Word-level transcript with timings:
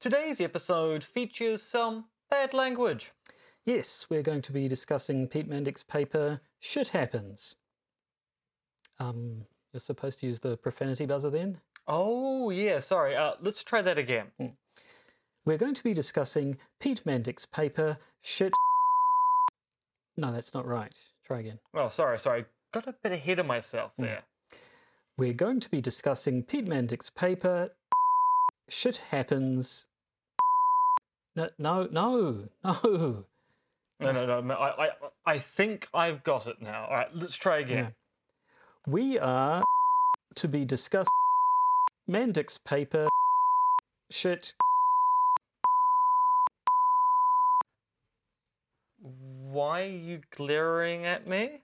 Today's 0.00 0.40
episode 0.40 1.04
features 1.04 1.62
some 1.62 2.06
bad 2.30 2.54
language. 2.54 3.12
Yes, 3.66 4.06
we're 4.08 4.22
going 4.22 4.40
to 4.40 4.50
be 4.52 4.66
discussing 4.66 5.28
Pete 5.28 5.46
Mandik's 5.46 5.82
paper, 5.82 6.40
Shit 6.58 6.88
Happens. 6.88 7.56
Um, 8.98 9.44
you're 9.74 9.80
supposed 9.80 10.20
to 10.20 10.26
use 10.26 10.40
the 10.40 10.56
profanity 10.56 11.04
buzzer 11.04 11.28
then? 11.28 11.58
Oh, 11.86 12.48
yeah, 12.48 12.80
sorry. 12.80 13.14
Uh, 13.14 13.32
let's 13.42 13.62
try 13.62 13.82
that 13.82 13.98
again. 13.98 14.28
We're 15.44 15.58
going 15.58 15.74
to 15.74 15.82
be 15.84 15.92
discussing 15.92 16.56
Pete 16.78 17.04
Mandik's 17.04 17.44
paper, 17.44 17.98
Shit. 18.22 18.54
No, 20.16 20.32
that's 20.32 20.54
not 20.54 20.66
right. 20.66 20.94
Try 21.26 21.40
again. 21.40 21.58
Oh, 21.74 21.90
sorry, 21.90 22.18
sorry. 22.18 22.46
Got 22.72 22.88
a 22.88 22.94
bit 23.02 23.12
ahead 23.12 23.38
of 23.38 23.44
myself 23.44 23.92
there. 23.98 24.22
We're 25.18 25.34
going 25.34 25.60
to 25.60 25.70
be 25.70 25.82
discussing 25.82 26.42
Pete 26.42 26.64
Mandik's 26.64 27.10
paper, 27.10 27.72
Shit 28.66 28.96
Happens. 29.10 29.88
No, 31.40 31.48
no, 31.58 31.88
no, 31.88 32.48
no. 32.64 33.24
No, 34.00 34.12
no, 34.12 34.40
no. 34.40 34.54
I, 34.54 34.86
I, 34.86 34.90
I 35.26 35.38
think 35.38 35.88
I've 35.94 36.22
got 36.22 36.46
it 36.46 36.60
now. 36.60 36.86
All 36.86 36.94
right, 36.94 37.08
let's 37.14 37.36
try 37.36 37.58
again. 37.58 37.94
We 38.86 39.18
are 39.18 39.62
to 40.34 40.48
be 40.48 40.64
discussing 40.64 41.06
Mandik's 42.08 42.58
paper, 42.58 43.08
Shit. 44.10 44.54
Why 48.98 49.82
are 49.82 49.86
you 49.86 50.20
glaring 50.30 51.06
at 51.06 51.26
me? 51.26 51.62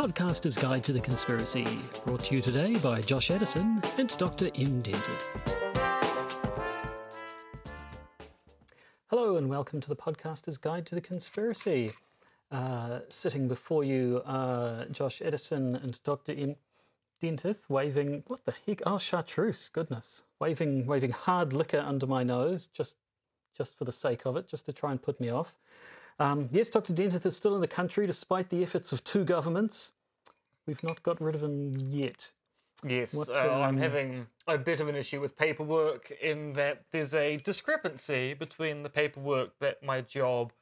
Podcaster's 0.00 0.56
Guide 0.56 0.82
to 0.84 0.94
the 0.94 1.00
Conspiracy, 1.00 1.66
brought 2.06 2.20
to 2.20 2.34
you 2.34 2.40
today 2.40 2.74
by 2.76 3.02
Josh 3.02 3.30
Edison 3.30 3.82
and 3.98 4.08
Dr. 4.16 4.46
M. 4.54 4.82
Dentith. 4.82 5.26
Hello, 9.08 9.36
and 9.36 9.50
welcome 9.50 9.78
to 9.78 9.90
the 9.90 9.94
podcaster's 9.94 10.56
Guide 10.56 10.86
to 10.86 10.94
the 10.94 11.02
Conspiracy. 11.02 11.92
Uh, 12.50 13.00
sitting 13.10 13.46
before 13.46 13.84
you 13.84 14.22
are 14.24 14.86
Josh 14.86 15.20
Edison 15.22 15.76
and 15.76 16.02
Dr. 16.02 16.32
M. 16.32 16.56
Dentith, 17.22 17.68
waving 17.68 18.22
what 18.26 18.46
the 18.46 18.54
heck? 18.66 18.80
Oh, 18.86 18.96
chartreuse! 18.96 19.68
Goodness, 19.68 20.22
waving 20.38 20.86
waving 20.86 21.10
hard 21.10 21.52
liquor 21.52 21.84
under 21.86 22.06
my 22.06 22.22
nose, 22.22 22.68
just 22.68 22.96
just 23.54 23.76
for 23.76 23.84
the 23.84 23.92
sake 23.92 24.24
of 24.24 24.38
it, 24.38 24.48
just 24.48 24.64
to 24.64 24.72
try 24.72 24.92
and 24.92 25.02
put 25.02 25.20
me 25.20 25.28
off. 25.28 25.58
Um, 26.20 26.48
yes, 26.52 26.68
Dr. 26.68 26.92
Dentith 26.92 27.24
is 27.24 27.36
still 27.36 27.54
in 27.54 27.62
the 27.62 27.66
country 27.66 28.06
despite 28.06 28.50
the 28.50 28.62
efforts 28.62 28.92
of 28.92 29.02
two 29.02 29.24
governments. 29.24 29.92
We've 30.66 30.82
not 30.84 31.02
got 31.02 31.20
rid 31.20 31.34
of 31.34 31.42
him 31.42 31.72
yet. 31.76 32.30
Yes, 32.86 33.12
What, 33.12 33.28
uh, 33.28 33.40
I'm 33.40 33.70
um, 33.70 33.78
having 33.78 34.26
a 34.46 34.56
bit 34.56 34.80
of 34.80 34.88
an 34.88 34.96
issue 34.96 35.20
with 35.20 35.36
paperwork 35.36 36.10
in 36.22 36.52
that 36.54 36.84
there's 36.92 37.14
a 37.14 37.36
discrepancy 37.38 38.34
between 38.34 38.82
the 38.82 38.88
paperwork 38.88 39.58
that 39.60 39.82
my 39.82 40.00
job 40.02 40.52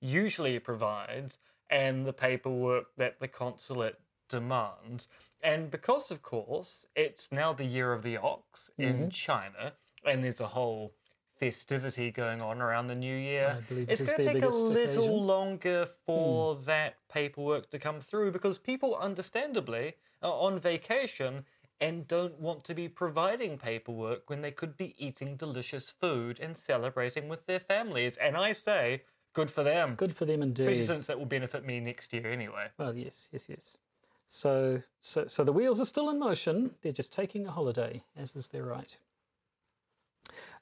usually 0.00 0.58
provides 0.58 1.38
and 1.70 2.06
the 2.06 2.12
paperwork 2.12 2.86
that 2.96 3.20
the 3.20 3.28
consulate 3.28 4.00
demands. 4.28 5.08
And 5.42 5.70
because, 5.70 6.10
of 6.10 6.22
course, 6.22 6.86
it's 6.96 7.30
now 7.30 7.52
the 7.52 7.64
year 7.64 7.92
of 7.92 8.02
the 8.02 8.16
ox 8.16 8.70
Mm-hmm. 8.78 9.02
in 9.04 9.10
China, 9.10 9.74
and 10.04 10.22
there's 10.24 10.40
a 10.40 10.48
whole 10.48 10.94
festivity 11.38 12.10
going 12.10 12.42
on 12.42 12.60
around 12.60 12.88
the 12.88 12.94
new 12.94 13.16
year, 13.16 13.56
I 13.58 13.60
believe 13.62 13.88
it's 13.88 14.02
going 14.02 14.26
to 14.26 14.34
take 14.34 14.42
a 14.42 14.48
little 14.48 14.72
occasion. 14.72 15.12
Longer 15.12 15.88
for 16.06 16.54
hmm. 16.54 16.64
that 16.64 16.96
paperwork 17.08 17.70
to 17.70 17.78
come 17.78 18.00
through 18.00 18.32
because 18.32 18.58
people, 18.58 18.96
understandably, 18.96 19.94
are 20.22 20.32
on 20.32 20.58
vacation 20.58 21.44
and 21.80 22.08
don't 22.08 22.38
want 22.40 22.64
to 22.64 22.74
be 22.74 22.88
providing 22.88 23.56
paperwork 23.56 24.28
when 24.28 24.42
they 24.42 24.50
could 24.50 24.76
be 24.76 24.94
eating 24.98 25.36
delicious 25.36 25.90
food 25.90 26.40
and 26.40 26.56
celebrating 26.56 27.28
with 27.28 27.46
their 27.46 27.60
families. 27.60 28.16
And 28.16 28.36
I 28.36 28.52
say, 28.52 29.02
good 29.32 29.50
for 29.50 29.62
them. 29.62 29.94
Good 29.94 30.16
for 30.16 30.24
them 30.24 30.42
Especially 30.42 30.72
indeed. 30.72 30.86
since 30.86 31.06
that 31.06 31.18
will 31.18 31.26
benefit 31.26 31.64
me 31.64 31.78
next 31.80 32.12
year 32.12 32.26
anyway. 32.26 32.68
Well, 32.78 32.94
yes, 32.96 33.28
yes, 33.32 33.48
yes. 33.48 33.78
So, 34.26 34.82
so, 35.00 35.26
so 35.26 35.44
the 35.44 35.52
wheels 35.52 35.80
are 35.80 35.86
still 35.86 36.10
in 36.10 36.18
motion. 36.18 36.74
They're 36.82 36.92
just 36.92 37.12
taking 37.12 37.46
a 37.46 37.50
holiday, 37.50 38.02
as 38.16 38.36
is 38.36 38.48
their 38.48 38.64
right. 38.64 38.96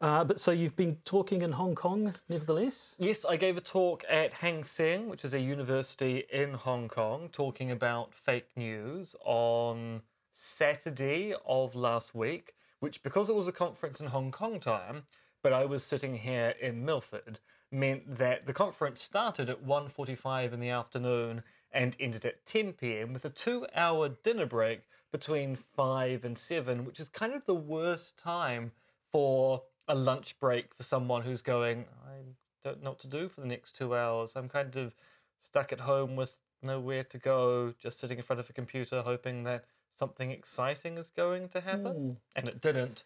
Uh, 0.00 0.24
but 0.24 0.38
so 0.38 0.50
you've 0.50 0.76
been 0.76 0.96
talking 1.04 1.42
in 1.42 1.52
Hong 1.52 1.74
Kong, 1.74 2.14
nevertheless. 2.28 2.96
Yes, 2.98 3.24
I 3.24 3.36
gave 3.36 3.56
a 3.56 3.60
talk 3.60 4.04
at 4.08 4.34
Hang 4.34 4.64
Seng, 4.64 5.08
which 5.08 5.24
is 5.24 5.34
a 5.34 5.40
university 5.40 6.24
in 6.32 6.54
Hong 6.54 6.88
Kong, 6.88 7.28
talking 7.32 7.70
about 7.70 8.14
fake 8.14 8.48
news 8.56 9.16
on 9.24 10.02
Saturday 10.32 11.34
of 11.46 11.74
last 11.74 12.14
week, 12.14 12.54
which, 12.80 13.02
because 13.02 13.30
it 13.30 13.34
was 13.34 13.48
a 13.48 13.52
conference 13.52 14.00
in 14.00 14.08
Hong 14.08 14.30
Kong 14.30 14.60
time, 14.60 15.04
but 15.42 15.52
I 15.52 15.64
was 15.64 15.82
sitting 15.82 16.16
here 16.18 16.54
in 16.60 16.84
Milford, 16.84 17.38
meant 17.70 18.16
that 18.16 18.46
the 18.46 18.52
conference 18.52 19.02
started 19.02 19.48
at 19.48 19.64
1.45 19.64 20.52
in 20.52 20.60
the 20.60 20.70
afternoon 20.70 21.42
and 21.72 21.96
ended 21.98 22.24
at 22.24 22.44
10 22.46 22.74
p.m. 22.74 23.12
with 23.12 23.24
a 23.24 23.30
two-hour 23.30 24.08
dinner 24.08 24.46
break 24.46 24.82
between 25.12 25.56
5 25.56 26.24
and 26.24 26.36
7, 26.36 26.84
which 26.84 27.00
is 27.00 27.08
kind 27.08 27.32
of 27.32 27.46
the 27.46 27.54
worst 27.54 28.16
time 28.18 28.72
for 29.16 29.62
a 29.88 29.94
lunch 29.94 30.38
break 30.38 30.74
for 30.74 30.82
someone 30.82 31.22
who's 31.22 31.40
going, 31.40 31.86
I 32.06 32.18
don't 32.62 32.82
know 32.82 32.90
what 32.90 32.98
to 32.98 33.08
do 33.08 33.30
for 33.30 33.40
the 33.40 33.46
next 33.46 33.74
two 33.74 33.96
hours. 33.96 34.34
I'm 34.36 34.46
kind 34.46 34.76
of 34.76 34.94
stuck 35.40 35.72
at 35.72 35.80
home 35.80 36.16
with 36.16 36.36
nowhere 36.62 37.02
to 37.04 37.16
go, 37.16 37.72
just 37.82 37.98
sitting 37.98 38.18
in 38.18 38.22
front 38.22 38.40
of 38.40 38.50
a 38.50 38.52
computer 38.52 39.00
hoping 39.00 39.44
that 39.44 39.64
something 39.98 40.30
exciting 40.30 40.98
is 40.98 41.08
going 41.08 41.48
to 41.48 41.62
happen. 41.62 42.18
And 42.34 42.46
it 42.46 42.60
didn't. 42.60 43.04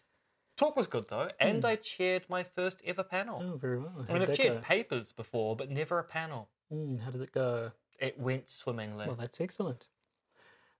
Talk 0.57 0.75
was 0.75 0.85
good 0.85 1.07
though, 1.07 1.29
and 1.39 1.63
I 1.63 1.77
chaired 1.77 2.23
my 2.27 2.43
first 2.43 2.81
ever 2.85 3.03
panel. 3.03 3.41
Oh, 3.41 3.55
very 3.55 3.79
well. 3.79 4.05
I 4.09 4.11
mean, 4.11 4.21
I've 4.23 4.33
chaired 4.33 4.55
go? 4.55 4.61
papers 4.63 5.13
before, 5.13 5.55
but 5.55 5.71
never 5.71 5.97
a 5.97 6.03
panel. 6.03 6.49
Mm, 6.73 6.99
how 6.99 7.11
did 7.11 7.21
it 7.21 7.31
go? 7.31 7.71
It 7.99 8.19
went 8.19 8.49
swimmingly. 8.49 9.07
Well, 9.07 9.15
that's 9.15 9.39
excellent. 9.39 9.87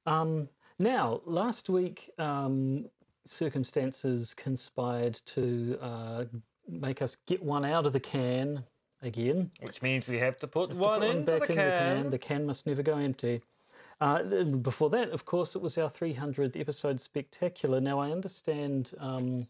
Um, 0.05 0.49
now, 0.77 1.21
last 1.23 1.69
week, 1.69 2.09
um, 2.17 2.89
circumstances 3.25 4.33
conspired 4.33 5.19
to 5.25 5.77
uh, 5.81 6.25
make 6.67 7.01
us 7.01 7.15
get 7.27 7.43
one 7.43 7.65
out 7.65 7.85
of 7.85 7.93
the 7.93 7.99
can 7.99 8.63
again. 9.01 9.51
which 9.61 9.81
means 9.81 10.07
we 10.07 10.19
have 10.19 10.37
to 10.39 10.47
put 10.47 10.71
to 10.71 10.75
one 10.75 11.01
put 11.01 11.09
into 11.09 11.31
the 11.31 11.45
in 11.45 11.55
can. 11.55 12.09
the 12.09 12.17
can. 12.17 12.45
must 12.45 12.67
never 12.67 12.83
go 12.83 12.97
empty. 12.97 13.41
Uh, 13.99 14.23
before 14.43 14.89
that, 14.89 15.09
of 15.11 15.25
course, 15.25 15.55
it 15.55 15.61
was 15.61 15.77
our 15.77 15.89
300th 15.89 16.59
episode 16.59 16.99
spectacular. 16.99 17.79
Now, 17.79 17.99
I 17.99 18.11
understand 18.11 18.93
um, 18.97 19.47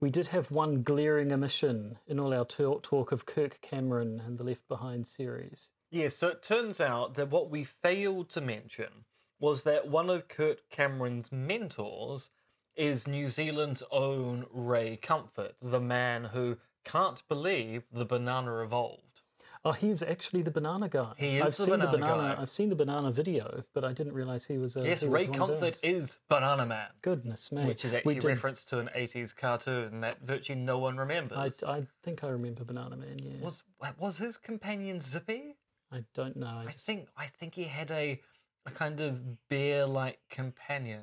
we 0.00 0.10
did 0.10 0.28
have 0.28 0.50
one 0.50 0.82
glaring 0.82 1.32
omission 1.32 1.98
in 2.06 2.18
all 2.18 2.32
our 2.32 2.46
talk, 2.46 3.12
of 3.12 3.26
Kirk 3.26 3.60
Cameron 3.60 4.22
and 4.24 4.38
the 4.38 4.44
Left 4.44 4.66
Behind 4.68 5.06
series. 5.06 5.70
Yes, 5.90 6.16
so 6.16 6.28
it 6.28 6.42
turns 6.42 6.80
out 6.80 7.14
that 7.14 7.30
what 7.30 7.50
we 7.50 7.64
failed 7.64 8.30
to 8.30 8.40
mention 8.40 9.04
was 9.38 9.64
that 9.64 9.88
one 9.88 10.08
of 10.08 10.28
Kirk 10.28 10.70
Cameron's 10.70 11.30
mentors 11.30 12.30
is 12.76 13.06
New 13.06 13.28
Zealand's 13.28 13.82
own 13.90 14.46
Ray 14.50 14.96
Comfort, 14.96 15.54
the 15.60 15.80
man 15.80 16.24
who 16.24 16.58
can't 16.84 17.26
believe 17.28 17.84
the 17.92 18.04
banana 18.04 18.62
evolved. 18.62 19.20
Oh, 19.62 19.72
he's 19.72 20.02
actually 20.02 20.40
the 20.40 20.50
banana 20.50 20.88
guy. 20.88 21.12
He 21.18 21.36
is 21.36 21.42
I've 21.42 21.50
the 21.50 21.56
seen 21.56 21.70
banana 21.72 21.90
the 21.92 21.98
banana. 21.98 22.34
guy. 22.34 22.40
I've 22.42 22.50
seen 22.50 22.70
the 22.70 22.76
banana 22.76 23.10
video, 23.10 23.64
but 23.74 23.84
I 23.84 23.92
didn't 23.92 24.14
realize 24.14 24.46
he 24.46 24.56
was 24.56 24.74
a. 24.76 24.82
Yes, 24.82 25.02
Ray 25.02 25.26
Comfort 25.26 25.78
is 25.82 26.18
Banana 26.30 26.64
Man, 26.64 26.88
Goodness 27.02 27.52
me! 27.52 27.66
which 27.66 27.84
is 27.84 27.92
actually 27.92 28.16
a 28.16 28.20
reference 28.22 28.64
to 28.66 28.78
an 28.78 28.88
80s 28.96 29.36
cartoon 29.36 30.00
that 30.00 30.18
virtually 30.20 30.58
no 30.58 30.78
one 30.78 30.96
remembers. 30.96 31.62
I, 31.62 31.70
I 31.70 31.86
think 32.02 32.24
I 32.24 32.28
remember 32.28 32.64
Banana 32.64 32.96
Man. 32.96 33.18
Yeah, 33.18 33.44
Was 33.44 33.62
was 33.98 34.16
his 34.16 34.38
companion 34.38 35.02
Zippy? 35.02 35.56
I 35.92 36.04
don't 36.14 36.36
know. 36.36 36.46
I 36.46 36.66
I 36.68 36.72
think 36.72 37.08
I 37.18 37.26
think 37.26 37.54
he 37.54 37.64
had 37.64 37.90
a 37.90 38.18
a 38.64 38.70
kind 38.70 39.00
of 39.00 39.46
bear-like 39.50 40.20
companion. 40.30 41.02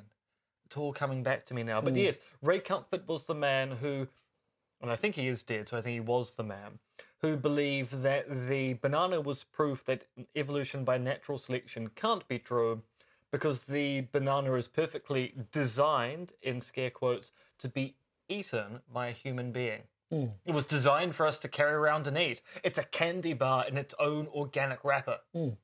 It's 0.68 0.76
all 0.76 0.92
coming 0.92 1.22
back 1.22 1.46
to 1.46 1.54
me 1.54 1.62
now. 1.62 1.80
But 1.80 1.94
mm. 1.94 2.02
yes, 2.02 2.20
Ray 2.42 2.60
Comfort 2.60 3.08
was 3.08 3.24
the 3.24 3.34
man 3.34 3.70
who, 3.70 4.06
and 4.82 4.90
I 4.90 4.96
think 4.96 5.14
he 5.14 5.26
is 5.26 5.42
dead, 5.42 5.70
so 5.70 5.78
I 5.78 5.80
think 5.80 5.94
he 5.94 6.00
was 6.00 6.34
the 6.34 6.44
man 6.44 6.78
who 7.22 7.38
believed 7.38 8.02
that 8.02 8.48
the 8.48 8.74
banana 8.74 9.20
was 9.22 9.44
proof 9.44 9.82
that 9.86 10.04
evolution 10.36 10.84
by 10.84 10.98
natural 10.98 11.38
selection 11.38 11.88
can't 11.96 12.28
be 12.28 12.38
true, 12.38 12.82
because 13.32 13.64
the 13.64 14.02
banana 14.12 14.52
is 14.54 14.68
perfectly 14.68 15.34
designed, 15.52 16.32
in 16.42 16.60
scare 16.60 16.90
quotes, 16.90 17.32
to 17.58 17.68
be 17.68 17.96
eaten 18.28 18.80
by 18.92 19.08
a 19.08 19.12
human 19.12 19.52
being. 19.52 19.82
Mm. 20.12 20.32
It 20.44 20.54
was 20.54 20.64
designed 20.64 21.14
for 21.14 21.26
us 21.26 21.38
to 21.40 21.48
carry 21.48 21.72
around 21.72 22.06
and 22.06 22.18
eat. 22.18 22.42
It's 22.62 22.78
a 22.78 22.84
candy 22.84 23.32
bar 23.32 23.66
in 23.66 23.78
its 23.78 23.94
own 23.98 24.28
organic 24.28 24.84
wrapper. 24.84 25.20
Mm. 25.34 25.56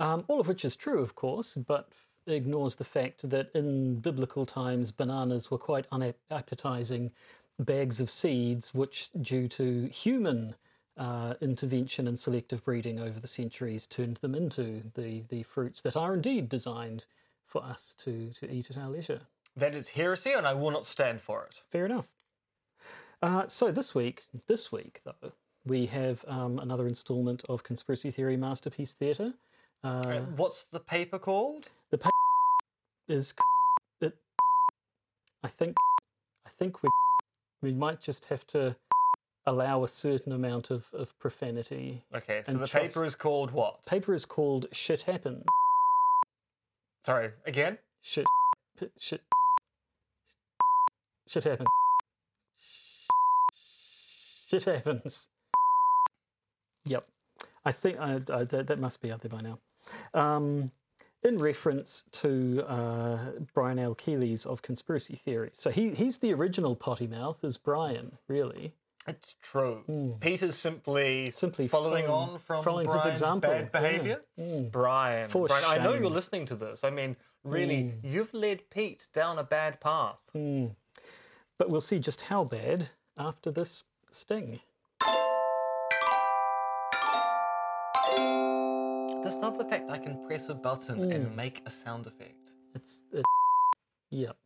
Um, 0.00 0.24
all 0.26 0.40
of 0.40 0.48
which 0.48 0.64
is 0.64 0.74
true, 0.74 1.00
of 1.00 1.14
course, 1.14 1.54
but 1.54 1.88
ignores 2.26 2.76
the 2.76 2.84
fact 2.84 3.28
that 3.28 3.50
in 3.54 3.96
biblical 3.96 4.46
times 4.46 4.92
bananas 4.92 5.50
were 5.50 5.58
quite 5.58 5.86
unappetizing 5.90 7.10
bags 7.58 8.00
of 8.00 8.10
seeds, 8.10 8.74
which, 8.74 9.10
due 9.20 9.48
to 9.48 9.86
human 9.86 10.54
uh, 10.96 11.34
intervention 11.40 12.06
and 12.08 12.18
selective 12.18 12.64
breeding 12.64 12.98
over 12.98 13.18
the 13.20 13.26
centuries 13.26 13.86
turned 13.86 14.16
them 14.18 14.34
into 14.34 14.82
the, 14.94 15.22
the 15.28 15.42
fruits 15.42 15.80
that 15.82 15.96
are 15.96 16.14
indeed 16.14 16.48
designed 16.48 17.06
for 17.46 17.62
us 17.64 17.94
to, 17.98 18.30
to 18.30 18.50
eat 18.50 18.70
at 18.70 18.76
our 18.78 18.88
leisure. 18.88 19.22
That 19.56 19.74
is 19.74 19.88
heresy, 19.90 20.32
and 20.32 20.46
I 20.46 20.54
will 20.54 20.70
not 20.70 20.86
stand 20.86 21.20
for 21.20 21.44
it. 21.44 21.62
Fair 21.70 21.84
enough. 21.86 22.08
Uh, 23.22 23.46
so 23.48 23.70
this 23.70 23.94
week, 23.94 24.24
this 24.46 24.70
week 24.72 25.00
though, 25.04 25.32
we 25.66 25.86
have 25.86 26.24
um, 26.26 26.58
another 26.58 26.86
instalment 26.86 27.42
of 27.48 27.62
Conspiracy 27.62 28.10
Theory 28.10 28.36
Masterpiece 28.36 28.92
Theatre. 28.92 29.34
Uh, 29.84 29.88
Uh, 30.06 30.20
What's 30.36 30.64
the 30.64 30.80
paper 30.80 31.18
called? 31.18 31.68
Is 33.10 33.34
it, 34.00 34.14
I 35.42 35.48
think 35.48 35.76
I 36.46 36.50
think 36.50 36.82
we 36.82 36.88
we 37.62 37.72
might 37.72 38.00
just 38.00 38.26
have 38.26 38.46
to 38.48 38.76
allow 39.46 39.82
a 39.84 39.88
certain 39.88 40.32
amount 40.32 40.70
of, 40.70 40.88
of 40.92 41.18
profanity. 41.18 42.02
Okay, 42.14 42.42
so 42.44 42.52
And 42.52 42.60
the 42.60 42.66
trust- 42.66 42.94
paper 42.94 43.04
is 43.04 43.14
called 43.14 43.50
what? 43.50 43.84
Paper 43.86 44.14
is 44.14 44.24
called 44.24 44.66
Shit 44.72 45.02
Happens. 45.02 45.44
Sorry, 47.04 47.30
again? 47.46 47.78
Shit 48.02 48.26
p- 48.78 48.90
shit 48.98 49.22
shit 51.26 51.44
happens. 51.44 51.68
Shit 54.48 54.64
happens. 54.64 55.28
Yep. 56.84 57.06
I 57.64 57.72
think 57.72 57.98
I, 58.00 58.20
I, 58.32 58.44
that, 58.44 58.66
that 58.66 58.78
must 58.80 59.00
be 59.00 59.12
out 59.12 59.20
there 59.20 59.30
by 59.30 59.42
now. 59.42 59.58
Um, 60.14 60.72
in 61.22 61.38
reference 61.38 62.04
to 62.12 62.64
uh, 62.66 63.18
Brian 63.54 63.78
L. 63.78 63.94
Keeley's 63.94 64.46
of 64.46 64.62
conspiracy 64.62 65.16
theory. 65.16 65.50
So 65.52 65.70
he, 65.70 65.90
he's 65.90 66.18
the 66.18 66.32
original 66.32 66.74
potty 66.76 67.06
mouth, 67.06 67.44
is 67.44 67.56
Brian, 67.58 68.18
really. 68.28 68.72
It's 69.06 69.34
true. 69.42 70.16
Peter's 70.20 70.56
simply, 70.56 71.24
Hmm. 71.26 71.30
Simply 71.30 71.68
following 71.68 72.06
following- 72.06 72.30
on 72.34 72.38
from 72.38 72.62
following 72.62 72.86
his 72.88 73.02
Brian's 73.02 73.20
example, 73.20 73.50
bad 73.50 73.70
yeah. 73.72 73.80
behavior. 73.80 74.20
Brian, 74.70 75.28
For 75.30 75.46
Brian, 75.48 75.64
I 75.66 75.78
know 75.78 75.94
you're 75.94 76.10
listening 76.10 76.46
to 76.46 76.54
this. 76.54 76.84
I 76.84 76.90
mean, 76.90 77.16
really, 77.42 77.94
you've 78.02 78.32
led 78.34 78.68
Pete 78.70 79.08
down 79.14 79.38
a 79.38 79.42
bad 79.44 79.80
path. 79.80 80.18
But 80.34 81.68
we'll 81.70 81.80
see 81.80 81.98
just 81.98 82.22
how 82.22 82.44
bad 82.44 82.90
after 83.16 83.50
this 83.50 83.84
sting. 84.10 84.60
Just 89.30 89.42
love 89.42 89.58
the 89.58 89.64
fact 89.64 89.88
I 89.88 89.96
can 89.96 90.26
press 90.26 90.48
a 90.48 90.54
button 90.54 91.04
Hmm. 91.04 91.12
and 91.12 91.36
make 91.36 91.62
a 91.64 91.70
sound 91.70 92.08
effect. 92.08 92.52
It's, 92.74 93.04
it's 93.12 93.22
yep. 94.10 94.36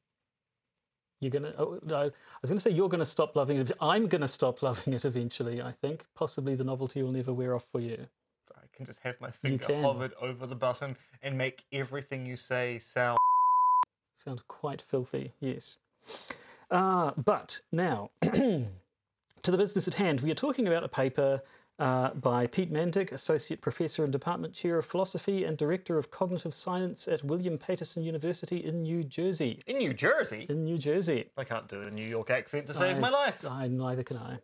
You're 1.20 1.30
gonna. 1.30 1.54
Oh, 1.56 1.80
no, 1.82 1.96
I 1.96 2.10
was 2.42 2.50
gonna 2.50 2.60
say 2.60 2.70
you're 2.70 2.90
gonna 2.90 3.06
stop 3.06 3.34
loving 3.34 3.56
it. 3.56 3.72
I'm 3.80 4.08
gonna 4.08 4.28
stop 4.28 4.62
loving 4.62 4.92
it 4.92 5.06
eventually. 5.06 5.62
I 5.62 5.72
think 5.72 6.04
possibly 6.14 6.54
the 6.54 6.64
novelty 6.64 7.02
will 7.02 7.12
never 7.12 7.32
wear 7.32 7.54
off 7.54 7.64
for 7.72 7.80
you. 7.80 8.06
I 8.54 8.60
can 8.76 8.84
just 8.84 8.98
have 9.04 9.18
my 9.22 9.30
finger 9.30 9.74
hovered 9.80 10.12
over 10.20 10.46
the 10.46 10.54
button 10.54 10.98
and 11.22 11.38
make 11.38 11.64
everything 11.72 12.26
you 12.26 12.36
say 12.36 12.78
sound. 12.78 13.16
Sound 14.12 14.46
quite 14.48 14.82
filthy. 14.82 15.32
Yes. 15.40 15.78
Uh, 16.70 17.12
but 17.16 17.58
now 17.72 18.10
to 18.22 18.66
the 19.50 19.56
business 19.56 19.88
at 19.88 19.94
hand. 19.94 20.20
We 20.20 20.30
are 20.30 20.34
talking 20.34 20.68
about 20.68 20.84
a 20.84 20.88
paper. 20.88 21.40
Uh, 21.80 22.10
by 22.14 22.46
Pete 22.46 22.72
Mandik, 22.72 23.10
Associate 23.10 23.60
Professor 23.60 24.04
and 24.04 24.12
Department 24.12 24.54
Chair 24.54 24.78
of 24.78 24.86
Philosophy 24.86 25.42
and 25.44 25.56
Director 25.56 25.98
of 25.98 26.08
Cognitive 26.08 26.54
Science 26.54 27.08
at 27.08 27.24
William 27.24 27.58
Paterson 27.58 28.04
University 28.04 28.58
in 28.64 28.82
New 28.82 29.02
Jersey. 29.02 29.60
In 29.66 29.78
New 29.78 29.92
Jersey, 29.92 30.46
In 30.48 30.62
New 30.64 30.78
Jersey. 30.78 31.30
I 31.36 31.42
can't 31.42 31.66
do 31.66 31.82
a 31.82 31.90
New 31.90 32.06
York 32.06 32.30
accent 32.30 32.68
to 32.68 32.74
save 32.74 32.96
I- 32.96 33.00
my 33.00 33.10
life. 33.10 33.44
I 33.44 33.66
neither 33.66 34.04
can 34.04 34.18
I. 34.18 34.38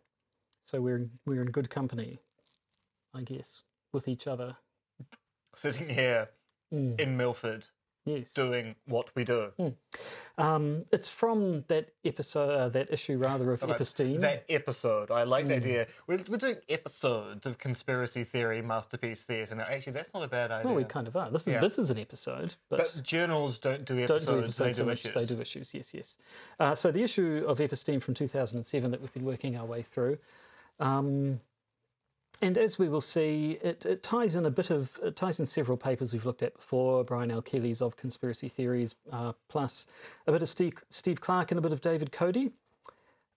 So 0.65 0.81
we're 0.81 0.97
in, 0.97 1.09
we're 1.25 1.41
in 1.41 1.51
good 1.51 1.69
company, 1.69 2.19
I 3.13 3.21
guess, 3.21 3.63
with 3.93 4.09
each 4.09 4.27
other. 4.27 4.57
Sitting 5.55 5.87
here 5.89 6.29
Mm. 6.73 6.99
in 7.01 7.15
Milford 7.17 7.67
Yes. 8.05 8.33
doing 8.33 8.75
what 8.87 9.09
we 9.15 9.23
do. 9.23 9.51
Um, 10.37 10.85
it's 10.91 11.07
from 11.09 11.65
that 11.67 11.89
episode, 12.03 12.49
uh, 12.49 12.69
that 12.69 12.91
issue 12.91 13.17
rather 13.17 13.51
of 13.53 13.61
Episteme. 13.61 14.19
That 14.21 14.43
episode, 14.49 15.11
I 15.11 15.23
like 15.23 15.47
the 15.47 15.53
Hmm. 15.53 15.61
idea. 15.61 15.87
We're, 16.07 16.19
we're 16.27 16.37
doing 16.37 16.55
episodes 16.67 17.45
of 17.45 17.59
conspiracy 17.59 18.23
theory, 18.23 18.61
masterpiece 18.63 19.23
theatre. 19.23 19.53
Now, 19.53 19.65
actually, 19.69 19.93
that's 19.93 20.13
not 20.15 20.23
a 20.23 20.27
bad 20.27 20.49
idea. 20.51 20.65
Well, 20.65 20.75
we 20.75 20.83
kind 20.83 21.07
of 21.07 21.15
are. 21.15 21.29
This 21.29 21.47
is 21.47 21.53
Yeah. 21.53 21.59
this 21.59 21.77
is 21.77 21.91
an 21.91 21.99
episode, 21.99 22.55
but, 22.69 22.77
But 22.95 23.03
journals 23.03 23.59
don't 23.59 23.85
do 23.85 23.93
don't 23.95 24.03
episodes, 24.03 24.25
do 24.25 24.39
episodes 24.39 24.57
they 24.57 24.73
so 24.73 24.83
do 24.83 24.89
much. 24.89 25.05
issues. 25.05 25.27
They 25.29 25.35
do 25.35 25.41
issues. 25.41 25.73
Yes, 25.75 25.93
yes. 25.93 26.17
Uh, 26.59 26.73
so 26.73 26.89
the 26.91 27.03
issue 27.03 27.43
of 27.47 27.59
Episteme 27.59 28.01
from 28.01 28.15
2007 28.15 28.89
that 28.89 28.99
we've 29.01 29.13
been 29.13 29.25
working 29.25 29.55
our 29.57 29.65
way 29.65 29.83
through. 29.83 30.17
Um, 30.79 31.39
and 32.41 32.57
as 32.57 32.79
we 32.79 32.89
will 32.89 33.01
see, 33.01 33.59
it, 33.61 33.85
it 33.85 34.01
ties 34.03 34.35
in 34.35 34.45
a 34.45 34.51
bit 34.51 34.69
of 34.71 34.99
it 35.03 35.15
ties 35.15 35.39
in 35.39 35.45
several 35.45 35.77
papers 35.77 36.11
we've 36.13 36.25
looked 36.25 36.41
at 36.43 36.55
before. 36.55 37.03
Brian 37.03 37.31
L. 37.31 37.41
Keeley's 37.41 37.81
of 37.81 37.95
conspiracy 37.97 38.49
theories, 38.49 38.95
uh, 39.11 39.33
plus 39.47 39.87
a 40.27 40.31
bit 40.31 40.41
of 40.41 40.49
Steve, 40.49 40.73
Steve 40.89 41.21
Clarke 41.21 41.51
and 41.51 41.57
a 41.59 41.61
bit 41.61 41.71
of 41.71 41.81
David 41.81 42.11
Coady. 42.11 42.51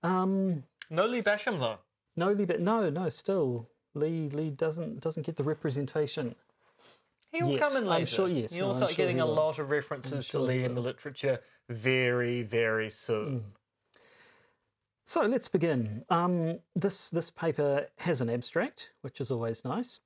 Um, 0.03 0.65
No 0.91 1.07
Lee 1.07 1.23
Basham, 1.23 1.59
though. 1.61 1.79
no, 2.17 2.33
Lee, 2.33 2.45
but 2.45 2.61
no, 2.61 2.91
no, 2.91 3.09
still 3.09 3.69
Lee 3.95 4.29
Lee 4.31 4.51
doesn't 4.51 5.01
doesn't 5.01 5.25
get 5.25 5.37
the 5.37 5.45
representation. 5.45 6.35
He'll 7.31 7.51
Yet. 7.51 7.61
come 7.61 7.77
in 7.83 7.89
I'm 7.89 8.07
sure, 8.07 8.29
yes, 8.29 8.57
You'll 8.57 8.69
no, 8.69 8.77
start 8.77 8.93
sure 8.93 8.97
getting 8.97 9.21
a 9.21 9.27
lot 9.27 9.59
of 9.59 9.71
references 9.71 10.29
to 10.29 10.39
Lee 10.39 10.63
in 10.63 10.77
the 10.77 10.81
literature 10.81 11.41
very, 11.69 12.43
very 12.43 12.91
soon. 12.91 13.39
Hmm. 13.39 13.39
So 15.07 15.27
let's 15.27 15.49
begin. 15.49 16.03
Um, 16.09 16.61
this 16.75 17.11
this 17.11 17.31
paper 17.31 17.87
has 17.99 18.23
an 18.23 18.31
abstract, 18.31 18.93
which 19.03 19.21
is 19.21 19.31
always 19.31 19.63
nice. 19.63 20.01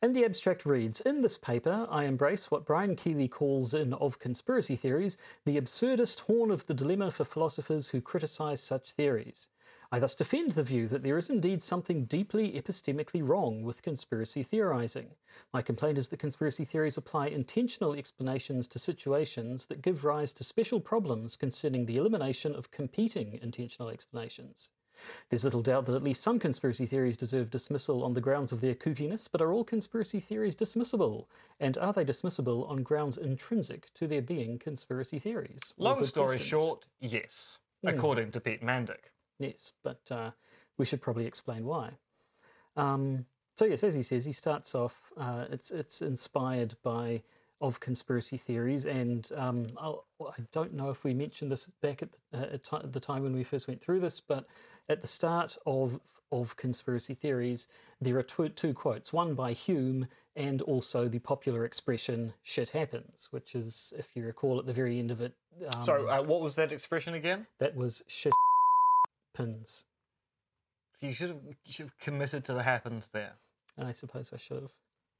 And 0.00 0.14
the 0.14 0.24
abstract 0.24 0.64
reads 0.64 1.00
In 1.00 1.20
this 1.20 1.36
paper, 1.36 1.88
I 1.90 2.04
embrace 2.04 2.48
what 2.48 2.64
Brian 2.64 2.94
Keeley 2.94 3.26
calls 3.26 3.74
in 3.74 3.92
Of 3.94 4.20
Conspiracy 4.20 4.76
Theories 4.76 5.16
the 5.44 5.60
absurdist 5.60 6.20
horn 6.20 6.52
of 6.52 6.64
the 6.66 6.74
dilemma 6.74 7.10
for 7.10 7.24
philosophers 7.24 7.88
who 7.88 8.00
criticize 8.00 8.62
such 8.62 8.92
theories. 8.92 9.48
I 9.96 9.98
thus 9.98 10.14
defend 10.14 10.52
the 10.52 10.62
view 10.62 10.88
that 10.88 11.02
there 11.02 11.16
is 11.16 11.30
indeed 11.30 11.62
something 11.62 12.04
deeply 12.04 12.52
epistemically 12.52 13.26
wrong 13.26 13.62
with 13.62 13.80
conspiracy 13.80 14.42
theorizing. 14.42 15.12
My 15.54 15.62
complaint 15.62 15.96
is 15.96 16.08
that 16.08 16.18
conspiracy 16.18 16.66
theories 16.66 16.98
apply 16.98 17.28
intentional 17.28 17.94
explanations 17.94 18.66
to 18.66 18.78
situations 18.78 19.64
that 19.68 19.80
give 19.80 20.04
rise 20.04 20.34
to 20.34 20.44
special 20.44 20.80
problems 20.80 21.34
concerning 21.34 21.86
the 21.86 21.96
elimination 21.96 22.54
of 22.54 22.70
competing 22.70 23.38
intentional 23.40 23.88
explanations. 23.88 24.70
There's 25.30 25.44
little 25.44 25.62
doubt 25.62 25.86
that 25.86 25.94
at 25.94 26.02
least 26.02 26.22
some 26.22 26.38
conspiracy 26.38 26.84
theories 26.84 27.16
deserve 27.16 27.48
dismissal 27.48 28.04
on 28.04 28.12
the 28.12 28.20
grounds 28.20 28.52
of 28.52 28.60
their 28.60 28.74
kookiness, 28.74 29.26
but 29.32 29.40
are 29.40 29.50
all 29.50 29.64
conspiracy 29.64 30.20
theories 30.20 30.54
dismissible? 30.56 31.24
And 31.58 31.78
are 31.78 31.94
they 31.94 32.04
dismissible 32.04 32.68
on 32.68 32.82
grounds 32.82 33.16
intrinsic 33.16 33.94
to 33.94 34.06
their 34.06 34.20
being 34.20 34.58
conspiracy 34.58 35.18
theories? 35.18 35.72
Long 35.78 36.04
story 36.04 36.36
questions. 36.36 36.48
short, 36.50 36.88
yes, 37.00 37.60
Hmm. 37.82 37.88
according 37.88 38.32
to 38.32 38.40
Pete 38.40 38.60
Mandik. 38.62 39.06
Yes, 39.38 39.72
but 39.82 40.00
uh, 40.10 40.30
we 40.78 40.84
should 40.84 41.02
probably 41.02 41.26
explain 41.26 41.64
why. 41.64 41.90
Um, 42.76 43.26
so 43.56 43.64
yes, 43.64 43.82
as 43.84 43.94
he 43.94 44.02
says, 44.02 44.24
he 44.24 44.32
starts 44.32 44.74
off. 44.74 45.00
Uh, 45.16 45.46
it's 45.50 45.70
it's 45.70 46.02
inspired 46.02 46.76
by 46.82 47.22
of 47.60 47.80
conspiracy 47.80 48.36
theories, 48.36 48.84
and 48.84 49.30
um, 49.34 49.66
I'll, 49.78 50.04
I 50.20 50.42
don't 50.52 50.74
know 50.74 50.90
if 50.90 51.04
we 51.04 51.14
mentioned 51.14 51.50
this 51.50 51.66
back 51.80 52.02
at 52.02 52.10
the, 52.12 52.38
uh, 52.38 52.76
at 52.82 52.92
the 52.92 53.00
time 53.00 53.22
when 53.22 53.34
we 53.34 53.42
first 53.42 53.66
went 53.66 53.80
through 53.80 54.00
this, 54.00 54.20
but 54.20 54.46
at 54.88 55.00
the 55.00 55.08
start 55.08 55.56
of 55.66 56.00
of 56.32 56.56
conspiracy 56.56 57.14
theories, 57.14 57.68
there 58.00 58.18
are 58.18 58.22
two, 58.22 58.48
two 58.48 58.74
quotes. 58.74 59.12
One 59.12 59.34
by 59.34 59.52
Hume, 59.52 60.08
and 60.34 60.60
also 60.62 61.08
the 61.08 61.20
popular 61.20 61.64
expression 61.64 62.34
"shit 62.42 62.70
happens," 62.70 63.28
which 63.30 63.54
is, 63.54 63.94
if 63.96 64.08
you 64.14 64.26
recall, 64.26 64.58
at 64.58 64.66
the 64.66 64.72
very 64.72 64.98
end 64.98 65.10
of 65.10 65.20
it. 65.20 65.32
Um, 65.72 65.82
So, 65.82 66.08
uh, 66.08 66.22
what 66.22 66.40
was 66.42 66.56
that 66.56 66.72
expression 66.72 67.14
again? 67.14 67.46
that 67.58 67.74
was 67.74 68.02
"shit 68.06 68.32
happens." 69.36 69.84
You 71.00 71.12
should 71.12 71.28
have, 71.28 71.40
you 71.64 71.72
should 71.72 71.86
have 71.86 71.98
committed 71.98 72.44
to 72.46 72.54
the 72.54 72.62
happens 72.62 73.08
there. 73.12 73.34
And 73.76 73.86
I 73.86 73.92
suppose 73.92 74.32
I 74.32 74.38
should 74.38 74.62
have. 74.62 74.72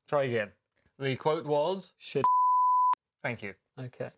Try 0.09 0.25
again. 0.25 0.53
The 0.99 1.17
quote 1.17 1.45
was, 1.45 1.93
Shit. 1.99 2.25
"Thank 3.23 3.43
you." 3.43 3.55
Okay. 3.79 4.11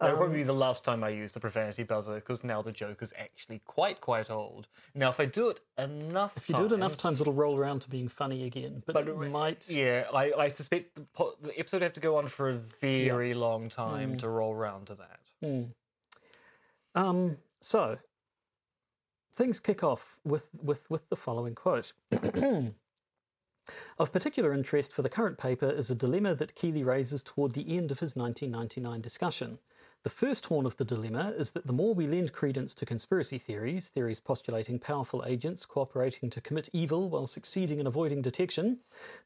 That'll 0.00 0.16
Um, 0.16 0.18
probably 0.18 0.38
be 0.38 0.42
the 0.42 0.52
last 0.52 0.82
time 0.84 1.04
I 1.04 1.10
use 1.10 1.32
the 1.32 1.38
profanity 1.38 1.84
buzzer 1.84 2.16
because 2.16 2.42
now 2.42 2.60
the 2.60 2.72
joke 2.72 3.02
is 3.02 3.12
actually 3.16 3.60
quite, 3.60 4.00
quite 4.00 4.28
old. 4.28 4.66
Now, 4.96 5.10
if 5.10 5.20
I 5.20 5.26
do 5.26 5.48
it 5.50 5.60
enough 5.78 6.36
If 6.36 6.48
you 6.48 6.56
do 6.56 6.64
it 6.66 6.72
enough 6.72 6.96
times, 6.96 7.20
it'll 7.20 7.32
roll 7.32 7.56
around 7.56 7.82
to 7.82 7.88
being 7.88 8.08
funny 8.08 8.42
again. 8.46 8.82
But, 8.84 8.94
But 8.94 9.08
it 9.08 9.12
it- 9.12 9.30
might. 9.30 9.68
Yeah, 9.70 10.08
I, 10.12 10.32
I 10.32 10.48
suspect 10.48 10.96
the, 10.96 11.02
po- 11.12 11.36
the 11.40 11.56
episode 11.56 11.76
would 11.76 11.82
have 11.84 11.92
to 11.92 12.00
go 12.00 12.16
on 12.16 12.26
for 12.26 12.50
a 12.50 12.54
very 12.80 13.32
long 13.32 13.68
time 13.68 14.16
to 14.18 14.28
roll 14.28 14.56
round 14.56 14.88
to 14.88 14.96
that. 14.96 15.68
Um, 16.96 17.36
so 17.60 17.96
things 19.40 19.58
kick 19.58 19.82
off 19.82 20.18
with 20.22 20.50
with 20.62 20.90
with 20.90 21.08
the 21.08 21.16
following 21.16 21.54
quote. 21.54 21.94
Of 23.98 24.12
particular 24.12 24.52
interest 24.52 24.92
for 24.92 25.02
the 25.02 25.08
current 25.08 25.38
paper 25.38 25.70
is 25.70 25.90
a 25.90 25.94
dilemma 25.94 26.34
that 26.34 26.56
Keeley 26.56 26.82
raises 26.82 27.22
toward 27.22 27.52
the 27.52 27.76
end 27.76 27.92
of 27.92 28.00
his 28.00 28.16
1999 28.16 29.00
discussion. 29.00 29.58
The 30.02 30.10
first 30.10 30.46
horn 30.46 30.64
of 30.64 30.76
the 30.78 30.84
dilemma 30.84 31.34
is 31.36 31.50
that 31.52 31.66
the 31.66 31.72
more 31.74 31.94
we 31.94 32.06
lend 32.06 32.32
credence 32.32 32.72
to 32.74 32.86
conspiracy 32.86 33.38
theories, 33.38 33.90
theories 33.90 34.18
postulating 34.18 34.78
powerful 34.78 35.22
agents 35.26 35.66
cooperating 35.66 36.30
to 36.30 36.40
commit 36.40 36.70
evil 36.72 37.10
while 37.10 37.26
succeeding 37.26 37.78
in 37.78 37.86
avoiding 37.86 38.22
detection, 38.22 38.78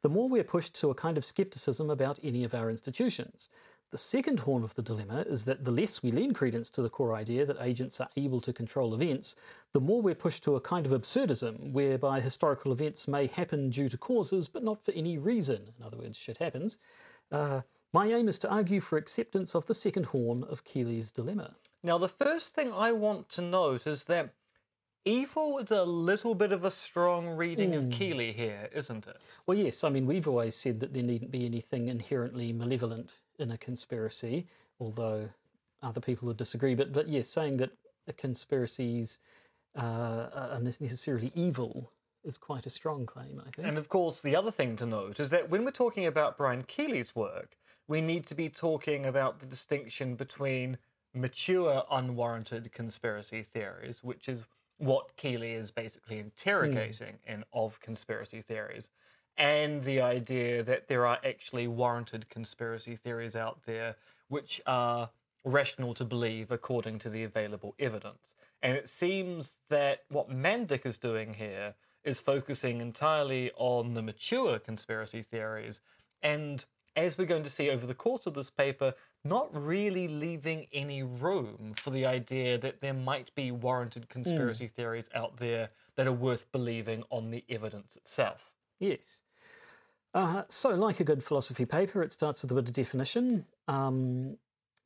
the 0.03 0.09
more 0.09 0.29
we 0.29 0.41
are 0.41 0.45
pushed 0.45 0.75
to 0.81 0.91
a 0.91 0.95
kind 0.95 1.17
of 1.17 1.25
skepticism 1.25 1.91
about 1.91 2.19
any 2.25 2.43
of 2.43 2.55
our 2.55 2.69
institutions. 2.69 3.49
The 3.95 3.99
second 3.99 4.41
horn 4.41 4.65
of 4.65 4.75
the 4.75 4.83
dilemma 4.83 5.25
is 5.29 5.45
that 5.45 5.65
the 5.65 5.71
less 5.71 6.03
we 6.03 6.11
lend 6.11 6.35
credence 6.35 6.69
to 6.71 6.83
the 6.83 6.91
core 6.91 7.15
idea 7.15 7.47
that 7.47 7.59
agents 7.61 8.01
are 8.01 8.09
able 8.17 8.41
to 8.41 8.53
control 8.53 8.93
events, 8.93 9.37
the 9.71 9.79
more 9.79 10.03
we're 10.03 10.17
pushed 10.17 10.43
to 10.43 10.57
a 10.57 10.61
kind 10.61 10.85
of 10.85 10.91
absurdism 10.91 11.71
whereby 11.71 12.21
historical 12.21 12.73
events 12.73 13.07
may 13.07 13.29
happen 13.29 13.71
due 13.71 13.89
to 13.89 13.97
causes 13.97 14.49
but 14.49 14.65
not 14.65 14.85
for 14.85 14.91
any 14.97 15.17
reason. 15.17 15.73
In 15.79 15.87
other 15.87 15.97
words, 15.97 16.17
shit 16.19 16.39
happens. 16.39 16.77
Uh, 17.31 17.61
my 17.93 18.09
aim 18.09 18.27
is 18.27 18.41
to 18.41 18.51
argue 18.51 18.81
for 18.81 18.97
acceptance 18.97 19.55
of 19.55 19.67
the 19.67 19.75
second 19.75 20.07
horn 20.07 20.43
of 20.43 20.65
Keeley's 20.65 21.13
dilemma. 21.13 21.55
Now, 21.85 21.97
the 21.97 22.09
first 22.09 22.53
thing 22.53 22.73
I 22.73 22.91
want 22.91 23.29
to 23.29 23.43
note 23.43 23.87
is 23.87 24.07
that 24.07 24.35
evil 25.05 25.59
is 25.59 25.71
a 25.71 25.85
little 25.85 26.35
bit 26.35 26.51
of 26.51 26.65
a 26.65 26.71
strong 26.73 27.29
reading 27.29 27.77
of 27.77 27.91
Keeley 27.91 28.33
here, 28.33 28.69
isn't 28.75 29.07
it? 29.07 29.23
Well, 29.47 29.57
yes, 29.57 29.85
I 29.85 29.89
mean, 29.89 30.07
we've 30.07 30.27
always 30.27 30.57
said 30.57 30.81
that 30.81 30.93
there 30.93 31.05
needn't 31.05 31.31
be 31.31 31.47
anything 31.47 31.87
inherently 31.87 32.53
malevolent 32.53 33.19
in 33.39 33.51
a 33.51 33.59
conspiracy, 33.59 34.47
although 34.81 35.29
other 35.83 36.01
people 36.01 36.29
would 36.29 36.37
disagree. 36.37 36.75
But, 36.75 36.93
but 36.93 37.09
yes, 37.09 37.29
saying 37.29 37.59
that 37.59 37.71
conspiracies 38.17 39.19
uh, 39.77 40.29
are 40.35 40.61
necessarily 40.61 41.33
evil 41.35 41.91
is 42.25 42.39
quite 42.39 42.67
a 42.67 42.71
strong 42.71 43.05
claim, 43.07 43.41
I 43.47 43.51
think. 43.51 43.69
And 43.69 43.79
of 43.79 43.89
course, 43.89 44.23
the 44.23 44.37
other 44.37 44.51
thing 44.51 44.77
to 44.77 44.87
note 44.87 45.21
is 45.21 45.31
that 45.31 45.51
when 45.51 45.65
we're 45.65 45.71
talking 45.71 46.07
about 46.07 46.39
Brian 46.39 46.63
Keeley's 46.63 47.15
work, 47.15 47.57
we 47.87 48.01
need 48.01 48.27
to 48.27 48.35
be 48.35 48.49
talking 48.49 49.05
about 49.05 49.41
the 49.41 49.47
distinction 49.47 50.15
between 50.15 50.79
mature, 51.13 51.85
unwarranted 51.91 52.73
conspiracy 52.73 53.43
theories, 53.43 54.03
which 54.03 54.29
is 54.29 54.45
what 54.79 55.17
Keeley 55.17 55.53
is 55.53 55.71
basically 55.71 56.19
interrogating 56.19 57.19
in 57.27 57.45
Of 57.53 57.81
Conspiracy 57.81 58.43
Theories, 58.43 58.91
and 59.37 59.85
the 59.85 60.01
idea 60.01 60.63
that 60.63 60.89
there 60.89 61.07
are 61.07 61.19
actually 61.25 61.67
warranted 61.67 62.29
conspiracy 62.29 62.97
theories 62.97 63.35
out 63.35 63.61
there 63.67 63.97
which 64.29 64.61
are 64.67 65.11
rational 65.45 65.95
to 65.95 66.05
believe 66.05 66.51
according 66.51 66.99
to 66.99 67.11
the 67.11 67.23
available 67.23 67.75
evidence. 67.79 68.35
And 68.63 68.77
it 68.77 68.89
seems 68.89 69.55
that 69.69 70.05
what 70.09 70.31
Mandik 70.31 70.87
is 70.87 70.97
doing 70.97 71.35
here 71.35 71.75
is 72.03 72.21
focusing 72.21 72.81
entirely 72.81 73.51
on 73.57 73.95
the 73.95 74.03
mature 74.03 74.59
conspiracy 74.59 75.23
theories 75.23 75.81
and 76.23 76.65
as 76.97 77.19
we're 77.19 77.27
going 77.27 77.43
to 77.43 77.51
see 77.51 77.71
over 77.71 77.87
the 77.87 77.95
course 77.95 78.27
of 78.27 78.35
this 78.35 78.51
paper, 78.51 78.95
not 79.25 79.49
really 79.53 80.07
leaving 80.07 80.67
any 80.73 81.03
room 81.03 81.75
for 81.77 81.91
the 81.91 82.07
idea 82.07 82.57
that 82.59 82.81
there 82.81 82.95
might 82.95 83.35
be 83.35 83.51
warranted 83.51 84.05
hmm. 84.05 84.13
conspiracy 84.13 84.69
theories 84.69 85.09
out 85.15 85.39
there 85.39 85.71
that 85.97 86.07
are 86.07 86.13
worth 86.13 86.51
believing 86.53 87.03
on 87.11 87.31
the 87.31 87.45
evidence 87.49 87.97
itself. 87.97 88.54
Yes. 88.79 89.23
Uh, 90.15 90.43
so, 90.49 90.71
like 90.71 91.01
a 91.01 91.05
good 91.05 91.25
philosophy 91.25 91.65
paper, 91.65 92.03
it 92.03 92.13
starts 92.13 92.43
with 92.43 92.53
a 92.53 92.55
bit 92.55 92.69
of 92.69 92.73
definition. 92.73 93.45
Um, 93.67 94.37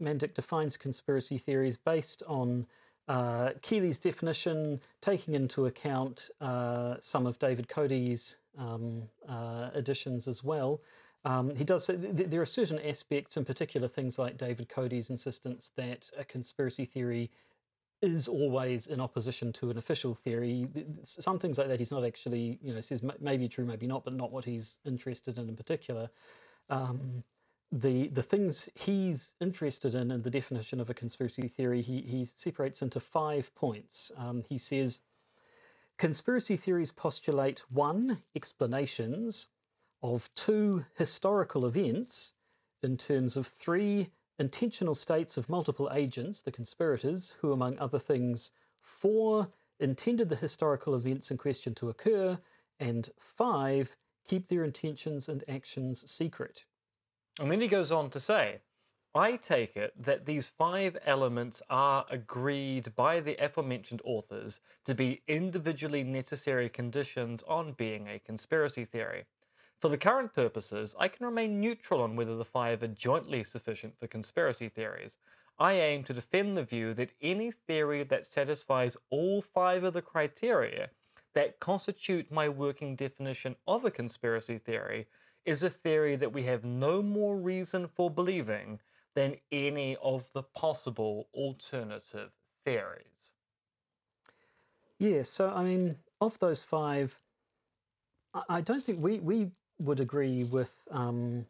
Mandik 0.00 0.34
defines 0.34 0.76
conspiracy 0.76 1.38
theories 1.38 1.76
based 1.76 2.22
on 2.26 2.66
uh, 3.08 3.50
Keeley's 3.62 3.98
definition, 3.98 4.80
taking 5.00 5.34
into 5.34 5.66
account 5.66 6.30
uh, 6.40 6.96
some 7.00 7.26
of 7.26 7.38
David 7.38 7.68
Coady's 7.68 8.38
um, 8.58 9.02
uh, 9.28 9.70
additions 9.74 10.28
as 10.28 10.44
well. 10.44 10.80
Um, 11.24 11.54
he 11.54 11.64
does 11.64 11.84
say 11.84 11.96
th- 11.96 12.30
there 12.30 12.40
are 12.40 12.46
certain 12.46 12.78
aspects, 12.80 13.36
in 13.36 13.44
particular 13.44 13.88
things 13.88 14.18
like 14.18 14.38
David 14.38 14.68
Coady's 14.68 15.10
insistence 15.10 15.72
that 15.76 16.10
a 16.16 16.24
conspiracy 16.24 16.84
theory 16.84 17.30
is 18.00 18.28
always 18.28 18.86
in 18.86 19.00
opposition 19.00 19.52
to 19.54 19.70
an 19.70 19.78
official 19.78 20.14
theory. 20.14 20.68
Th- 20.72 20.86
th- 20.86 21.06
Some 21.06 21.38
things 21.38 21.58
like 21.58 21.68
that 21.68 21.78
he's 21.78 21.90
not 21.90 22.04
actually, 22.04 22.58
you 22.62 22.72
know, 22.72 22.80
says 22.80 23.02
maybe 23.20 23.48
true, 23.48 23.64
maybe 23.64 23.86
not, 23.86 24.04
but 24.04 24.14
not 24.14 24.32
what 24.32 24.44
he's 24.44 24.78
interested 24.84 25.38
in 25.38 25.48
in 25.48 25.56
particular. 25.56 26.10
Um, 26.70 27.24
the 27.70 28.08
the 28.08 28.22
things 28.22 28.68
he's 28.74 29.34
interested 29.40 29.94
in 29.94 30.10
in 30.10 30.22
the 30.22 30.30
definition 30.30 30.80
of 30.80 30.88
a 30.88 30.94
conspiracy 30.94 31.48
theory, 31.48 31.82
he 31.82 32.00
he 32.02 32.24
separates 32.24 32.82
into 32.82 33.00
five 33.00 33.54
points. 33.54 34.10
Um, 34.16 34.44
he 34.48 34.58
says 34.58 35.00
conspiracy 35.98 36.56
theories 36.56 36.92
postulate 36.92 37.62
one 37.68 38.22
explanations 38.34 39.48
of 40.02 40.30
two 40.34 40.86
historical 40.96 41.66
events 41.66 42.32
in 42.82 42.96
terms 42.96 43.36
of 43.36 43.46
three 43.48 44.10
intentional 44.38 44.94
states 44.94 45.36
of 45.36 45.48
multiple 45.48 45.90
agents, 45.92 46.42
the 46.42 46.52
conspirators, 46.52 47.34
who, 47.40 47.52
among 47.52 47.78
other 47.78 47.98
things, 47.98 48.52
four 48.80 49.48
intended 49.80 50.28
the 50.28 50.36
historical 50.36 50.94
events 50.94 51.30
in 51.30 51.36
question 51.36 51.74
to 51.74 51.88
occur, 51.88 52.38
and 52.80 53.10
five 53.18 53.96
keep 54.26 54.48
their 54.48 54.64
intentions 54.64 55.28
and 55.28 55.42
actions 55.48 56.10
secret. 56.10 56.64
And 57.40 57.50
then 57.50 57.60
he 57.60 57.68
goes 57.68 57.92
on 57.92 58.10
to 58.10 58.20
say, 58.20 58.60
I 59.14 59.36
take 59.36 59.76
it 59.76 59.92
that 60.00 60.26
these 60.26 60.46
five 60.46 60.96
elements 61.06 61.62
are 61.70 62.04
agreed 62.10 62.94
by 62.94 63.20
the 63.20 63.36
aforementioned 63.36 64.02
authors 64.04 64.60
to 64.84 64.94
be 64.94 65.22
individually 65.26 66.04
necessary 66.04 66.68
conditions 66.68 67.42
on 67.48 67.72
being 67.72 68.06
a 68.06 68.18
conspiracy 68.18 68.84
theory. 68.84 69.24
For 69.80 69.88
the 69.88 69.98
current 69.98 70.34
purposes, 70.34 70.94
I 70.98 71.06
can 71.06 71.24
remain 71.24 71.60
neutral 71.60 72.02
on 72.02 72.16
whether 72.16 72.36
the 72.36 72.44
five 72.44 72.82
are 72.82 72.88
jointly 72.88 73.44
sufficient 73.44 73.96
for 73.96 74.08
conspiracy 74.08 74.68
theories. 74.68 75.16
I 75.56 75.74
aim 75.74 76.02
to 76.04 76.12
defend 76.12 76.56
the 76.56 76.64
view 76.64 76.94
that 76.94 77.12
any 77.20 77.52
theory 77.52 78.02
that 78.02 78.26
satisfies 78.26 78.96
all 79.10 79.40
five 79.40 79.84
of 79.84 79.92
the 79.92 80.02
criteria 80.02 80.90
that 81.34 81.60
constitute 81.60 82.32
my 82.32 82.48
working 82.48 82.96
definition 82.96 83.54
of 83.68 83.84
a 83.84 83.90
conspiracy 83.90 84.58
theory 84.58 85.06
is 85.44 85.62
a 85.62 85.70
theory 85.70 86.16
that 86.16 86.32
we 86.32 86.42
have 86.42 86.64
no 86.64 87.00
more 87.00 87.36
reason 87.36 87.86
for 87.86 88.10
believing 88.10 88.80
than 89.14 89.36
any 89.52 89.96
of 90.02 90.32
the 90.32 90.42
possible 90.42 91.28
alternative 91.32 92.32
theories. 92.64 93.32
Yeah, 94.98 95.22
so 95.22 95.50
I 95.50 95.62
mean, 95.62 95.98
of 96.20 96.38
those 96.40 96.62
five, 96.62 97.16
I- 98.48 98.60
don't 98.60 98.84
think 98.84 99.02
we, 99.02 99.20
we 99.20 99.52
would 99.78 100.00
agree 100.00 100.44
with 100.44 100.76
um, 100.90 101.46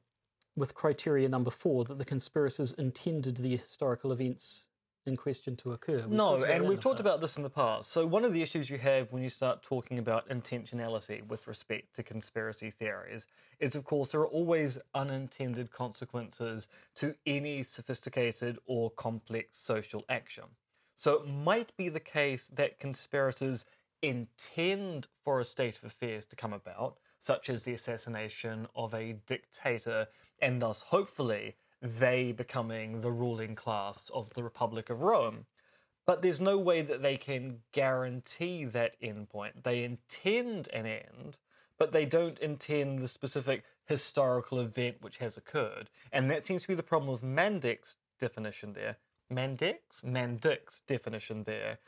with 0.57 0.75
criteria 0.75 1.29
number 1.29 1.51
four 1.51 1.85
that 1.85 1.99
the 1.99 2.05
conspirators 2.05 2.73
intended 2.75 3.37
the 3.37 3.57
historical 3.57 4.13
events 4.13 4.69
in 5.09 5.17
question 5.17 5.57
to 5.57 5.73
occur. 5.73 6.03
We've 6.03 6.11
No, 6.11 6.45
and 6.45 6.69
we've 6.69 6.81
talked 6.81 7.01
about 7.01 7.21
this 7.21 7.37
in 7.37 7.43
the 7.43 7.51
past. 7.51 7.91
So, 7.91 8.07
one 8.07 8.25
of 8.25 8.33
the 8.33 8.43
issues 8.43 8.71
you 8.71 8.79
have 8.79 9.11
when 9.11 9.23
you 9.23 9.31
start 9.31 9.63
talking 9.63 9.99
about 9.99 10.29
intentionality 10.29 11.27
with 11.27 11.49
respect 11.49 11.97
to 11.97 12.03
conspiracy 12.03 12.71
theories 12.71 13.27
is, 13.59 13.75
of 13.75 13.85
course, 13.85 14.11
there 14.11 14.21
are 14.21 14.29
always 14.29 14.79
unintended 14.95 15.73
consequences 15.73 16.69
to 16.97 17.15
any 17.27 17.63
sophisticated 17.63 18.59
or 18.67 18.91
complex 18.91 19.59
social 19.59 20.05
action. 20.09 20.45
So, 20.95 21.23
it 21.23 21.27
might 21.27 21.77
be 21.77 21.89
the 21.89 22.01
case 22.01 22.49
that 22.55 22.79
conspirators 22.79 23.65
intend 24.03 25.09
for 25.25 25.41
a 25.41 25.45
state 25.45 25.79
of 25.79 25.85
affairs 25.85 26.27
to 26.27 26.37
come 26.37 26.53
about, 26.53 26.99
such 27.19 27.51
as 27.51 27.65
the 27.65 27.75
assassination 27.75 28.69
of 28.75 28.95
a 28.95 29.17
dictator, 29.27 30.09
and 30.41 30.63
thus, 30.63 30.83
hopefully, 30.83 31.57
they 31.81 32.33
becoming 32.33 33.01
the 33.01 33.13
ruling 33.13 33.55
class 33.55 34.11
of 34.15 34.31
the 34.35 34.43
Republic 34.43 34.91
of 34.91 35.03
Rome. 35.03 35.47
But 36.07 36.23
there's 36.23 36.41
no 36.41 36.57
way 36.59 36.83
that 36.83 37.03
they 37.03 37.17
can 37.17 37.59
guarantee 37.73 38.65
that 38.65 39.01
endpoint. 39.03 39.63
They 39.63 39.85
intend 39.85 40.69
an 40.73 40.87
end, 40.87 41.39
but 41.79 41.93
they 41.93 42.07
don't 42.07 42.39
intend 42.39 43.01
the 43.01 43.09
specific 43.09 43.65
historical 43.85 44.59
event 44.59 44.97
which 45.01 45.19
has 45.19 45.37
occurred. 45.37 45.91
And 46.11 46.31
that 46.31 46.45
seems 46.45 46.63
to 46.63 46.69
be 46.69 46.75
the 46.75 46.83
problem 46.83 47.11
with 47.11 47.23
Mandik's 47.23 47.97
definition 48.19 48.73
there. 48.73 48.97
Mandik's? 49.31 50.01
Mandik's 50.03 50.81
definition 50.87 51.45
there, 51.45 51.79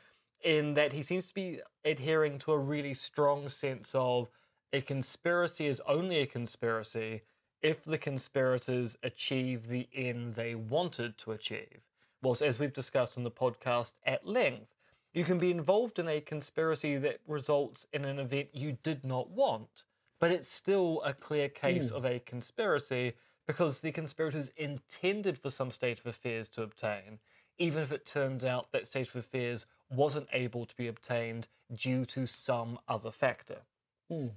in 0.43 0.75
that 0.75 0.93
he 0.93 1.01
seems 1.01 1.27
to 1.27 1.33
be 1.33 1.59
adhering 1.83 2.37
to 2.39 2.51
a 2.51 2.59
really 2.59 2.93
strong 2.93 3.49
sense 3.49 3.91
of 3.95 4.29
a 4.73 4.81
conspiracy 4.81 5.67
is 5.67 5.81
only 5.87 6.19
a 6.19 6.25
conspiracy 6.25 7.21
if 7.61 7.83
the 7.83 7.97
conspirators 7.97 8.97
achieve 9.03 9.67
the 9.67 9.87
end 9.93 10.35
they 10.35 10.55
wanted 10.55 11.17
to 11.19 11.31
achieve. 11.31 11.81
Whilst, 12.21 12.41
as 12.41 12.57
we've 12.59 12.73
discussed 12.73 13.17
in 13.17 13.23
the 13.23 13.31
podcast 13.31 13.93
at 14.05 14.27
length, 14.27 14.75
you 15.13 15.23
can 15.23 15.39
be 15.39 15.51
involved 15.51 15.99
in 15.99 16.07
a 16.07 16.21
conspiracy 16.21 16.95
that 16.97 17.19
results 17.27 17.85
in 17.91 18.05
an 18.05 18.17
event 18.19 18.49
you 18.53 18.77
did 18.83 19.03
not 19.03 19.29
want, 19.29 19.83
but 20.19 20.31
it's 20.31 20.51
still 20.51 21.01
a 21.03 21.13
clear 21.13 21.49
case 21.49 21.89
hmm. 21.89 21.95
of 21.95 22.05
a 22.05 22.19
conspiracy 22.19 23.13
because 23.45 23.81
the 23.81 23.91
conspirators 23.91 24.51
intended 24.55 25.37
for 25.37 25.49
some 25.49 25.71
state 25.71 25.99
of 25.99 26.05
affairs 26.05 26.47
to 26.47 26.63
obtain, 26.63 27.19
even 27.57 27.83
if 27.83 27.91
it 27.91 28.05
turns 28.05 28.45
out 28.45 28.71
that 28.71 28.87
state 28.87 29.09
of 29.09 29.15
affairs 29.17 29.65
wasn't 29.89 30.29
able 30.31 30.65
to 30.65 30.75
be 30.75 30.87
obtained 30.87 31.47
due 31.73 32.05
to 32.05 32.25
some 32.25 32.79
other 32.87 33.11
factor. 33.11 33.63
Hmm. 34.09 34.27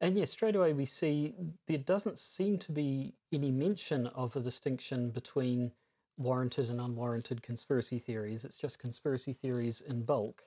And 0.00 0.16
yes, 0.16 0.30
straight 0.30 0.54
away 0.54 0.72
we 0.72 0.86
see 0.86 1.34
there 1.66 1.78
doesn't 1.78 2.18
seem 2.18 2.58
to 2.58 2.72
be 2.72 3.14
any 3.32 3.50
mention 3.50 4.06
of 4.08 4.36
a 4.36 4.40
distinction 4.40 5.10
between 5.10 5.72
warranted 6.16 6.68
and 6.68 6.80
unwarranted 6.80 7.42
conspiracy 7.42 7.98
theories. 7.98 8.44
It's 8.44 8.58
just 8.58 8.78
conspiracy 8.78 9.32
theories 9.32 9.80
in 9.80 10.02
bulk, 10.02 10.42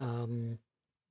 um, 0.00 0.58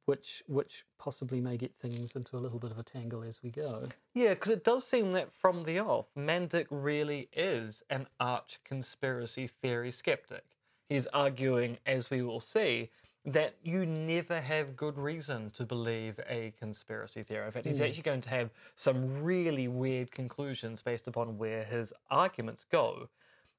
which 0.05 0.41
which 0.47 0.85
possibly 0.97 1.41
may 1.41 1.57
get 1.57 1.75
things 1.75 2.15
into 2.15 2.37
a 2.37 2.39
little 2.39 2.59
bit 2.59 2.71
of 2.71 2.79
a 2.79 2.83
tangle 2.83 3.23
as 3.23 3.43
we 3.43 3.49
go. 3.49 3.89
Yeah, 4.13 4.33
because 4.33 4.51
it 4.51 4.63
does 4.63 4.85
seem 4.85 5.11
that 5.13 5.33
from 5.33 5.63
the 5.63 5.79
off, 5.79 6.07
Mandik 6.17 6.67
really 6.69 7.29
is 7.33 7.83
an 7.89 8.07
arch 8.19 8.59
conspiracy 8.63 9.47
theory 9.47 9.91
skeptic. 9.91 10.43
He's 10.87 11.07
arguing, 11.07 11.77
as 11.85 12.09
we 12.09 12.21
will 12.21 12.39
see, 12.39 12.89
that 13.25 13.55
you 13.63 13.85
never 13.85 14.39
have 14.39 14.75
good 14.75 14.97
reason 14.97 15.49
to 15.51 15.65
believe 15.65 16.19
a 16.27 16.53
conspiracy 16.57 17.23
theory. 17.23 17.45
In 17.45 17.51
fact, 17.51 17.65
he's 17.65 17.79
hmm. 17.79 17.83
actually 17.83 18.03
going 18.03 18.21
to 18.21 18.29
have 18.29 18.49
some 18.75 19.21
really 19.21 19.67
weird 19.67 20.11
conclusions 20.11 20.81
based 20.81 21.07
upon 21.07 21.37
where 21.37 21.63
his 21.63 21.93
arguments 22.09 22.65
go. 22.71 23.09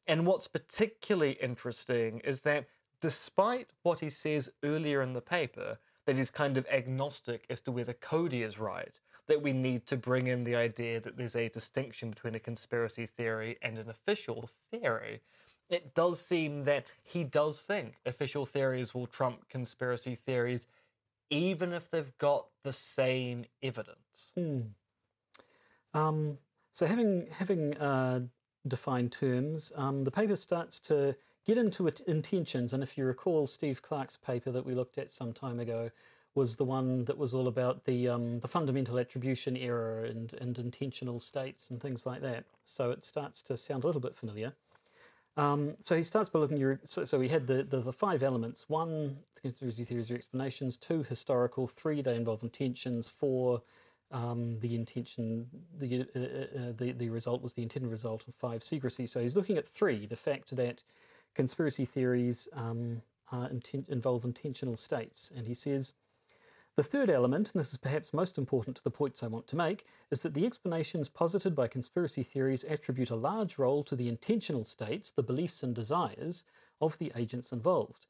And 0.06 0.26
what's 0.26 0.48
particularly 0.48 1.32
interesting 1.32 2.20
is 2.20 2.42
that 2.42 2.66
despite 3.00 3.72
what 3.82 4.00
he 4.00 4.10
says 4.10 4.50
earlier 4.64 5.02
in 5.02 5.12
the 5.12 5.20
paper, 5.20 5.78
that 6.06 6.16
he's 6.16 6.30
kind 6.30 6.56
of 6.56 6.66
agnostic 6.66 7.44
as 7.50 7.60
to 7.60 7.72
whether 7.72 7.92
Coady 7.92 8.42
is 8.42 8.58
right, 8.58 8.98
that 9.26 9.42
we 9.42 9.52
need 9.52 9.86
to 9.86 9.96
bring 9.96 10.26
in 10.26 10.42
the 10.44 10.56
idea 10.56 11.00
that 11.00 11.16
there's 11.16 11.36
a 11.36 11.48
distinction 11.48 12.10
between 12.10 12.34
a 12.34 12.40
conspiracy 12.40 13.06
theory 13.06 13.58
and 13.62 13.78
an 13.78 13.88
official 13.88 14.50
theory. 14.70 15.20
It 15.70 15.94
does 15.94 16.20
seem 16.20 16.64
that 16.64 16.84
he 17.02 17.24
does 17.24 17.62
think 17.62 17.94
official 18.04 18.44
theories 18.44 18.94
will 18.94 19.06
trump 19.06 19.48
conspiracy 19.48 20.16
theories, 20.16 20.66
even 21.30 21.72
if 21.72 21.90
they've 21.90 22.16
got 22.18 22.48
the 22.64 22.72
same 22.72 23.46
evidence. 23.62 24.32
Um, 25.94 26.38
so 26.72 26.86
having 26.86 27.28
having 27.30 27.76
uh, 27.78 28.20
defined 28.66 29.12
terms, 29.12 29.72
um, 29.76 30.04
the 30.04 30.10
paper 30.10 30.36
starts 30.36 30.80
to 30.80 31.16
get 31.46 31.58
into 31.58 31.86
it, 31.86 32.00
intentions. 32.00 32.72
And 32.72 32.82
if 32.82 32.98
you 32.98 33.04
recall, 33.04 33.46
Steve 33.46 33.82
Clarke's 33.82 34.16
paper 34.16 34.50
that 34.52 34.66
we 34.66 34.74
looked 34.74 34.98
at 34.98 35.10
some 35.10 35.32
time 35.32 35.60
ago 35.60 35.90
was 36.34 36.56
the 36.56 36.64
one 36.64 37.04
that 37.06 37.18
was 37.18 37.34
all 37.34 37.48
about 37.48 37.84
the 37.84 38.08
um, 38.08 38.40
the 38.40 38.48
fundamental 38.48 38.98
attribution 38.98 39.56
error 39.56 40.04
and 40.04 40.34
and 40.34 40.58
intentional 40.58 41.20
states 41.20 41.70
and 41.70 41.80
things 41.80 42.06
like 42.06 42.22
that. 42.22 42.44
So 42.64 42.90
it 42.90 43.04
starts 43.04 43.42
to 43.44 43.56
sound 43.56 43.84
a 43.84 43.86
little 43.86 44.00
bit 44.00 44.16
familiar. 44.16 44.52
Um, 45.36 45.76
so 45.80 45.96
he 45.96 46.02
starts 46.02 46.28
by 46.28 46.38
looking. 46.40 46.58
Your, 46.58 46.80
so, 46.84 47.04
so 47.04 47.18
we 47.18 47.28
had 47.28 47.46
the, 47.46 47.62
the 47.62 47.80
the 47.80 47.92
five 47.92 48.22
elements: 48.22 48.68
one, 48.68 49.18
conspiracy 49.40 49.84
theories 49.84 50.10
or 50.10 50.14
explanations; 50.14 50.76
two, 50.76 51.02
historical; 51.04 51.66
three, 51.66 52.02
they 52.02 52.16
involve 52.16 52.42
intentions; 52.42 53.08
four, 53.08 53.62
um, 54.10 54.58
the 54.60 54.74
intention, 54.74 55.46
the, 55.78 56.00
uh, 56.14 56.18
uh, 56.18 56.72
the 56.76 56.92
the 56.92 57.08
result 57.10 57.42
was 57.42 57.54
the 57.54 57.62
intended 57.62 57.90
result, 57.90 58.24
and 58.26 58.34
five, 58.34 58.62
secrecy. 58.64 59.06
So 59.06 59.20
he's 59.20 59.36
looking 59.36 59.56
at 59.56 59.66
three: 59.66 60.06
the 60.06 60.16
fact 60.16 60.54
that 60.56 60.82
conspiracy 61.34 61.86
theories 61.86 62.48
um, 62.52 63.00
inten- 63.32 63.88
involve 63.88 64.24
intentional 64.24 64.76
states, 64.76 65.30
and 65.34 65.46
he 65.46 65.54
says. 65.54 65.92
The 66.80 66.84
third 66.84 67.10
element, 67.10 67.52
and 67.52 67.60
this 67.60 67.72
is 67.72 67.76
perhaps 67.76 68.14
most 68.14 68.38
important 68.38 68.74
to 68.78 68.82
the 68.82 68.90
points 68.90 69.22
I 69.22 69.26
want 69.26 69.46
to 69.48 69.54
make, 69.54 69.84
is 70.10 70.22
that 70.22 70.32
the 70.32 70.46
explanations 70.46 71.10
posited 71.10 71.54
by 71.54 71.68
conspiracy 71.68 72.22
theories 72.22 72.64
attribute 72.64 73.10
a 73.10 73.16
large 73.16 73.58
role 73.58 73.84
to 73.84 73.94
the 73.94 74.08
intentional 74.08 74.64
states, 74.64 75.10
the 75.10 75.22
beliefs 75.22 75.62
and 75.62 75.74
desires, 75.74 76.46
of 76.80 76.96
the 76.96 77.12
agents 77.14 77.52
involved. 77.52 78.06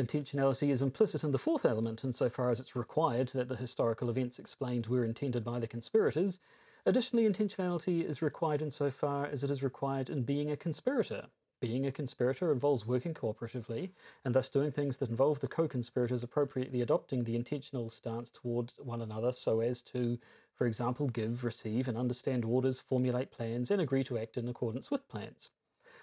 Intentionality 0.00 0.70
is 0.70 0.80
implicit 0.80 1.24
in 1.24 1.32
the 1.32 1.38
fourth 1.38 1.64
element 1.64 2.04
insofar 2.04 2.50
as 2.50 2.60
it's 2.60 2.76
required 2.76 3.30
that 3.30 3.48
the 3.48 3.56
historical 3.56 4.08
events 4.08 4.38
explained 4.38 4.86
were 4.86 5.04
intended 5.04 5.42
by 5.42 5.58
the 5.58 5.66
conspirators. 5.66 6.38
Additionally, 6.86 7.28
intentionality 7.28 8.08
is 8.08 8.22
required 8.22 8.62
insofar 8.62 9.26
as 9.26 9.42
it 9.42 9.50
is 9.50 9.60
required 9.60 10.08
in 10.08 10.22
being 10.22 10.52
a 10.52 10.56
conspirator. 10.56 11.26
Being 11.64 11.86
a 11.86 11.92
conspirator 11.92 12.52
involves 12.52 12.86
working 12.86 13.14
cooperatively 13.14 13.88
and 14.22 14.34
thus 14.34 14.50
doing 14.50 14.70
things 14.70 14.98
that 14.98 15.08
involve 15.08 15.40
the 15.40 15.48
co 15.48 15.66
conspirators 15.66 16.22
appropriately 16.22 16.82
adopting 16.82 17.24
the 17.24 17.36
intentional 17.36 17.88
stance 17.88 18.28
toward 18.28 18.74
one 18.76 19.00
another 19.00 19.32
so 19.32 19.60
as 19.60 19.80
to, 19.84 20.18
for 20.54 20.66
example, 20.66 21.08
give, 21.08 21.42
receive, 21.42 21.88
and 21.88 21.96
understand 21.96 22.44
orders, 22.44 22.80
formulate 22.80 23.30
plans, 23.30 23.70
and 23.70 23.80
agree 23.80 24.04
to 24.04 24.18
act 24.18 24.36
in 24.36 24.46
accordance 24.46 24.90
with 24.90 25.08
plans. 25.08 25.48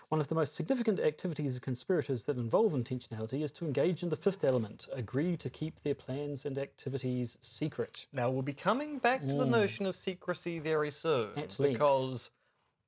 One 0.10 0.20
of 0.20 0.30
the 0.30 0.36
most 0.36 0.56
significant 0.56 1.00
activities 1.00 1.56
of 1.56 1.62
conspirators 1.62 2.24
that 2.24 2.38
involve 2.38 2.72
intentionality 2.74 3.44
is 3.44 3.52
to 3.52 3.66
engage 3.66 4.02
in 4.02 4.10
the 4.10 4.16
fifth 4.16 4.44
element 4.44 4.88
agree 4.92 5.38
to 5.38 5.50
keep 5.52 5.82
their 5.82 5.94
plans 5.94 6.44
and 6.44 6.58
activities 6.58 7.38
secret. 7.40 8.08
Now, 8.12 8.32
we'll 8.32 8.42
be 8.42 8.52
coming 8.54 8.98
back 8.98 9.28
to 9.28 9.36
the 9.36 9.46
mm. 9.46 9.52
notion 9.52 9.86
of 9.86 9.96
secrecy 9.96 10.58
very 10.58 10.90
soon 10.90 11.38
At 11.38 11.56
because 11.60 12.32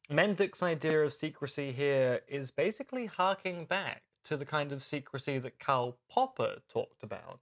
Mandik's 0.10 0.62
idea 0.62 1.02
of 1.04 1.14
secrecy 1.14 1.72
here 1.72 2.22
is 2.28 2.52
basically 2.52 3.06
harking 3.06 3.66
back 3.66 4.04
to 4.26 4.38
the 4.38 4.46
kind 4.46 4.72
of 4.72 4.84
secrecy 4.84 5.38
that 5.40 5.60
Karl 5.60 5.98
Popper 6.10 6.58
talked 6.70 7.04
about 7.04 7.40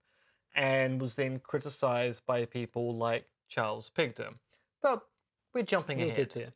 and 0.55 0.99
was 0.99 1.15
then 1.15 1.39
criticized 1.39 2.25
by 2.25 2.45
people 2.45 2.95
like 2.95 3.25
Charles 3.47 3.89
Pigden. 3.89 4.35
But 4.81 5.03
we're 5.53 5.63
jumping 5.63 5.99
Yeah, 5.99 6.07
ahead. 6.07 6.31
there. 6.33 6.51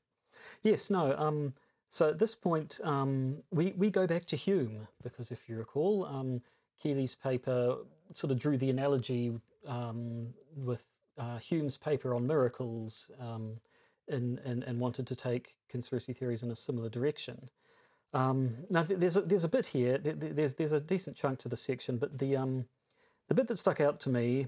Yes, 0.63 0.89
no. 0.89 1.15
Um, 1.17 1.53
so 1.87 2.09
at 2.09 2.19
this 2.19 2.35
point, 2.35 2.79
um, 2.83 3.37
we, 3.51 3.73
we 3.77 3.89
go 3.89 4.05
back 4.07 4.25
to 4.25 4.35
Hume 4.35 4.87
because 5.03 5.31
if 5.31 5.47
you 5.47 5.57
recall, 5.57 6.05
um, 6.05 6.41
Keeley's 6.81 7.15
paper 7.15 7.77
sort 8.13 8.31
of 8.31 8.39
drew 8.39 8.57
the 8.57 8.69
analogy 8.69 9.33
um, 9.67 10.33
with 10.55 10.83
uh, 11.17 11.37
Hume's 11.37 11.77
paper 11.77 12.13
on 12.13 12.27
miracles 12.27 13.11
um, 14.11 14.39
and, 14.45 14.63
and, 14.63 14.79
wanted 14.79 15.07
to 15.07 15.15
take 15.15 15.55
conspiracy 15.69 16.13
theories 16.13 16.43
in 16.43 16.51
a 16.51 16.55
similar 16.55 16.89
direction. 16.89 17.49
Um, 18.13 18.55
now, 18.69 18.83
th- 18.83 18.99
there's 18.99 19.17
a, 19.17 19.21
there's 19.21 19.43
a 19.43 19.49
bit 19.49 19.65
here. 19.67 19.97
th- 19.97 20.17
There's 20.19 20.53
there's 20.55 20.71
a 20.71 20.79
decent 20.79 21.17
chunk 21.17 21.39
to 21.39 21.49
the 21.49 21.57
section, 21.57 21.97
but 21.97 22.17
the 22.17 22.37
um, 22.37 22.65
the 23.27 23.35
bit 23.35 23.47
that 23.47 23.57
stuck 23.57 23.81
out 23.81 23.99
to 24.01 24.09
me 24.09 24.47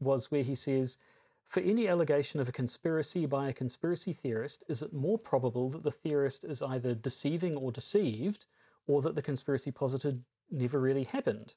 was 0.00 0.30
where 0.30 0.42
he 0.42 0.54
says, 0.54 0.98
"For 1.44 1.60
any 1.60 1.88
allegation 1.88 2.40
of 2.40 2.48
a 2.48 2.52
conspiracy 2.52 3.26
by 3.26 3.48
a 3.48 3.52
conspiracy 3.52 4.12
theorist, 4.12 4.64
is 4.68 4.82
it 4.82 4.92
more 4.92 5.18
probable 5.18 5.68
that 5.70 5.82
the 5.82 5.90
theorist 5.90 6.44
is 6.44 6.62
either 6.62 6.94
deceiving 6.94 7.56
or 7.56 7.72
deceived, 7.72 8.46
or 8.86 9.02
that 9.02 9.16
the 9.16 9.22
conspiracy 9.22 9.70
posited 9.70 10.24
never 10.50 10.80
really 10.80 11.04
happened?" 11.04 11.54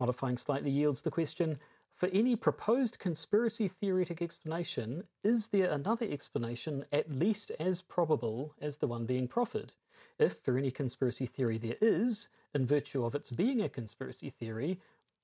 Modifying 0.00 0.36
slightly 0.36 0.70
yields 0.70 1.02
the 1.02 1.10
question. 1.10 1.58
For 1.94 2.08
any 2.08 2.34
proposed 2.34 2.98
conspiracy 2.98 3.68
theoretic 3.68 4.20
explanation, 4.20 5.04
is 5.22 5.48
there 5.48 5.70
another 5.70 6.06
explanation 6.06 6.84
at 6.92 7.10
least 7.10 7.52
as 7.60 7.82
probable 7.82 8.54
as 8.60 8.78
the 8.78 8.88
one 8.88 9.06
being 9.06 9.28
proffered? 9.28 9.72
If 10.18 10.38
for 10.42 10.58
any 10.58 10.70
conspiracy 10.70 11.26
theory 11.26 11.58
there 11.58 11.76
is, 11.80 12.28
in 12.54 12.66
virtue 12.66 13.04
of 13.04 13.14
its 13.14 13.30
being 13.30 13.60
a 13.60 13.68
conspiracy 13.68 14.30
theory, 14.30 14.80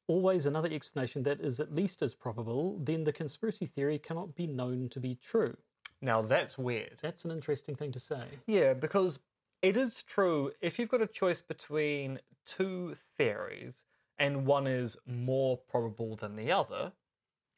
always 0.07 0.47
another 0.47 0.71
explanation 0.73 1.23
that 1.25 1.41
is 1.41 1.61
at 1.61 1.75
least 1.75 2.03
as 2.03 2.15
probable, 2.15 2.79
then 2.79 3.05
the 3.05 3.13
conspiracy 3.13 3.67
theory 3.67 3.99
cannot 3.99 4.35
be 4.35 4.47
known 4.47 4.89
to 4.91 5.01
be 5.01 5.17
true. 5.17 5.57
Now, 6.01 6.23
that's 6.23 6.57
weird. 6.57 6.99
That's 7.03 7.25
an 7.25 7.31
interesting 7.31 7.75
thing 7.75 7.93
to 7.93 8.01
say. 8.01 8.23
Yeah, 8.47 8.73
because 8.75 9.19
it 9.63 9.77
is 9.77 10.03
true. 10.03 10.53
If 10.61 10.79
you've 10.79 10.89
got 10.89 11.03
a 11.03 11.07
choice 11.07 11.43
between 11.43 12.21
two 12.47 12.95
theories 12.95 13.85
and 14.19 14.47
one 14.47 14.67
is 14.67 14.97
more 15.07 15.57
probable 15.57 16.17
than 16.17 16.37
the 16.37 16.51
other, 16.51 16.93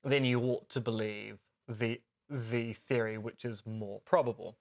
then 0.05 0.25
you 0.25 0.41
ought 0.41 0.69
to 0.71 0.81
believe 0.81 1.39
the 1.69 2.01
the 2.29 2.73
theory 2.75 3.19
which 3.19 3.45
is 3.45 3.67
more 3.67 4.01
probable. 4.05 4.57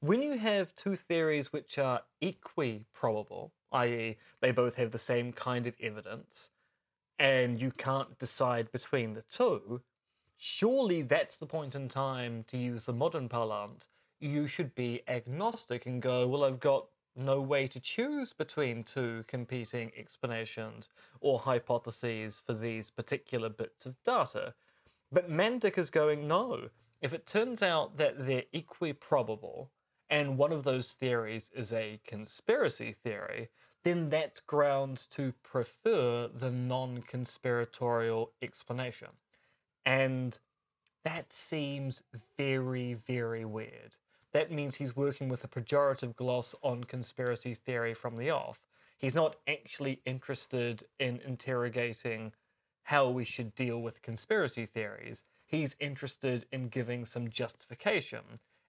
When 0.00 0.22
you 0.22 0.38
have 0.38 0.76
two 0.76 0.94
theories 0.94 1.52
which 1.52 1.78
are 1.78 2.02
equi 2.20 2.84
probable, 2.92 3.52
i.e., 3.72 4.18
they 4.40 4.50
both 4.52 4.76
have 4.76 4.92
the 4.92 4.98
same 4.98 5.32
kind 5.32 5.66
of 5.66 5.74
evidence, 5.80 6.50
and 7.18 7.60
you 7.60 7.72
can't 7.72 8.18
decide 8.18 8.70
between 8.70 9.14
the 9.14 9.22
two, 9.22 9.82
surely 10.36 11.02
that's 11.02 11.36
the 11.36 11.46
point 11.46 11.74
in 11.74 11.88
time 11.88 12.44
to 12.48 12.56
use 12.56 12.86
the 12.86 12.92
modern 12.92 13.28
parlance. 13.28 13.88
You 14.20 14.46
should 14.46 14.74
be 14.74 15.02
agnostic 15.08 15.86
and 15.86 16.00
go, 16.00 16.26
well, 16.28 16.44
I've 16.44 16.60
got 16.60 16.86
no 17.16 17.40
way 17.40 17.66
to 17.66 17.80
choose 17.80 18.32
between 18.32 18.84
two 18.84 19.24
competing 19.26 19.92
explanations 19.96 20.88
or 21.20 21.40
hypotheses 21.40 22.42
for 22.44 22.54
these 22.54 22.90
particular 22.90 23.48
bits 23.48 23.86
of 23.86 24.02
data. 24.04 24.54
But 25.10 25.30
Mandik 25.30 25.76
is 25.76 25.90
going, 25.90 26.26
no. 26.26 26.68
If 27.00 27.12
it 27.12 27.26
turns 27.26 27.62
out 27.62 27.96
that 27.98 28.26
they're 28.26 28.44
equiprobable, 28.54 29.68
and 30.08 30.38
one 30.38 30.52
of 30.52 30.64
those 30.64 30.92
theories 30.92 31.50
is 31.54 31.72
a 31.72 32.00
conspiracy 32.06 32.92
theory, 32.92 33.48
then 33.82 34.10
that's 34.10 34.40
grounds 34.40 35.06
to 35.06 35.32
prefer 35.42 36.28
the 36.28 36.50
non 36.50 37.02
conspiratorial 37.02 38.32
explanation. 38.40 39.08
And 39.84 40.38
that 41.04 41.32
seems 41.32 42.02
very, 42.36 42.94
very 42.94 43.44
weird. 43.44 43.96
That 44.32 44.50
means 44.50 44.76
he's 44.76 44.96
working 44.96 45.28
with 45.28 45.44
a 45.44 45.48
pejorative 45.48 46.16
gloss 46.16 46.54
on 46.62 46.84
conspiracy 46.84 47.54
theory 47.54 47.94
from 47.94 48.16
the 48.16 48.30
off. 48.30 48.60
He's 48.98 49.14
not 49.14 49.36
actually 49.48 50.00
interested 50.06 50.84
in 50.98 51.20
interrogating 51.26 52.32
how 52.84 53.08
we 53.08 53.24
should 53.24 53.54
deal 53.54 53.80
with 53.80 54.02
conspiracy 54.02 54.66
theories. 54.66 55.22
he's 55.44 55.76
interested 55.78 56.46
in 56.50 56.68
giving 56.68 57.04
some 57.04 57.28
justification 57.28 58.22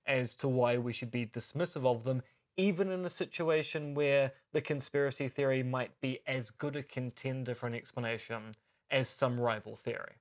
as 0.05 0.35
to 0.35 0.49
why 0.49 0.77
we 0.77 0.91
should 0.91 1.09
be 1.09 1.25
dismissive 1.25 1.85
of 1.85 2.03
them, 2.03 2.21
even 2.57 2.91
in 2.91 3.05
a 3.05 3.09
situation 3.09 3.93
where 3.93 4.33
the 4.51 4.59
conspiracy 4.59 5.29
theory 5.29 5.63
might 5.63 6.01
be 6.01 6.19
as 6.27 6.51
good 6.51 6.75
a 6.75 6.83
contender 6.83 7.55
for 7.55 7.67
an 7.67 7.73
explanation 7.73 8.53
as 8.91 9.07
some 9.07 9.39
rival 9.39 9.77
theory. 9.77 10.15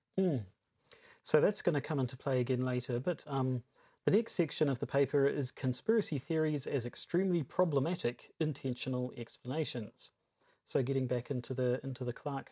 So 1.24 1.40
that's 1.40 1.62
going 1.62 1.74
to 1.74 1.80
come 1.80 1.98
into 1.98 2.16
play 2.16 2.38
again 2.40 2.64
later. 2.64 3.00
But 3.00 3.24
um, 3.26 3.62
the 4.04 4.10
next 4.10 4.32
section 4.32 4.68
of 4.68 4.80
the 4.80 4.86
paper 4.86 5.26
is 5.26 5.50
conspiracy 5.50 6.18
theories 6.18 6.66
as 6.66 6.84
extremely 6.86 7.42
problematic 7.42 8.32
intentional 8.40 9.12
explanations. 9.16 10.10
So 10.64 10.82
getting 10.82 11.06
back 11.06 11.30
into 11.30 11.54
the 11.54 11.80
into 11.84 12.04
the 12.04 12.12
Clarke. 12.12 12.50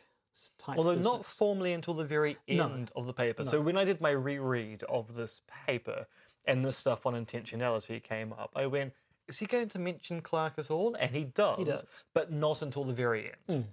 Although 0.69 0.95
not 0.95 1.27
formally 1.27 1.73
until 1.73 1.95
the 1.95 2.05
very 2.05 2.39
No. 2.49 2.69
end 2.69 2.93
of 2.95 3.07
the 3.07 3.13
paper. 3.13 3.45
So 3.45 3.61
when 3.61 3.77
I 3.77 3.85
did 3.85 4.01
my 4.01 4.11
reread 4.11 4.85
of 4.85 5.15
this 5.17 5.43
paper 5.67 6.07
and 6.45 6.65
this 6.65 6.77
stuff 6.77 7.05
on 7.05 7.15
intentionality 7.15 8.01
came 8.01 8.33
up, 8.33 8.53
I 8.55 8.67
went, 8.67 8.93
is 9.27 9.41
he 9.41 9.47
going 9.47 9.69
to 9.71 9.79
mention 9.81 10.23
Clarke 10.23 10.55
at 10.59 10.71
all? 10.71 10.95
And 10.95 11.15
he 11.17 11.25
does. 11.25 11.67
does. 11.67 12.05
But 12.15 12.31
not 12.31 12.63
until 12.63 12.85
the 12.85 12.93
very 12.93 13.33
end. 13.49 13.65
Hmm. 13.65 13.69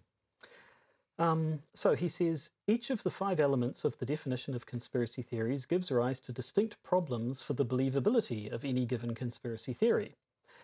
Um, 1.19 1.63
so 1.73 1.95
he 1.95 2.07
says 2.07 2.51
each 2.67 2.91
of 2.91 3.01
the 3.01 3.09
five 3.09 3.39
elements 3.39 3.83
of 3.83 3.97
the 3.97 4.05
definition 4.05 4.53
of 4.53 4.67
conspiracy 4.67 5.23
theories 5.23 5.65
gives 5.65 5.91
rise 5.91 6.19
to 6.21 6.31
distinct 6.31 6.81
problems 6.83 7.41
for 7.41 7.53
the 7.53 7.65
believability 7.65 8.51
of 8.51 8.63
any 8.63 8.85
given 8.85 9.15
conspiracy 9.15 9.73
theory. 9.73 10.15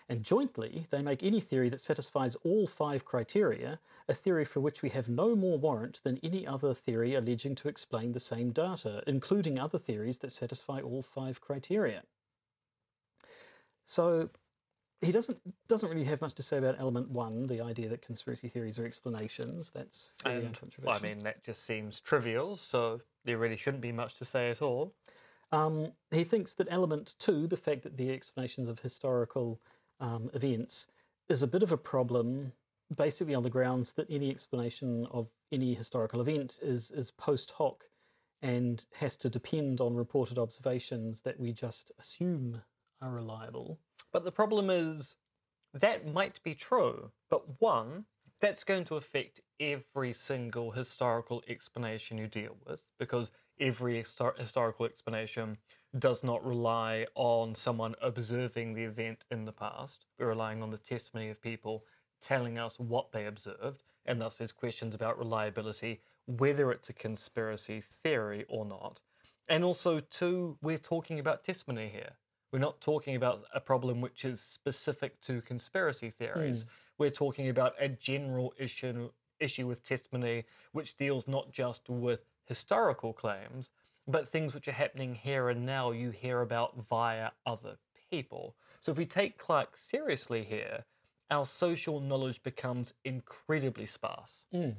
And 0.10 0.24
jointly, 0.24 0.86
they 0.89 1.02
make 1.02 1.24
any 1.24 1.39
theory 1.39 1.70
that 1.70 1.80
satisfies 1.80 2.36
all 2.44 2.68
five 2.68 3.06
criteria 3.06 3.80
a 4.08 4.13
theory 4.13 4.46
for 4.46 4.60
which 4.60 4.82
we 4.82 4.89
have 4.89 5.08
no 5.08 5.36
more 5.36 5.58
warrant 5.58 6.02
than 6.04 6.20
any 6.22 6.46
other 6.46 6.74
theory 6.74 7.16
alleging 7.16 7.56
to 7.56 7.70
explain 7.70 8.12
the 8.12 8.20
same 8.20 8.52
data, 8.52 9.02
including 9.08 9.58
other 9.58 9.80
theories 9.80 10.18
that 10.20 10.32
satisfy 10.32 10.82
all 10.82 11.02
five 11.02 11.39
criteria. 11.42 12.04
So 13.86 14.30
he 15.04 15.12
doesn't 15.12 15.38
doesn't 15.68 15.89
really 15.89 16.04
have 16.06 16.22
much 16.22 16.34
to 16.36 16.44
say 16.44 16.58
about 16.58 16.76
element 16.80 17.10
one, 17.10 17.48
the 17.48 17.62
idea 17.62 17.89
that 17.89 18.02
conspiracy 18.02 18.48
theories 18.48 18.80
are 18.80 18.86
explanations. 18.86 19.72
That's 19.72 20.10
And 20.26 20.58
well, 20.82 20.96
I 20.96 21.00
mean, 21.00 21.20
that 21.20 21.44
just 21.44 21.66
seems 21.66 22.00
trivial, 22.00 22.56
so 22.56 23.02
there 23.26 23.38
really 23.38 23.58
shouldn't 23.58 23.82
be 23.82 23.92
much 23.92 24.16
to 24.16 24.26
say 24.26 24.50
at 24.50 24.62
all. 24.62 24.94
Um, 25.52 25.92
he 26.12 26.24
thinks 26.24 26.54
that 26.56 26.68
element 26.72 27.16
two, 27.20 27.48
the 27.48 27.58
fact 27.58 27.84
that 27.84 27.98
the 27.98 28.12
explanations 28.12 28.68
of 28.68 28.80
historical 28.80 29.62
um, 30.00 30.32
events, 30.34 30.88
is 31.30 31.44
a 31.44 31.48
bit 31.48 31.63
of 31.63 31.72
a 31.72 31.78
problem, 31.78 32.52
basically 32.96 33.36
on 33.36 33.44
the 33.44 33.50
grounds 33.50 33.94
that 33.94 34.10
any 34.10 34.30
explanation 34.30 35.08
of 35.12 35.28
any 35.52 35.74
historical 35.74 36.22
event 36.22 36.60
is 36.62 36.92
is 36.92 37.12
post 37.12 37.52
hoc, 37.52 37.86
and 38.42 38.86
has 38.94 39.16
to 39.18 39.30
depend 39.30 39.82
on 39.82 39.96
reported 39.96 40.38
observations 40.38 41.22
that 41.22 41.39
we 41.39 41.52
just 41.52 41.92
assume 42.00 42.62
are 43.02 43.12
reliable. 43.12 43.80
But 44.13 44.23
the 44.23 44.32
problem 44.32 44.69
is 44.69 45.15
that 45.73 46.08
might 46.08 46.41
be 46.43 46.54
true, 46.54 47.12
but 47.30 47.60
one, 47.60 48.06
that's 48.39 48.63
going 48.63 48.86
to 48.86 48.95
affect 48.95 49.41
every 49.60 50.13
single 50.13 50.71
historical 50.71 51.43
explanation 51.47 52.17
you 52.17 52.28
deal 52.28 52.58
with 52.65 52.91
because 52.99 53.32
every 53.60 53.95
histor- 54.02 54.38
historical 54.38 54.86
explanation 54.86 55.58
does 55.97 56.23
not 56.23 56.45
rely 56.45 57.08
on 57.15 57.56
someone 57.56 57.95
observing 58.02 58.73
the 58.73 58.84
event 58.84 59.26
in 59.32 59.45
the 59.45 59.52
past. 59.52 60.06
We're 60.19 60.28
relying 60.28 60.62
on 60.62 60.69
the 60.69 60.78
testimony 60.78 61.30
of 61.30 61.41
people 61.41 61.86
telling 62.21 62.58
us 62.60 62.80
what 62.80 63.12
they 63.12 63.26
observed, 63.26 63.84
and 64.06 64.21
thus 64.21 64.38
there's 64.38 64.52
questions 64.52 64.93
about 64.93 65.17
reliability, 65.17 66.02
whether 66.28 66.71
it's 66.71 66.89
a 66.89 66.93
conspiracy 66.93 67.82
theory 67.82 68.45
or 68.47 68.65
not. 68.65 69.02
And 69.49 69.63
also, 69.63 69.99
two, 69.99 70.58
we're 70.62 70.78
talking 70.78 71.19
about 71.19 71.43
testimony 71.43 71.89
here. 71.89 72.13
We're 72.54 72.60
not 72.60 72.82
talking 72.82 73.16
about 73.16 73.46
a 73.52 73.60
problem 73.60 74.00
which 74.00 74.24
is 74.24 74.39
specific 74.39 75.20
to 75.22 75.42
conspiracy 75.42 76.12
theories. 76.12 76.62
Hmm. 76.62 76.68
We're 77.00 77.10
talking 77.10 77.50
about 77.50 77.74
a 77.80 77.89
general 77.89 78.54
issue 78.60 79.10
issue 79.39 79.66
with 79.66 79.84
testimony 79.84 80.46
which 80.72 80.96
deals 80.96 81.28
not 81.28 81.52
just 81.52 81.89
with 81.89 82.26
historical 82.46 83.12
claims, 83.12 83.72
but 84.08 84.30
things 84.30 84.54
which 84.54 84.68
are 84.68 84.74
happening 84.74 85.16
here 85.16 85.50
and 85.50 85.66
now 85.66 85.89
you 85.89 86.12
hear 86.12 86.42
about 86.42 86.78
via 86.88 87.32
other 87.44 87.78
people. 88.12 88.56
So 88.80 88.92
if 88.92 89.00
we 89.00 89.08
take 89.08 89.39
Clarke 89.39 89.76
seriously 89.76 90.44
here, 90.44 90.86
our 91.32 91.46
social 91.46 92.00
knowledge 92.00 92.44
becomes 92.44 92.94
incredibly 93.04 93.88
sparse. 93.88 94.46
Hmm. 94.52 94.70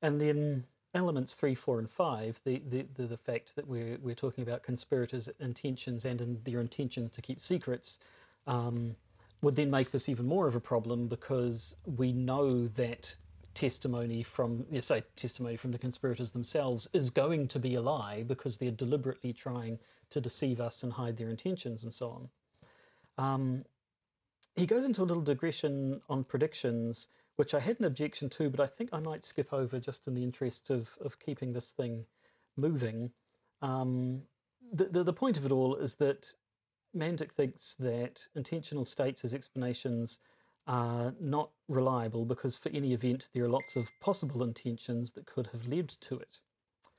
And 0.00 0.18
then 0.18 0.64
elements 0.94 1.34
three, 1.34 1.54
four, 1.54 1.78
and 1.78 1.90
five, 1.90 2.40
the, 2.44 2.62
the, 2.68 2.86
the, 2.94 3.06
the 3.06 3.16
fact 3.16 3.56
that 3.56 3.66
we're, 3.66 3.98
we're 4.02 4.14
talking 4.14 4.42
about 4.42 4.62
conspirators' 4.62 5.28
intentions 5.40 6.04
and 6.04 6.20
in 6.20 6.40
their 6.44 6.60
intentions 6.60 7.10
to 7.12 7.22
keep 7.22 7.40
secrets, 7.40 7.98
um, 8.46 8.96
would 9.42 9.56
then 9.56 9.70
make 9.70 9.90
this 9.90 10.08
even 10.08 10.26
more 10.26 10.46
of 10.46 10.54
a 10.54 10.60
problem 10.60 11.06
because 11.06 11.76
we 11.84 12.12
know 12.12 12.66
that 12.66 13.14
testimony 13.54 14.22
from, 14.22 14.66
you 14.70 14.82
say, 14.82 15.02
testimony 15.16 15.56
from 15.56 15.70
the 15.70 15.78
conspirators 15.78 16.32
themselves 16.32 16.88
is 16.92 17.10
going 17.10 17.46
to 17.48 17.58
be 17.58 17.74
a 17.74 17.80
lie 17.80 18.24
because 18.26 18.56
they're 18.56 18.70
deliberately 18.70 19.32
trying 19.32 19.78
to 20.10 20.20
deceive 20.20 20.60
us 20.60 20.82
and 20.82 20.92
hide 20.92 21.16
their 21.16 21.28
intentions 21.28 21.84
and 21.84 21.92
so 21.92 22.10
on. 22.10 22.28
Um, 23.16 23.64
he 24.56 24.66
goes 24.66 24.84
into 24.84 25.02
a 25.02 25.04
little 25.04 25.22
digression 25.22 26.00
on 26.08 26.24
predictions, 26.24 27.08
which 27.36 27.54
I 27.54 27.60
had 27.60 27.78
an 27.78 27.86
objection 27.86 28.28
to, 28.30 28.48
but 28.48 28.60
I 28.60 28.66
think 28.66 28.90
I 28.92 29.00
might 29.00 29.24
skip 29.24 29.52
over 29.52 29.78
just 29.78 30.06
in 30.06 30.14
the 30.14 30.22
interests 30.22 30.70
of, 30.70 30.90
of 31.04 31.18
keeping 31.18 31.52
this 31.52 31.72
thing 31.72 32.04
moving. 32.56 33.10
Um, 33.62 34.22
the, 34.72 34.84
the, 34.84 35.04
the 35.04 35.12
point 35.12 35.36
of 35.36 35.44
it 35.44 35.52
all 35.52 35.76
is 35.76 35.96
that 35.96 36.28
Mandik 36.96 37.32
thinks 37.32 37.74
that 37.80 38.22
intentional 38.34 38.84
states 38.84 39.24
as 39.24 39.34
explanations 39.34 40.20
are 40.66 41.14
not 41.20 41.50
reliable 41.68 42.24
because 42.24 42.56
for 42.56 42.70
any 42.70 42.92
event 42.94 43.28
there 43.34 43.44
are 43.44 43.48
lots 43.48 43.76
of 43.76 43.88
possible 44.00 44.42
intentions 44.42 45.12
that 45.12 45.26
could 45.26 45.48
have 45.48 45.66
led 45.66 45.88
to 45.88 46.18
it. 46.18 46.38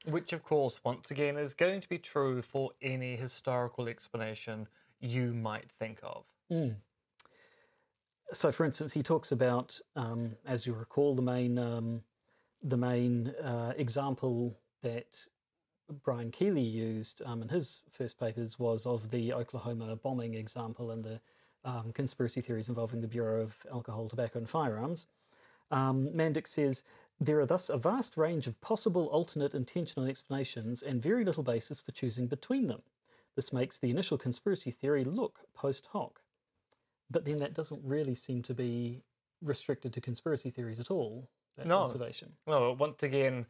Which, 0.06 0.34
of 0.34 0.44
course, 0.44 0.80
once 0.84 1.10
again, 1.10 1.36
is 1.36 1.56
going 1.56 1.82
to 1.82 1.90
be 1.90 1.98
true 1.98 2.44
for 2.44 2.72
any 2.82 3.16
historical 3.16 3.88
explanation 3.88 4.68
you 5.00 5.34
might 5.34 5.72
think 5.72 6.00
of. 6.04 6.26
So 8.36 8.52
for 8.52 8.66
instance 8.66 8.92
he 8.92 9.02
talks 9.02 9.32
about 9.32 9.80
um, 9.96 10.36
as 10.46 10.68
you 10.68 10.74
recall 10.74 11.16
the 11.16 11.22
main 11.22 11.58
um, 11.58 12.02
the 12.62 12.76
main 12.76 13.30
uh, 13.42 13.72
example 13.78 14.58
that 14.82 15.26
Brian 16.04 16.32
Keeley 16.32 16.62
used 16.62 17.22
um, 17.26 17.42
in 17.42 17.48
his 17.48 17.84
first 17.92 18.20
papers 18.20 18.60
was 18.60 18.86
of 18.86 19.10
the 19.10 19.32
Oklahoma 19.32 19.96
bombing 19.96 20.34
example 20.34 20.92
and 20.92 21.02
the 21.02 21.22
um, 21.64 21.94
conspiracy 21.94 22.42
theories 22.42 22.68
involving 22.68 23.00
the 23.00 23.08
Bureau 23.08 23.42
of 23.42 23.56
Alcohol, 23.72 24.10
Tobacco 24.10 24.40
and 24.40 24.50
Firearms. 24.50 25.08
Um, 25.72 26.10
Mandik 26.14 26.48
says 26.48 26.84
there 27.22 27.40
are 27.40 27.46
thus 27.46 27.70
a 27.70 27.78
vast 27.78 28.18
range 28.18 28.48
of 28.48 28.60
possible 28.60 29.06
alternate 29.08 29.56
intentional 29.56 30.10
explanations 30.10 30.84
and 30.84 31.02
very 31.02 31.24
little 31.24 31.44
basis 31.44 31.80
for 31.80 31.94
choosing 31.94 32.28
between 32.28 32.68
them. 32.68 32.82
This 33.38 33.54
makes 33.54 33.78
the 33.78 33.92
initial 33.92 34.18
conspiracy 34.18 34.72
theory 34.72 35.06
look 35.06 35.40
post 35.54 35.88
hoc. 35.94 36.20
But 37.16 37.24
then 37.24 37.38
that 37.40 37.54
doesn't 37.54 37.82
really 37.82 38.14
seem 38.14 38.42
to 38.44 38.54
be 38.54 39.02
restricted 39.42 39.94
to 39.94 40.02
conspiracy 40.02 40.50
theories 40.50 40.82
at 40.82 40.92
all, 40.92 41.30
that 41.56 41.66
No. 41.66 41.84
observation. 41.84 42.34
No, 42.46 42.74
once 42.74 43.04
again, 43.04 43.48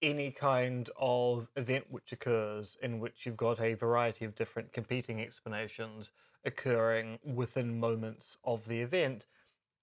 any 0.00 0.30
kind 0.30 0.88
of 0.96 1.48
event 1.56 1.90
which 1.90 2.12
occurs 2.12 2.76
in 2.80 3.00
which 3.00 3.26
you've 3.26 3.36
got 3.36 3.60
a 3.60 3.74
variety 3.74 4.24
of 4.24 4.36
different 4.36 4.72
competing 4.72 5.20
explanations 5.20 6.12
occurring 6.44 7.18
within 7.24 7.80
moments 7.80 8.38
of 8.44 8.66
the 8.66 8.82
event, 8.82 9.26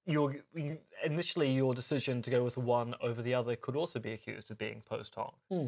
your 0.06 0.38
you, 0.54 0.80
initially 1.04 1.52
your 1.52 1.74
decision 1.76 2.21
to 2.21 2.32
go 2.32 2.41
with 2.41 2.58
one 2.58 2.95
over 3.02 3.21
the 3.21 3.34
other 3.34 3.58
could 3.58 3.76
also 3.76 4.00
be 4.00 4.13
accused 4.13 4.50
of 4.50 4.58
being 4.58 4.82
post 4.82 5.15
hoc. 5.15 5.36
Hmm. 5.50 5.67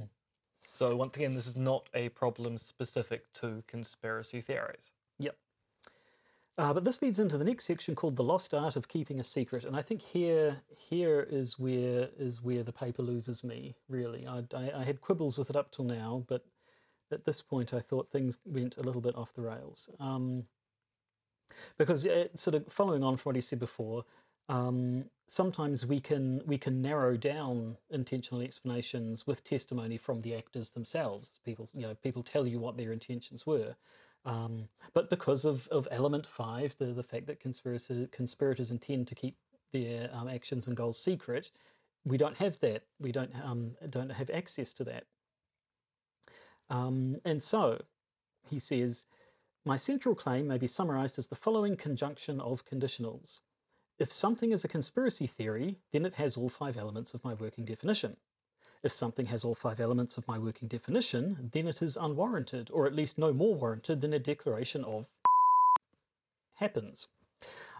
So 0.71 0.95
once 0.95 1.17
again, 1.17 1.33
this 1.33 1.47
is 1.47 1.57
not 1.57 1.89
a 1.93 2.09
problem 2.09 2.57
specific 2.57 3.33
to 3.33 3.63
conspiracy 3.67 4.39
theories. 4.41 4.93
Uh, 6.57 6.73
but 6.73 6.83
this 6.83 7.01
leads 7.01 7.19
into 7.19 7.37
the 7.37 7.45
next 7.45 7.65
section 7.65 7.95
called 7.95 8.15
"The 8.15 8.23
Lost 8.23 8.53
Art 8.53 8.75
of 8.75 8.87
Keeping 8.87 9.19
a 9.19 9.23
Secret," 9.23 9.63
and 9.63 9.75
I 9.75 9.81
think 9.83 10.01
here, 10.01 10.57
here 10.75 11.27
is 11.29 11.59
where 11.59 12.09
is 12.17 12.41
where 12.41 12.63
the 12.63 12.73
paper 12.73 13.03
loses 13.03 13.43
me. 13.43 13.75
Really, 13.89 14.25
I, 14.27 14.43
I, 14.55 14.71
I 14.77 14.83
had 14.83 15.01
quibbles 15.01 15.37
with 15.37 15.49
it 15.49 15.55
up 15.55 15.71
till 15.71 15.85
now, 15.85 16.25
but 16.27 16.45
at 17.11 17.25
this 17.25 17.41
point, 17.41 17.73
I 17.73 17.79
thought 17.79 18.09
things 18.09 18.39
went 18.45 18.77
a 18.77 18.81
little 18.81 19.01
bit 19.01 19.15
off 19.15 19.33
the 19.33 19.41
rails. 19.43 19.89
Um, 19.99 20.45
because 21.77 22.05
uh, 22.05 22.27
sort 22.35 22.55
of 22.55 22.67
following 22.71 23.03
on 23.03 23.17
from 23.17 23.29
what 23.29 23.35
he 23.35 23.41
said 23.41 23.59
before, 23.59 24.03
um, 24.49 25.05
sometimes 25.27 25.85
we 25.85 25.99
can 25.99 26.41
we 26.45 26.57
can 26.57 26.81
narrow 26.81 27.17
down 27.17 27.77
intentional 27.89 28.41
explanations 28.41 29.27
with 29.27 29.43
testimony 29.43 29.97
from 29.97 30.21
the 30.21 30.35
actors 30.35 30.69
themselves. 30.69 31.39
People, 31.45 31.69
you 31.73 31.81
know, 31.81 31.95
people 31.95 32.23
tell 32.23 32.47
you 32.47 32.59
what 32.59 32.77
their 32.77 32.91
intentions 32.91 33.45
were. 33.45 33.75
Um, 34.27 34.67
but 34.93 35.09
because 35.09 35.45
of, 35.45 35.67
of 35.69 35.87
element 35.89 36.25
five, 36.25 36.75
the, 36.77 36.87
the 36.87 37.01
fact 37.01 37.27
that 37.27 37.39
conspiracy, 37.39 38.09
conspirators 38.11 38.71
intend 38.71 39.07
to 39.07 39.15
keep 39.15 39.37
their 39.71 40.09
um, 40.13 40.27
actions 40.27 40.67
and 40.67 40.75
goals 40.75 40.99
secret, 41.01 41.49
we 42.05 42.17
don't 42.17 42.37
have 42.37 42.59
that. 42.59 42.83
We 42.99 43.13
don't 43.13 43.31
um, 43.43 43.71
don't 43.89 44.11
have 44.11 44.29
access 44.29 44.73
to 44.75 44.83
that. 44.83 45.05
Um, 46.69 47.17
and 47.23 47.41
so, 47.41 47.81
he 48.49 48.59
says, 48.59 49.05
my 49.65 49.77
central 49.77 50.13
claim 50.13 50.47
may 50.47 50.57
be 50.57 50.67
summarized 50.67 51.17
as 51.17 51.27
the 51.27 51.35
following 51.35 51.77
conjunction 51.77 52.41
of 52.41 52.65
conditionals. 52.65 53.39
If 53.99 54.13
something 54.13 54.51
is 54.51 54.65
a 54.65 54.67
conspiracy 54.67 55.27
theory, 55.27 55.77
then 55.93 56.05
it 56.05 56.15
has 56.15 56.35
all 56.35 56.49
five 56.49 56.77
elements 56.77 57.13
of 57.13 57.23
my 57.23 57.33
working 57.33 57.65
definition. 57.65 58.17
If 58.83 58.91
something 58.91 59.25
has 59.27 59.43
all 59.43 59.55
five 59.55 59.79
elements 59.79 60.17
of 60.17 60.27
my 60.27 60.37
working 60.37 60.67
definition, 60.67 61.49
then 61.51 61.67
it 61.67 61.81
is 61.81 61.97
unwarranted, 61.97 62.69
or 62.71 62.85
at 62.85 62.95
least 62.95 63.17
no 63.17 63.33
more 63.33 63.55
warranted 63.55 64.01
than 64.01 64.13
a 64.13 64.19
declaration 64.19 64.83
of 64.83 65.05
happens. 66.55 67.07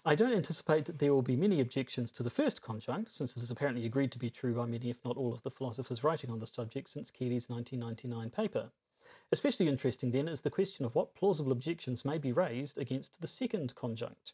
I 0.06 0.16
don't 0.16 0.34
anticipate 0.34 0.86
that 0.86 1.00
there 1.00 1.14
will 1.14 1.22
be 1.22 1.36
many 1.36 1.60
objections 1.60 2.12
to 2.14 2.24
the 2.24 2.30
first 2.30 2.62
conjunct, 2.62 3.12
since 3.12 3.36
it 3.36 3.44
is 3.44 3.52
apparently 3.52 3.86
agreed 3.86 4.12
to 4.14 4.20
be 4.20 4.30
true 4.30 4.54
by 4.54 4.66
many, 4.66 4.90
if 4.90 5.04
not 5.04 5.18
all, 5.18 5.34
of 5.34 5.44
the 5.44 5.52
philosophers 5.52 6.04
writing 6.04 6.30
on 6.30 6.40
the 6.40 6.48
subject 6.48 6.90
since 6.90 7.12
Keeley's 7.12 7.50
1999 7.50 8.30
paper. 8.30 8.72
Especially 9.32 9.68
interesting, 9.68 10.12
then, 10.12 10.28
is 10.28 10.42
the 10.42 10.50
question 10.50 10.86
of 10.86 10.96
what 10.96 11.16
plausible 11.16 11.52
objections 11.52 12.06
may 12.06 12.18
be 12.18 12.32
raised 12.32 12.78
against 12.78 13.20
the 13.20 13.28
second 13.28 13.76
conjunct. 13.76 14.34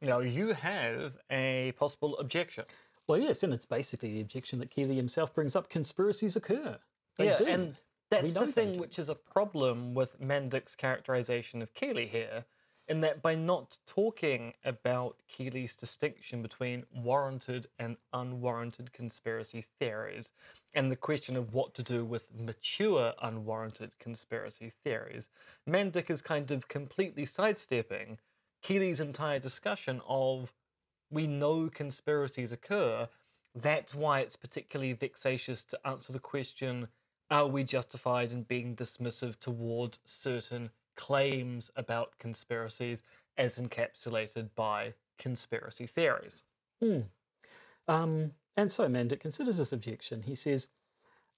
Now, 0.00 0.18
you 0.18 0.52
have 0.52 1.12
a 1.30 1.72
possible 1.78 2.18
objection. 2.18 2.64
Well, 3.08 3.18
yes, 3.18 3.42
and 3.42 3.52
it's 3.52 3.66
basically 3.66 4.12
the 4.12 4.20
objection 4.20 4.58
that 4.60 4.70
Keeley 4.70 4.96
himself 4.96 5.34
brings 5.34 5.56
up 5.56 5.68
conspiracies 5.68 6.36
occur. 6.36 6.78
They 7.18 7.26
yeah, 7.26 7.38
do. 7.38 7.46
and 7.46 7.76
that's 8.10 8.34
the 8.34 8.46
thing 8.46 8.78
which 8.78 8.98
is 8.98 9.08
a 9.08 9.14
problem 9.14 9.94
with 9.94 10.20
Mandik's 10.20 10.76
characterization 10.76 11.62
of 11.62 11.74
Keeley 11.74 12.06
here, 12.06 12.44
in 12.88 13.00
that 13.00 13.22
by 13.22 13.34
not 13.34 13.78
talking 13.86 14.54
about 14.64 15.16
Keeley's 15.28 15.76
distinction 15.76 16.42
between 16.42 16.84
warranted 16.94 17.68
and 17.78 17.96
unwarranted 18.12 18.92
conspiracy 18.92 19.64
theories, 19.78 20.30
and 20.74 20.90
the 20.90 20.96
question 20.96 21.36
of 21.36 21.52
what 21.52 21.74
to 21.74 21.82
do 21.82 22.04
with 22.04 22.28
mature 22.34 23.14
unwarranted 23.20 23.98
conspiracy 23.98 24.70
theories, 24.70 25.28
Mandik 25.68 26.10
is 26.10 26.22
kind 26.22 26.50
of 26.50 26.68
completely 26.68 27.26
sidestepping 27.26 28.18
Keeley's 28.62 29.00
entire 29.00 29.38
discussion 29.38 30.00
of 30.06 30.52
we 31.12 31.26
know 31.26 31.68
conspiracies 31.68 32.52
occur. 32.52 33.08
That's 33.54 33.94
why 33.94 34.20
it's 34.20 34.36
particularly 34.36 34.94
vexatious 34.94 35.62
to 35.64 35.86
answer 35.86 36.12
the 36.12 36.18
question 36.18 36.88
are 37.30 37.46
we 37.46 37.64
justified 37.64 38.30
in 38.30 38.42
being 38.42 38.76
dismissive 38.76 39.40
towards 39.40 40.00
certain 40.04 40.68
claims 40.96 41.70
about 41.76 42.18
conspiracies 42.18 43.02
as 43.38 43.58
encapsulated 43.58 44.50
by 44.54 44.92
conspiracy 45.18 45.86
theories? 45.86 46.42
Um, 47.88 48.32
and 48.56 48.70
so 48.70 48.86
Mandik 48.86 49.20
considers 49.20 49.56
this 49.56 49.72
objection. 49.72 50.22
He 50.22 50.34
says, 50.34 50.68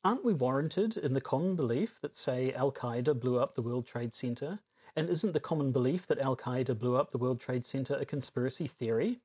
Aren't 0.03 0.25
we 0.25 0.35
warranted 0.35 0.97
in 0.97 1.13
the 1.13 1.21
common 1.21 1.55
belief 1.55 2.01
that, 2.01 2.17
say, 2.17 2.53
Al 2.53 2.73
Qaeda 2.73 3.19
blew 3.19 3.39
up 3.39 3.55
the 3.55 3.63
World 3.63 3.87
Trade 3.87 4.13
Center? 4.13 4.59
And 4.97 5.09
isn't 5.09 5.33
the 5.33 5.41
common 5.41 5.73
belief 5.73 6.07
that 6.09 6.19
Al 6.19 6.37
Qaeda 6.37 6.79
blew 6.79 6.97
up 6.97 7.11
the 7.11 7.19
World 7.19 7.41
Trade 7.41 7.65
Center 7.65 7.95
a 7.95 8.05
conspiracy 8.05 8.67
theory? 8.67 9.21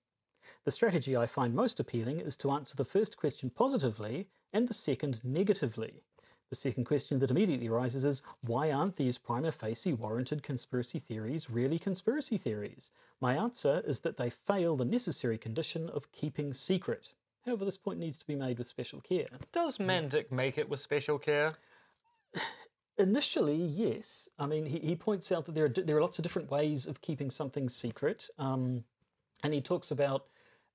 The 0.66 0.72
strategy 0.72 1.16
I 1.16 1.26
find 1.26 1.54
most 1.54 1.80
appealing 1.80 2.20
is 2.20 2.36
to 2.38 2.52
answer 2.52 2.76
the 2.76 2.86
first 2.86 3.18
question 3.18 3.50
positively 3.50 4.28
and 4.54 4.68
the 4.68 4.74
second 4.74 5.22
negatively. 5.24 6.04
The 6.50 6.56
second 6.56 6.86
question 6.86 7.20
that 7.20 7.30
immediately 7.30 7.68
arises 7.68 8.04
is 8.04 8.24
why 8.42 8.72
aren't 8.72 8.96
these 8.96 9.20
prima 9.20 9.52
facie 9.52 9.94
warranted 9.94 10.42
conspiracy 10.42 10.98
theories 10.98 11.50
really 11.50 11.78
conspiracy 11.78 12.38
theories? 12.38 12.92
My 13.22 13.36
answer 13.36 13.84
is 13.86 14.00
that 14.00 14.18
they 14.18 14.32
fail 14.32 14.76
the 14.76 14.86
necessary 14.86 15.38
condition 15.38 15.90
of 15.90 16.12
keeping 16.12 16.54
secret. 16.54 17.14
However, 17.46 17.66
this 17.66 17.78
point 17.78 18.00
needs 18.00 18.18
to 18.18 18.26
be 18.26 18.36
made 18.36 18.58
with 18.58 18.68
special 18.68 19.00
care. 19.00 19.28
Does 19.52 19.78
Mandik 19.78 20.32
make 20.32 20.58
it 20.58 20.68
with 20.68 20.80
special 20.80 21.20
care? 21.20 21.52
Initially, 22.98 23.56
yes. 23.56 24.28
I 24.38 24.46
mean, 24.46 24.66
he, 24.66 24.80
he 24.80 24.96
points 24.96 25.32
out 25.32 25.46
that 25.46 25.56
there 25.56 25.66
are, 25.66 25.70
there 25.70 25.98
are 25.98 26.02
lots 26.02 26.20
of 26.20 26.24
different 26.24 26.52
ways 26.52 26.86
of 26.86 27.02
keeping 27.02 27.30
something 27.30 27.70
secret. 27.70 28.28
Um, 28.38 28.84
and 29.44 29.54
he 29.54 29.62
talks 29.62 29.92
about, 29.92 30.26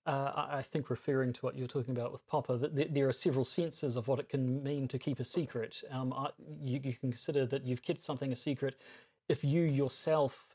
uh, 0.06 0.46
I 0.50 0.62
think, 0.62 0.90
referring 0.90 1.32
to 1.32 1.40
what 1.40 1.56
you're 1.56 1.66
talking 1.66 1.96
about 1.96 2.12
with 2.12 2.26
Popper, 2.26 2.56
that 2.58 2.76
there, 2.76 2.86
there 2.90 3.08
are 3.08 3.12
several 3.12 3.44
senses 3.44 3.96
of 3.96 4.06
what 4.06 4.18
it 4.18 4.28
can 4.28 4.62
mean 4.62 4.86
to 4.88 4.98
keep 4.98 5.18
a 5.18 5.24
secret. 5.24 5.82
Um, 5.90 6.12
I, 6.12 6.30
you, 6.62 6.80
you 6.82 6.92
can 6.92 7.10
consider 7.10 7.46
that 7.46 7.64
you've 7.64 7.82
kept 7.82 8.02
something 8.02 8.30
a 8.30 8.36
secret 8.36 8.80
if 9.28 9.42
you 9.42 9.62
yourself 9.62 10.46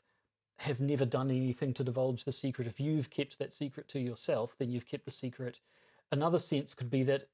have 0.58 0.78
never 0.78 1.04
done 1.04 1.30
anything 1.30 1.72
to 1.74 1.82
divulge 1.82 2.24
the 2.24 2.32
secret. 2.32 2.68
If 2.68 2.78
you've 2.78 3.10
kept 3.10 3.38
that 3.38 3.52
secret 3.52 3.88
to 3.88 3.98
yourself, 3.98 4.54
then 4.58 4.70
you've 4.70 4.86
kept 4.86 5.04
the 5.04 5.10
secret. 5.10 5.58
Another 6.12 6.38
sense 6.38 6.74
could 6.74 6.90
be 6.90 7.02
that 7.04 7.28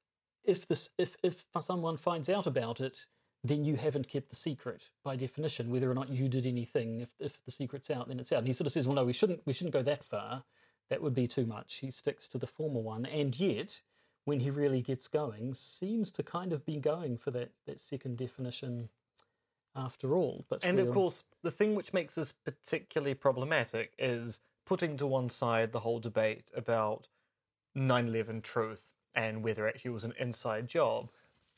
if 0.44 0.66
this, 0.68 0.90
if 0.96 1.16
if 1.22 1.44
someone 1.60 1.96
finds 1.96 2.28
out 2.28 2.46
about 2.46 2.80
it, 2.80 3.06
then 3.42 3.64
you 3.64 3.76
haven't 3.76 4.08
kept 4.08 4.30
the 4.30 4.36
secret 4.36 4.84
by 5.02 5.16
definition. 5.16 5.70
Whether 5.70 5.90
or 5.90 5.94
not 5.94 6.08
you 6.08 6.28
did 6.28 6.46
anything, 6.46 7.00
if 7.00 7.10
if 7.18 7.44
the 7.44 7.50
secret's 7.50 7.90
out, 7.90 8.08
then 8.08 8.20
it's 8.20 8.32
out. 8.32 8.38
And 8.38 8.46
he 8.46 8.52
sort 8.52 8.66
of 8.66 8.72
says, 8.72 8.86
well, 8.86 8.94
no, 8.94 9.04
we 9.04 9.12
shouldn't 9.12 9.42
we 9.44 9.52
shouldn't 9.52 9.74
go 9.74 9.82
that 9.82 10.04
far. 10.04 10.44
That 10.88 11.02
would 11.02 11.14
be 11.14 11.26
too 11.26 11.46
much. 11.46 11.76
He 11.76 11.90
sticks 11.90 12.28
to 12.28 12.38
the 12.38 12.46
former 12.46 12.80
one, 12.80 13.06
and 13.06 13.38
yet 13.38 13.80
when 14.24 14.40
he 14.40 14.50
really 14.50 14.82
gets 14.82 15.08
going, 15.08 15.54
seems 15.54 16.10
to 16.12 16.22
kind 16.22 16.52
of 16.52 16.64
be 16.64 16.78
going 16.78 17.16
for 17.16 17.30
that 17.32 17.50
that 17.66 17.80
second 17.80 18.16
definition 18.16 18.88
after 19.74 20.14
all. 20.14 20.44
But 20.48 20.64
And 20.64 20.78
of 20.78 20.90
course, 20.90 21.24
the 21.42 21.50
thing 21.50 21.74
which 21.74 21.92
makes 21.92 22.14
this 22.14 22.32
particularly 22.32 23.14
problematic 23.14 23.92
is 23.98 24.40
putting 24.64 24.96
to 24.96 25.06
one 25.06 25.30
side 25.30 25.72
the 25.72 25.80
whole 25.80 26.00
debate 26.00 26.50
about 26.54 27.08
9 27.74 28.08
11 28.08 28.40
truth 28.40 28.90
and 29.14 29.42
whether 29.42 29.68
actually 29.68 29.90
it 29.90 29.94
was 29.94 30.04
an 30.04 30.14
inside 30.18 30.66
job. 30.66 31.10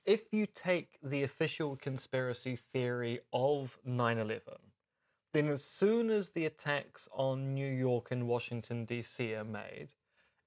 If 0.04 0.32
you 0.32 0.46
take 0.46 0.98
the 1.02 1.22
official 1.22 1.76
conspiracy 1.76 2.56
theory 2.56 3.20
of 3.32 3.78
9 3.84 4.18
11, 4.18 4.42
then 5.38 5.48
as 5.48 5.64
soon 5.64 6.10
as 6.10 6.32
the 6.32 6.46
attacks 6.46 7.08
on 7.12 7.54
New 7.54 7.70
York 7.70 8.08
and 8.10 8.26
Washington, 8.26 8.84
D.C. 8.84 9.36
are 9.36 9.44
made, 9.44 9.90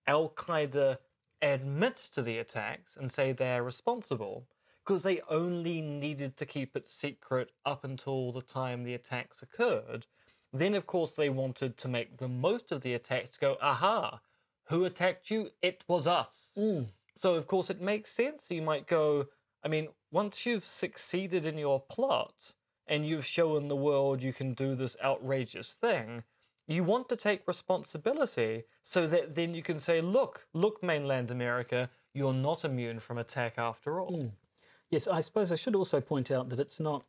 Al 0.06 0.28
Qaeda 0.28 0.98
admits 1.42 2.10
to 2.10 2.22
the 2.22 2.38
attacks 2.38 2.98
and 2.98 3.10
say 3.10 3.32
they're 3.32 3.64
responsible 3.64 4.50
because 4.84 5.04
they 5.04 5.22
only 5.30 5.80
needed 5.80 6.36
to 6.36 6.46
keep 6.46 6.76
it 6.76 6.90
secret 6.90 7.54
up 7.66 7.86
until 7.86 8.34
the 8.34 8.42
time 8.42 8.84
the 8.84 8.94
attacks 8.94 9.42
occurred. 9.42 10.08
Then, 10.52 10.74
of 10.74 10.88
course, 10.88 11.14
they 11.14 11.30
wanted 11.30 11.78
to 11.78 11.88
make 11.88 12.18
the 12.18 12.28
most 12.28 12.74
of 12.74 12.82
the 12.82 12.94
attacks 12.94 13.30
to 13.30 13.40
go, 13.40 13.56
aha, 13.62 14.20
who 14.66 14.84
attacked 14.84 15.32
you? 15.32 15.52
It 15.62 15.86
was 15.88 16.06
us. 16.06 16.52
Mm. 16.58 16.88
So, 17.16 17.36
of 17.36 17.48
course, 17.48 17.70
it 17.70 17.80
makes 17.80 18.12
sense. 18.12 18.52
You 18.52 18.62
might 18.62 18.88
go, 18.88 19.28
I 19.64 19.70
mean, 19.70 19.88
once 20.12 20.46
you've 20.46 20.66
succeeded 20.66 21.46
in 21.46 21.58
your 21.58 21.80
plot 21.80 22.56
and 22.92 23.06
you've 23.08 23.26
shown 23.26 23.70
the 23.70 23.76
world 23.76 24.22
you 24.22 24.34
can 24.34 24.54
do 24.54 24.76
this 24.76 24.98
outrageous 25.02 25.72
thing, 25.74 26.24
you 26.68 26.84
want 26.84 27.08
to 27.10 27.16
take 27.16 27.48
responsibility 27.48 28.64
so 28.84 29.08
that 29.08 29.34
then 29.36 29.54
you 29.56 29.64
can 29.64 29.80
say, 29.80 30.02
look, 30.02 30.46
look, 30.54 30.84
mainland 30.84 31.32
America, 31.32 31.90
you're 32.14 32.34
not 32.34 32.66
immune 32.66 33.00
from 33.00 33.18
attack 33.18 33.54
after 33.58 34.00
all. 34.02 34.22
Hmm. 34.24 34.28
Yes, 34.90 35.08
I 35.08 35.22
suppose 35.22 35.54
I 35.54 35.56
should 35.56 35.74
also 35.76 36.02
point 36.02 36.30
out 36.30 36.50
that 36.50 36.60
it's 36.60 36.80
not. 36.82 37.06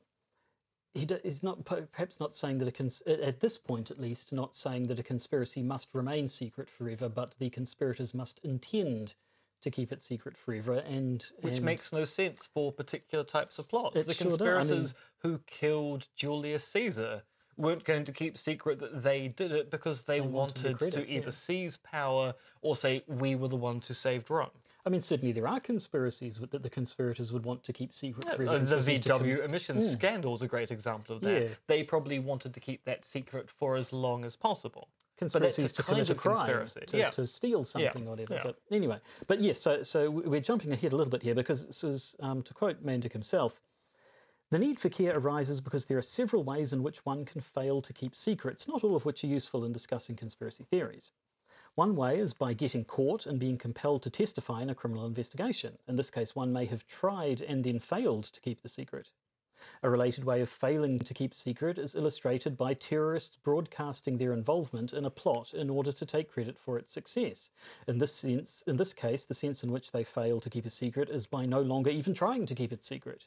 He 0.94 1.04
is 1.24 1.42
not 1.42 1.64
perhaps 1.64 2.20
not 2.20 2.34
saying 2.34 2.58
that 2.58 2.68
a 2.68 2.72
cons- 2.72 3.02
at- 3.06 3.40
this 3.40 3.58
point 3.58 3.90
at 3.90 3.98
least 3.98 4.30
not 4.32 4.54
saying 4.54 4.86
that 4.86 5.00
a 5.00 5.02
conspiracy 5.02 5.62
must 5.62 5.88
remain 5.94 6.28
secret 6.28 6.68
forever, 6.70 7.08
but 7.08 7.34
the 7.40 7.50
conspirators 7.50 8.14
must 8.14 8.38
intend 8.44 9.14
to 9.62 9.70
keep 9.70 9.90
it 9.90 10.02
secret 10.02 10.36
forever, 10.36 10.74
and 10.74 11.26
Which 11.40 11.56
and- 11.56 11.64
makes 11.64 11.92
no 11.92 12.04
sense 12.04 12.46
for 12.46 12.70
particular 12.72 13.24
types 13.24 13.58
of 13.58 13.68
plots. 13.68 13.94
The 14.04 14.12
sure 14.14 14.14
does. 14.14 14.20
I 14.20 14.28
conspirators 14.28 14.94
who 15.22 15.40
killed 15.46 16.08
Julius 16.16 16.64
Caesar 16.68 17.22
weren't 17.56 17.84
going 17.84 18.04
to 18.04 18.12
keep 18.12 18.38
secret 18.38 18.80
that 18.80 19.02
they 19.02 19.28
did 19.28 19.52
it 19.52 19.70
because 19.70 20.04
they, 20.04 20.20
wanted 20.20 20.62
the 20.62 20.68
wanted, 20.70 20.78
credit, 20.78 20.94
to 20.94 21.10
either 21.10 21.26
yeah. 21.26 21.30
seize 21.30 21.76
power 21.76 22.34
or 22.60 22.74
say, 22.74 23.02
we 23.06 23.34
were 23.34 23.48
the 23.48 23.56
ones 23.56 23.88
who 23.88 23.94
saved 23.94 24.30
Rome. 24.30 24.50
I 24.84 24.90
mean, 24.90 25.00
certainly 25.00 25.30
there 25.32 25.46
are 25.46 25.60
conspiracies 25.60 26.38
that 26.38 26.62
the 26.62 26.70
conspirators 26.70 27.32
would 27.32 27.44
want 27.44 27.62
to 27.64 27.72
keep 27.72 27.94
secret. 27.94 28.26
Uh, 28.26 28.36
the 28.36 28.82
to 28.82 29.08
com- 29.08 29.22
VW 29.22 29.44
emissions 29.44 29.88
scandal 29.92 30.34
is 30.34 30.42
a 30.42 30.48
great 30.48 30.72
example 30.72 31.14
of 31.14 31.22
that. 31.22 31.42
Yeah. 31.42 31.48
They 31.68 31.84
probably 31.84 32.18
wanted 32.18 32.52
to 32.54 32.60
keep 32.60 32.84
that 32.84 33.04
secret 33.04 33.48
for 33.48 33.76
as 33.76 33.92
long 33.92 34.24
as 34.24 34.34
possible. 34.34 34.88
conspiracies 35.16 35.70
to 35.74 35.84
commit 35.84 36.10
a 36.10 36.16
crime, 36.16 36.34
conspiracy. 36.34 36.80
to, 36.86 36.96
Yeah. 36.96 37.10
to 37.10 37.26
steal 37.26 37.64
something, 37.64 38.08
or 38.08 38.10
whatever. 38.10 38.34
yeah. 38.34 38.40
But 38.42 38.58
anyway, 38.72 38.98
but 39.28 39.40
yes, 39.40 39.60
so 39.60 39.84
so 39.84 40.10
we're 40.10 40.40
jumping 40.40 40.72
ahead 40.72 40.92
a 40.92 40.96
little 40.96 41.12
bit 41.12 41.22
here 41.22 41.36
because 41.36 41.64
this 41.66 41.84
is, 41.84 42.16
um, 42.18 42.42
to 42.42 42.52
quote 42.52 42.84
Mandik 42.84 43.12
himself, 43.12 43.60
the 44.52 44.58
need 44.58 44.78
for 44.78 44.90
care 44.90 45.16
arises 45.16 45.62
because 45.62 45.86
there 45.86 45.96
are 45.96 46.02
several 46.02 46.44
ways 46.44 46.74
in 46.74 46.82
which 46.82 47.06
one 47.06 47.24
can 47.24 47.40
fail 47.40 47.80
to 47.80 47.92
keep 47.94 48.14
secrets, 48.14 48.68
not 48.68 48.84
all 48.84 48.94
of 48.94 49.06
which 49.06 49.24
are 49.24 49.28
useful 49.28 49.64
in 49.64 49.72
discussing 49.72 50.14
conspiracy 50.14 50.62
theories. 50.62 51.10
One 51.74 51.96
way 51.96 52.18
is 52.18 52.34
by 52.34 52.52
getting 52.52 52.84
caught 52.84 53.24
and 53.24 53.38
being 53.38 53.56
compelled 53.56 54.02
to 54.02 54.10
testify 54.10 54.60
in 54.60 54.68
a 54.68 54.74
criminal 54.74 55.06
investigation. 55.06 55.78
In 55.88 55.96
this 55.96 56.10
case, 56.10 56.36
one 56.36 56.52
may 56.52 56.66
have 56.66 56.86
tried 56.86 57.40
and 57.40 57.64
then 57.64 57.78
failed 57.78 58.24
to 58.24 58.42
keep 58.42 58.60
the 58.60 58.68
secret. 58.68 59.08
A 59.82 59.88
related 59.88 60.24
way 60.24 60.42
of 60.42 60.50
failing 60.50 60.98
to 60.98 61.14
keep 61.14 61.32
secret 61.32 61.78
is 61.78 61.94
illustrated 61.94 62.58
by 62.58 62.74
terrorists 62.74 63.36
broadcasting 63.36 64.18
their 64.18 64.34
involvement 64.34 64.92
in 64.92 65.06
a 65.06 65.10
plot 65.10 65.54
in 65.54 65.70
order 65.70 65.92
to 65.92 66.04
take 66.04 66.30
credit 66.30 66.58
for 66.58 66.76
its 66.76 66.92
success. 66.92 67.50
In 67.88 67.96
this 67.96 68.14
sense, 68.14 68.62
in 68.66 68.76
this 68.76 68.92
case, 68.92 69.24
the 69.24 69.32
sense 69.32 69.64
in 69.64 69.72
which 69.72 69.92
they 69.92 70.04
fail 70.04 70.40
to 70.40 70.50
keep 70.50 70.66
a 70.66 70.70
secret 70.70 71.08
is 71.08 71.24
by 71.24 71.46
no 71.46 71.62
longer 71.62 71.88
even 71.88 72.12
trying 72.12 72.44
to 72.44 72.54
keep 72.54 72.70
it 72.70 72.84
secret. 72.84 73.24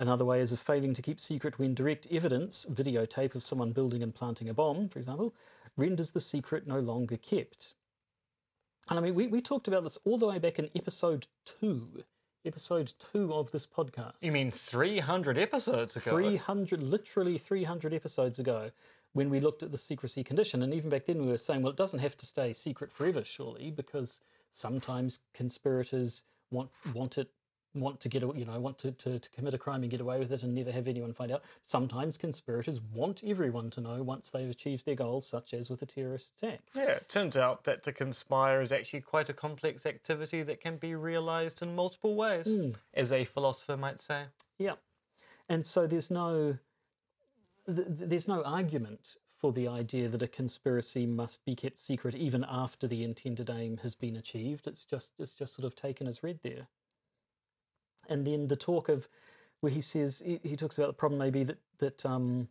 Another 0.00 0.24
way 0.24 0.40
is 0.40 0.52
of 0.52 0.60
failing 0.60 0.94
to 0.94 1.02
keep 1.02 1.20
secret 1.20 1.58
when 1.58 1.74
direct 1.74 2.06
evidence, 2.10 2.66
videotape 2.70 3.34
of 3.34 3.44
someone 3.44 3.72
building 3.72 4.02
and 4.02 4.14
planting 4.14 4.48
a 4.48 4.54
bomb, 4.54 4.88
for 4.88 4.98
example, 4.98 5.34
renders 5.76 6.12
the 6.12 6.20
secret 6.20 6.66
no 6.66 6.78
longer 6.78 7.16
kept. 7.16 7.74
And 8.88 8.98
I 8.98 9.02
mean, 9.02 9.14
we, 9.14 9.26
we 9.26 9.40
talked 9.40 9.68
about 9.68 9.82
this 9.82 9.98
all 10.04 10.16
the 10.16 10.26
way 10.26 10.38
back 10.38 10.58
in 10.58 10.70
episode 10.76 11.26
two, 11.44 12.04
episode 12.44 12.92
two 13.12 13.34
of 13.34 13.50
this 13.50 13.66
podcast. 13.66 14.22
You 14.22 14.30
mean 14.30 14.52
300 14.52 15.36
episodes 15.36 15.96
ago? 15.96 16.12
300, 16.12 16.82
literally 16.82 17.36
300 17.36 17.92
episodes 17.92 18.38
ago, 18.38 18.70
when 19.14 19.30
we 19.30 19.40
looked 19.40 19.64
at 19.64 19.72
the 19.72 19.78
secrecy 19.78 20.22
condition. 20.22 20.62
And 20.62 20.72
even 20.72 20.90
back 20.90 21.06
then, 21.06 21.20
we 21.20 21.26
were 21.26 21.38
saying, 21.38 21.62
well, 21.62 21.72
it 21.72 21.76
doesn't 21.76 21.98
have 21.98 22.16
to 22.18 22.26
stay 22.26 22.52
secret 22.52 22.92
forever, 22.92 23.24
surely, 23.24 23.72
because 23.72 24.20
sometimes 24.50 25.18
conspirators 25.34 26.22
want 26.50 26.70
want 26.94 27.18
it 27.18 27.28
want 27.80 28.00
to 28.00 28.08
get 28.08 28.22
a- 28.22 28.32
you 28.34 28.44
know 28.44 28.58
want 28.60 28.78
to, 28.78 28.92
to, 28.92 29.18
to 29.18 29.30
commit 29.30 29.54
a 29.54 29.58
crime 29.58 29.82
and 29.82 29.90
get 29.90 30.00
away 30.00 30.18
with 30.18 30.32
it 30.32 30.42
and 30.42 30.54
never 30.54 30.72
have 30.72 30.88
anyone 30.88 31.12
find 31.12 31.32
out 31.32 31.42
sometimes 31.62 32.16
conspirators 32.16 32.80
want 32.92 33.22
everyone 33.26 33.70
to 33.70 33.80
know 33.80 34.02
once 34.02 34.30
they've 34.30 34.50
achieved 34.50 34.84
their 34.86 34.94
goals 34.94 35.26
such 35.26 35.54
as 35.54 35.70
with 35.70 35.82
a 35.82 35.86
terrorist 35.86 36.32
attack 36.36 36.60
Yeah, 36.74 36.82
it 36.92 37.08
turns 37.08 37.36
out 37.36 37.64
that 37.64 37.82
to 37.84 37.92
conspire 37.92 38.60
is 38.60 38.72
actually 38.72 39.00
quite 39.00 39.28
a 39.28 39.34
complex 39.34 39.86
activity 39.86 40.42
that 40.42 40.60
can 40.60 40.76
be 40.76 40.94
realized 40.94 41.62
in 41.62 41.74
multiple 41.74 42.14
ways, 42.14 42.48
mm. 42.48 42.74
as 42.94 43.12
a 43.12 43.24
philosopher 43.24 43.76
might 43.76 44.00
say. 44.00 44.24
Yeah, 44.58 44.74
and 45.48 45.64
so 45.64 45.86
there's 45.86 46.10
no 46.10 46.58
th- 47.66 47.86
th- 47.86 48.08
there's 48.10 48.28
no 48.28 48.42
argument 48.42 49.16
for 49.36 49.52
the 49.52 49.68
idea 49.68 50.08
that 50.08 50.22
a 50.22 50.28
conspiracy 50.28 51.06
must 51.06 51.44
be 51.44 51.54
kept 51.54 51.78
secret 51.78 52.14
even 52.14 52.44
after 52.48 52.88
the 52.88 53.04
intended 53.04 53.48
aim 53.48 53.78
has 53.78 53.94
been 53.94 54.16
achieved. 54.16 54.66
It's 54.66 54.84
just 54.84 55.12
it's 55.18 55.34
just 55.34 55.54
sort 55.54 55.66
of 55.66 55.76
taken 55.76 56.06
as 56.06 56.22
read 56.22 56.40
there. 56.42 56.66
And 58.08 58.26
then 58.26 58.48
the 58.48 58.56
talk 58.56 58.88
of 58.88 59.08
where 59.60 59.72
he 59.72 59.80
says 59.80 60.22
he, 60.24 60.40
he 60.42 60.56
talks 60.56 60.78
about 60.78 60.88
the 60.88 60.92
problem 60.94 61.18
maybe 61.18 61.44
that 61.44 61.58
that 61.78 62.06
um, 62.06 62.48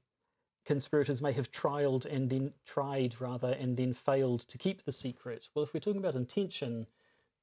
conspirators 0.65 1.21
may 1.21 1.31
have 1.31 1.51
trialed 1.51 2.05
and 2.05 2.29
then 2.29 2.53
tried 2.65 3.19
rather 3.19 3.53
and 3.53 3.77
then 3.77 3.93
failed 3.93 4.41
to 4.41 4.57
keep 4.57 4.83
the 4.83 4.91
secret. 4.91 5.49
Well, 5.53 5.63
if 5.63 5.73
we're 5.73 5.79
talking 5.79 5.99
about 6.01 6.15
intention, 6.15 6.87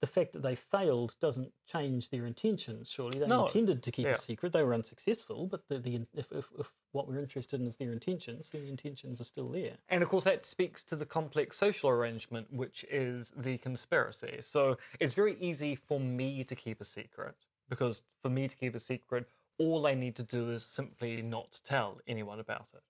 the 0.00 0.06
fact 0.06 0.32
that 0.34 0.42
they 0.42 0.54
failed 0.54 1.16
doesn't 1.20 1.52
change 1.66 2.10
their 2.10 2.26
intentions. 2.26 2.90
Surely 2.90 3.18
they 3.18 3.26
No. 3.26 3.46
intended 3.46 3.82
to 3.82 3.90
keep 3.90 4.04
Yeah. 4.06 4.12
a 4.12 4.16
secret. 4.16 4.52
They 4.52 4.62
were 4.62 4.74
unsuccessful, 4.74 5.46
but 5.46 5.66
the, 5.68 5.78
the 5.78 6.06
if, 6.12 6.30
if, 6.30 6.50
if 6.58 6.74
what 6.92 7.08
we're 7.08 7.18
interested 7.18 7.58
in 7.58 7.66
is 7.66 7.76
their 7.78 7.92
intentions, 7.92 8.50
then 8.50 8.64
the 8.64 8.68
intentions 8.68 9.20
are 9.20 9.24
still 9.24 9.48
there. 9.48 9.78
And 9.88 10.02
of 10.02 10.10
course, 10.10 10.24
that 10.24 10.44
speaks 10.44 10.84
to 10.84 10.96
the 10.96 11.06
complex 11.06 11.56
social 11.56 11.88
arrangement, 11.88 12.52
which 12.52 12.84
is 12.90 13.32
the 13.34 13.56
conspiracy. 13.56 14.40
So 14.42 14.76
it's 15.00 15.14
very 15.14 15.36
easy 15.40 15.74
for 15.74 15.98
me 15.98 16.44
to 16.44 16.54
keep 16.54 16.82
a 16.82 16.84
secret, 16.84 17.36
because 17.68 18.02
for 18.22 18.30
me 18.30 18.48
to 18.48 18.56
keep 18.56 18.74
a 18.74 18.80
secret, 18.80 19.28
all 19.58 19.86
I 19.86 19.94
need 19.94 20.16
to 20.16 20.22
do 20.22 20.50
is 20.50 20.64
simply 20.64 21.22
not 21.22 21.60
tell 21.64 22.00
anyone 22.06 22.40
about 22.40 22.68
it. 22.74 22.82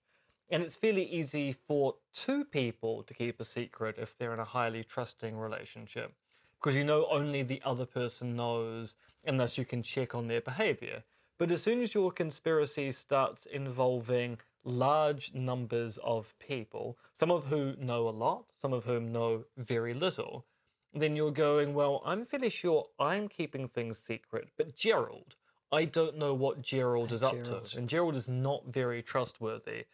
And 0.49 0.61
it's 0.61 0.75
fairly 0.75 1.05
easy 1.05 1.53
for 1.53 1.95
two 2.13 2.45
people 2.45 3.03
to 3.03 3.13
keep 3.13 3.39
a 3.39 3.45
secret 3.45 3.95
if 3.97 4.17
they're 4.17 4.33
in 4.33 4.39
a 4.39 4.45
highly 4.45 4.83
trusting 4.83 5.37
relationship, 5.37 6.13
because 6.59 6.75
you 6.75 6.83
know 6.83 7.07
only 7.09 7.41
the 7.41 7.61
other 7.65 7.85
person 7.85 8.35
knows, 8.35 8.95
and 9.23 9.39
thus 9.39 9.57
you 9.57 9.65
can 9.65 9.81
check 9.81 10.13
on 10.13 10.27
their 10.27 10.41
behavior. 10.41 11.03
But 11.37 11.51
as 11.51 11.63
soon 11.63 11.81
as 11.81 11.93
your 11.93 12.11
conspiracy 12.11 12.91
starts 12.91 13.45
involving 13.45 14.37
large 14.63 15.33
numbers 15.33 15.97
of 16.03 16.37
people, 16.39 16.97
some 17.13 17.31
of 17.31 17.45
who 17.45 17.75
know 17.77 18.07
a 18.07 18.11
lot, 18.11 18.45
some 18.57 18.73
of 18.73 18.85
whom 18.85 19.11
know 19.11 19.45
very 19.57 19.93
little, 19.93 20.45
then 20.95 21.15
you're 21.15 21.31
going, 21.31 21.73
well, 21.73 22.01
I'm 22.05 22.25
fairly 22.25 22.49
sure 22.49 22.87
I'm 22.99 23.27
keeping 23.27 23.67
things 23.67 23.97
secret, 23.99 24.49
but 24.57 24.75
Gerald, 24.75 25.35
I 25.71 25.85
don't 25.85 26.17
know 26.17 26.33
what 26.33 26.61
Gerald 26.61 27.11
is 27.11 27.21
up 27.21 27.33
Gerald. 27.33 27.65
to. 27.65 27.77
And 27.77 27.89
Gerald 27.89 28.15
is 28.15 28.27
not 28.27 28.63
very 28.67 29.01
trustworthy 29.01 29.85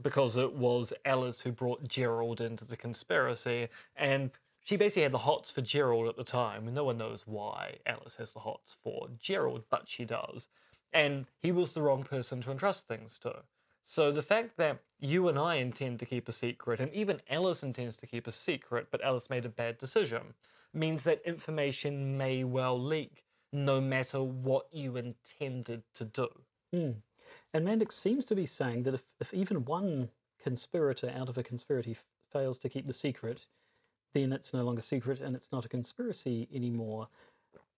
because 0.00 0.36
it 0.36 0.54
was 0.54 0.92
Alice 1.04 1.40
who 1.42 1.52
brought 1.52 1.88
Gerald 1.88 2.40
into 2.40 2.64
the 2.64 2.76
conspiracy, 2.76 3.68
and 3.96 4.30
she 4.64 4.76
basically 4.76 5.02
had 5.02 5.12
the 5.12 5.18
hots 5.18 5.50
for 5.50 5.60
Gerald 5.60 6.08
at 6.08 6.16
the 6.16 6.24
time, 6.24 6.66
and 6.66 6.74
no 6.74 6.84
one 6.84 6.98
knows 6.98 7.24
why 7.26 7.76
Alice 7.86 8.16
has 8.16 8.32
the 8.32 8.40
hots 8.40 8.76
for 8.82 9.08
Gerald, 9.18 9.64
but 9.70 9.88
she 9.88 10.04
does. 10.04 10.48
And 10.92 11.26
he 11.40 11.52
was 11.52 11.74
the 11.74 11.82
wrong 11.82 12.04
person 12.04 12.40
to 12.42 12.50
entrust 12.50 12.88
things 12.88 13.18
to. 13.20 13.42
So 13.86 14.10
the 14.10 14.22
fact 14.22 14.56
that 14.56 14.78
you 14.98 15.28
and 15.28 15.38
I 15.38 15.56
intend 15.56 16.00
to 16.00 16.06
keep 16.06 16.26
a 16.26 16.32
secret, 16.32 16.80
and 16.80 16.92
even 16.94 17.20
Alice 17.28 17.62
intends 17.62 17.98
to 17.98 18.06
keep 18.06 18.26
a 18.26 18.32
secret, 18.32 18.88
but 18.90 19.04
Alice 19.04 19.28
made 19.28 19.44
a 19.44 19.50
bad 19.50 19.76
decision, 19.76 20.32
means 20.72 21.04
that 21.04 21.20
information 21.26 22.16
may 22.16 22.44
well 22.44 22.80
leak, 22.80 23.24
no 23.52 23.82
matter 23.82 24.22
what 24.22 24.66
you 24.72 24.96
intended 24.96 25.82
to 25.94 26.04
do. 26.06 26.28
Hmm. 26.72 26.90
And 27.52 27.66
Mandik's 27.66 27.94
seems 27.94 28.24
to 28.26 28.34
be 28.34 28.46
saying 28.46 28.84
that 28.84 28.94
if, 28.94 29.04
if 29.20 29.34
even 29.34 29.66
one 29.66 30.08
conspirator 30.42 31.12
out 31.14 31.28
of 31.28 31.36
a 31.36 31.42
conspiracy 31.42 31.92
f- 31.92 32.04
fails 32.32 32.58
to 32.58 32.70
keep 32.70 32.86
the 32.86 32.92
secret, 32.92 33.46
then 34.14 34.32
it's 34.32 34.54
no 34.54 34.64
longer 34.64 34.80
secret 34.80 35.20
and 35.20 35.36
it's 35.36 35.52
not 35.52 35.66
a 35.66 35.68
conspiracy 35.68 36.48
anymore. 36.52 37.08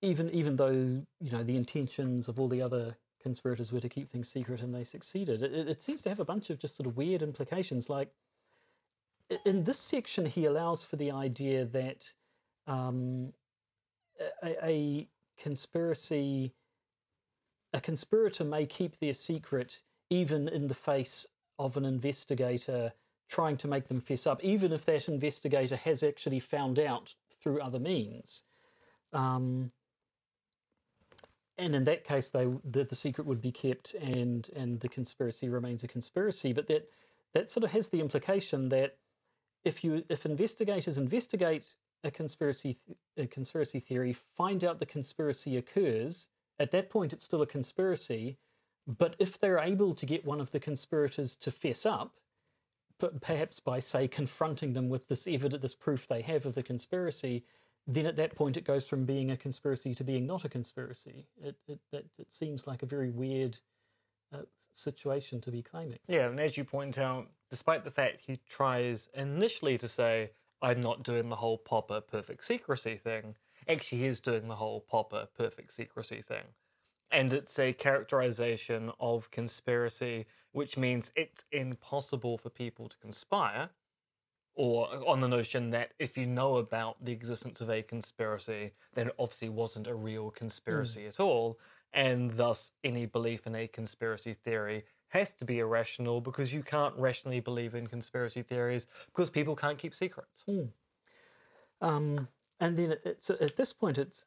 Even 0.02 0.30
even 0.30 0.56
though 0.56 1.04
you 1.20 1.30
know 1.32 1.42
the 1.42 1.56
intentions 1.56 2.28
of 2.28 2.38
all 2.38 2.48
the 2.48 2.62
other 2.62 2.96
conspirators 3.26 3.72
were 3.72 3.80
to 3.80 3.88
keep 3.88 4.08
things 4.08 4.28
secret 4.28 4.60
and 4.62 4.72
they 4.72 4.84
succeeded, 4.84 5.42
it, 5.42 5.52
it- 5.52 5.82
seems 5.82 6.00
to 6.02 6.08
have 6.08 6.20
a 6.20 6.24
bunch 6.24 6.48
of 6.48 6.60
just 6.60 6.76
sort 6.76 6.86
of 6.86 6.96
weird 6.96 7.22
implications. 7.22 7.90
Like 7.90 8.10
in 9.44 9.64
this 9.64 9.80
section, 9.80 10.26
he 10.26 10.44
allows 10.44 10.86
for 10.86 10.94
the 10.94 11.10
idea 11.10 11.64
that 11.64 12.12
um, 12.68 13.32
a, 14.44 14.64
a 14.64 15.08
conspiracy 15.36 16.52
a 17.74 17.80
conspirator 17.80 18.44
may 18.44 18.64
keep 18.64 18.98
their 19.00 19.12
secret 19.12 19.82
even 20.08 20.46
in 20.48 20.68
the 20.68 20.74
face 20.90 21.26
of 21.58 21.76
an 21.76 21.84
investigator 21.84 22.92
trying 23.28 23.56
to 23.56 23.66
make 23.68 23.88
them 23.88 24.00
fess 24.00 24.24
up, 24.26 24.42
even 24.44 24.72
if 24.72 24.84
that 24.84 25.08
investigator 25.08 25.74
has 25.76 26.02
actually 26.04 26.38
found 26.38 26.78
out 26.78 27.14
through 27.42 27.60
other 27.60 27.80
means. 27.80 28.44
Um, 29.12 29.72
and 31.58 31.74
in 31.74 31.84
that 31.84 32.04
case, 32.04 32.28
they 32.28 32.46
the, 32.64 32.84
the 32.84 32.96
secret 32.96 33.26
would 33.26 33.40
be 33.40 33.52
kept, 33.52 33.94
and 33.94 34.48
and 34.54 34.80
the 34.80 34.88
conspiracy 34.88 35.48
remains 35.48 35.82
a 35.84 35.88
conspiracy. 35.88 36.52
But 36.52 36.66
that 36.68 36.90
that 37.34 37.50
sort 37.50 37.64
of 37.64 37.70
has 37.70 37.88
the 37.88 38.00
implication 38.00 38.68
that 38.70 38.96
if 39.64 39.82
you 39.82 40.04
if 40.08 40.26
investigators 40.26 40.98
investigate 40.98 41.64
a 42.04 42.10
conspiracy 42.10 42.76
a 43.16 43.26
conspiracy 43.26 43.80
theory, 43.80 44.12
find 44.12 44.64
out 44.64 44.80
the 44.80 44.86
conspiracy 44.86 45.56
occurs, 45.56 46.28
at 46.58 46.70
that 46.72 46.90
point 46.90 47.12
it's 47.12 47.24
still 47.24 47.42
a 47.42 47.46
conspiracy. 47.46 48.38
But 48.86 49.16
if 49.18 49.40
they're 49.40 49.58
able 49.58 49.94
to 49.94 50.06
get 50.06 50.24
one 50.24 50.40
of 50.40 50.52
the 50.52 50.60
conspirators 50.60 51.34
to 51.36 51.50
fess 51.50 51.84
up, 51.84 52.14
perhaps 53.20 53.58
by 53.58 53.80
say 53.80 54.06
confronting 54.06 54.74
them 54.74 54.88
with 54.88 55.08
this 55.08 55.26
evidence, 55.26 55.62
this 55.62 55.74
proof 55.74 56.06
they 56.06 56.22
have 56.22 56.46
of 56.46 56.54
the 56.54 56.62
conspiracy, 56.62 57.44
then 57.86 58.06
at 58.06 58.16
that 58.16 58.34
point 58.34 58.56
it 58.56 58.64
goes 58.64 58.84
from 58.84 59.04
being 59.04 59.30
a 59.30 59.36
conspiracy 59.36 59.94
to 59.94 60.04
being 60.04 60.26
not 60.26 60.44
a 60.44 60.48
conspiracy. 60.48 61.26
It 61.42 61.56
it 61.68 61.80
it, 61.92 62.06
it 62.18 62.32
seems 62.32 62.66
like 62.66 62.82
a 62.82 62.86
very 62.86 63.10
weird 63.10 63.58
uh, 64.32 64.42
situation 64.72 65.40
to 65.42 65.50
be 65.50 65.62
claiming. 65.62 65.98
Yeah, 66.08 66.28
and 66.28 66.40
as 66.40 66.56
you 66.56 66.64
point 66.64 66.98
out, 66.98 67.28
despite 67.50 67.84
the 67.84 67.90
fact 67.90 68.22
he 68.26 68.40
tries 68.48 69.08
initially 69.14 69.78
to 69.78 69.88
say, 69.88 70.30
I'm 70.60 70.80
not 70.80 71.02
doing 71.02 71.28
the 71.28 71.36
whole 71.36 71.58
Popper 71.58 72.00
perfect 72.00 72.44
secrecy 72.44 72.96
thing, 72.96 73.36
actually 73.68 73.98
he 73.98 74.06
is 74.06 74.20
doing 74.20 74.48
the 74.48 74.56
whole 74.56 74.80
Popper 74.80 75.28
perfect 75.36 75.72
secrecy 75.72 76.22
thing. 76.22 76.44
And 77.10 77.32
it's 77.32 77.58
a 77.58 77.72
characterization 77.72 78.90
of 78.98 79.30
conspiracy, 79.30 80.26
which 80.50 80.76
means 80.76 81.12
it's 81.14 81.44
impossible 81.52 82.36
for 82.36 82.50
people 82.50 82.88
to 82.88 82.96
conspire, 82.98 83.70
or 84.56 84.88
uh, 84.92 85.04
on 85.04 85.20
the 85.20 85.28
notion 85.28 85.70
that 85.70 85.92
if 85.98 86.16
you 86.16 86.26
know 86.26 86.56
about 86.56 87.04
the 87.04 87.12
existence 87.12 87.60
of 87.60 87.70
a 87.70 87.82
conspiracy, 87.82 88.72
then 88.94 89.08
it 89.08 89.14
obviously 89.18 89.48
wasn't 89.48 89.86
a 89.86 89.94
real 89.94 90.30
mm. 90.30 90.34
conspiracy 90.34 91.06
at 91.06 91.20
all, 91.20 91.58
and 91.92 92.32
thus 92.32 92.72
any 92.82 93.06
belief 93.06 93.46
in 93.46 93.54
a 93.54 93.68
conspiracy 93.68 94.34
theory 94.34 94.84
has 95.08 95.32
to 95.32 95.44
be 95.44 95.60
irrational 95.60 96.20
because 96.20 96.52
you 96.52 96.62
can't 96.62 96.96
rationally 96.96 97.40
believe 97.40 97.74
in 97.74 97.86
conspiracy 97.86 98.42
theories 98.42 98.86
because 99.06 99.30
people 99.30 99.54
can't 99.54 99.78
keep 99.78 99.94
secrets. 99.94 100.42
Hmm. 100.46 100.64
Um, 101.80 102.28
and 102.58 102.76
then 102.76 102.96
it, 103.04 103.30
at 103.40 103.56
this 103.56 103.72
point, 103.72 103.98
it's 103.98 104.26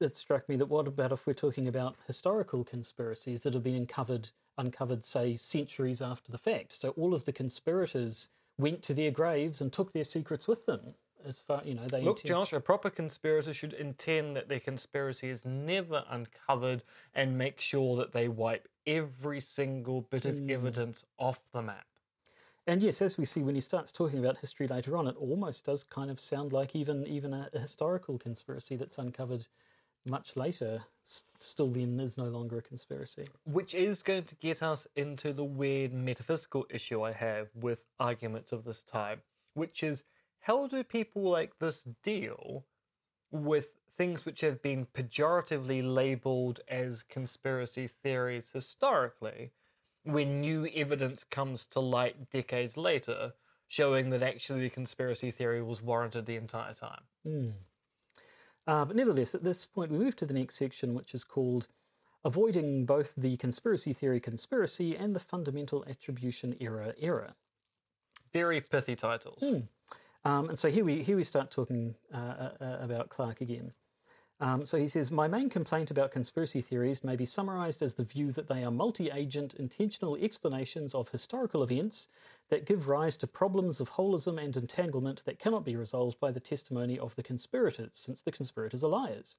it 0.00 0.16
struck 0.16 0.48
me 0.48 0.56
that 0.56 0.66
what 0.66 0.88
about 0.88 1.12
if 1.12 1.26
we're 1.26 1.32
talking 1.32 1.68
about 1.68 1.96
historical 2.06 2.64
conspiracies 2.64 3.42
that 3.42 3.54
have 3.54 3.62
been 3.62 3.74
uncovered, 3.74 4.30
uncovered, 4.58 5.04
say, 5.04 5.36
centuries 5.36 6.02
after 6.02 6.32
the 6.32 6.38
fact? 6.38 6.80
So 6.80 6.90
all 6.90 7.14
of 7.14 7.24
the 7.24 7.32
conspirators 7.32 8.28
went 8.58 8.82
to 8.82 8.94
their 8.94 9.10
graves 9.10 9.60
and 9.60 9.72
took 9.72 9.92
their 9.92 10.04
secrets 10.04 10.46
with 10.46 10.66
them. 10.66 10.94
As 11.24 11.40
far 11.40 11.62
you 11.64 11.74
know, 11.74 11.86
they 11.86 12.02
Look, 12.02 12.18
intend- 12.18 12.28
Josh, 12.28 12.52
a 12.52 12.60
proper 12.60 12.90
conspirator 12.90 13.54
should 13.54 13.74
intend 13.74 14.34
that 14.36 14.48
their 14.48 14.60
conspiracy 14.60 15.28
is 15.28 15.44
never 15.44 16.04
uncovered 16.10 16.82
and 17.14 17.38
make 17.38 17.60
sure 17.60 17.96
that 17.96 18.12
they 18.12 18.26
wipe 18.26 18.68
every 18.86 19.40
single 19.40 20.00
bit 20.02 20.24
of 20.24 20.34
mm. 20.34 20.50
evidence 20.50 21.04
off 21.18 21.40
the 21.52 21.62
map. 21.62 21.86
And 22.66 22.82
yes, 22.82 23.02
as 23.02 23.18
we 23.18 23.24
see 23.24 23.42
when 23.42 23.54
he 23.54 23.60
starts 23.60 23.90
talking 23.90 24.18
about 24.18 24.38
history 24.38 24.68
later 24.68 24.96
on, 24.96 25.08
it 25.08 25.16
almost 25.16 25.64
does 25.64 25.82
kind 25.82 26.10
of 26.10 26.20
sound 26.20 26.52
like 26.52 26.76
even 26.76 27.04
even 27.06 27.34
a, 27.34 27.48
a 27.52 27.58
historical 27.58 28.18
conspiracy 28.18 28.76
that's 28.76 28.98
uncovered 28.98 29.46
much 30.06 30.36
later, 30.36 30.84
still 31.38 31.70
then 31.70 31.98
is 32.00 32.16
no 32.16 32.24
longer 32.24 32.58
a 32.58 32.62
conspiracy. 32.62 33.26
Which 33.44 33.74
is 33.74 34.02
going 34.02 34.24
to 34.24 34.36
get 34.36 34.62
us 34.62 34.86
into 34.96 35.32
the 35.32 35.44
weird 35.44 35.92
metaphysical 35.92 36.66
issue 36.70 37.02
I 37.02 37.12
have 37.12 37.48
with 37.54 37.86
arguments 37.98 38.52
of 38.52 38.64
this 38.64 38.82
type, 38.82 39.22
which 39.54 39.82
is 39.82 40.04
how 40.40 40.66
do 40.66 40.82
people 40.82 41.22
like 41.22 41.58
this 41.58 41.84
deal 42.02 42.64
with 43.30 43.76
things 43.96 44.24
which 44.24 44.40
have 44.40 44.62
been 44.62 44.86
pejoratively 44.86 45.82
labeled 45.82 46.60
as 46.68 47.02
conspiracy 47.02 47.86
theories 47.86 48.50
historically 48.52 49.52
when 50.04 50.40
new 50.40 50.66
evidence 50.74 51.24
comes 51.24 51.66
to 51.66 51.80
light 51.80 52.30
decades 52.30 52.76
later 52.76 53.34
showing 53.68 54.10
that 54.10 54.22
actually 54.22 54.60
the 54.60 54.68
conspiracy 54.68 55.30
theory 55.30 55.62
was 55.62 55.80
warranted 55.80 56.26
the 56.26 56.36
entire 56.36 56.74
time? 56.74 57.02
Hmm. 57.24 57.50
Uh, 58.66 58.84
but 58.84 58.96
nevertheless, 58.96 59.34
at 59.34 59.42
this 59.42 59.66
point, 59.66 59.90
we 59.90 59.98
move 59.98 60.16
to 60.16 60.26
the 60.26 60.34
next 60.34 60.56
section, 60.56 60.94
which 60.94 61.14
is 61.14 61.24
called 61.24 61.66
Avoiding 62.24 62.86
Both 62.86 63.14
the 63.16 63.36
Conspiracy 63.36 63.92
Theory 63.92 64.20
Conspiracy 64.20 64.96
and 64.96 65.14
the 65.16 65.20
Fundamental 65.20 65.84
Attribution 65.88 66.56
Error 66.60 66.94
Error. 67.00 67.34
Very 68.32 68.60
pithy 68.60 68.94
titles. 68.94 69.42
Um, 70.24 70.48
and 70.50 70.58
so 70.58 70.70
here 70.70 70.84
we 70.84 71.02
here 71.02 71.16
we 71.16 71.24
start 71.24 71.50
talking 71.50 71.96
uh, 72.14 72.16
uh, 72.16 72.50
uh, 72.60 72.78
about 72.80 73.08
Clarke 73.08 73.40
again. 73.40 73.72
Um, 74.42 74.66
so 74.66 74.76
he 74.76 74.88
says, 74.88 75.12
My 75.12 75.28
main 75.28 75.48
complaint 75.48 75.92
about 75.92 76.10
conspiracy 76.10 76.60
theories 76.60 77.04
may 77.04 77.14
be 77.14 77.24
summarized 77.24 77.80
as 77.80 77.94
the 77.94 78.02
view 78.02 78.32
that 78.32 78.48
they 78.48 78.64
are 78.64 78.72
multi 78.72 79.08
agent, 79.08 79.54
intentional 79.54 80.16
explanations 80.16 80.96
of 80.96 81.10
historical 81.10 81.62
events 81.62 82.08
that 82.50 82.66
give 82.66 82.88
rise 82.88 83.16
to 83.18 83.28
problems 83.28 83.78
of 83.78 83.92
holism 83.92 84.42
and 84.42 84.56
entanglement 84.56 85.24
that 85.26 85.38
cannot 85.38 85.64
be 85.64 85.76
resolved 85.76 86.18
by 86.18 86.32
the 86.32 86.40
testimony 86.40 86.98
of 86.98 87.14
the 87.14 87.22
conspirators, 87.22 87.92
since 87.94 88.20
the 88.20 88.32
conspirators 88.32 88.82
are 88.82 88.88
liars. 88.88 89.36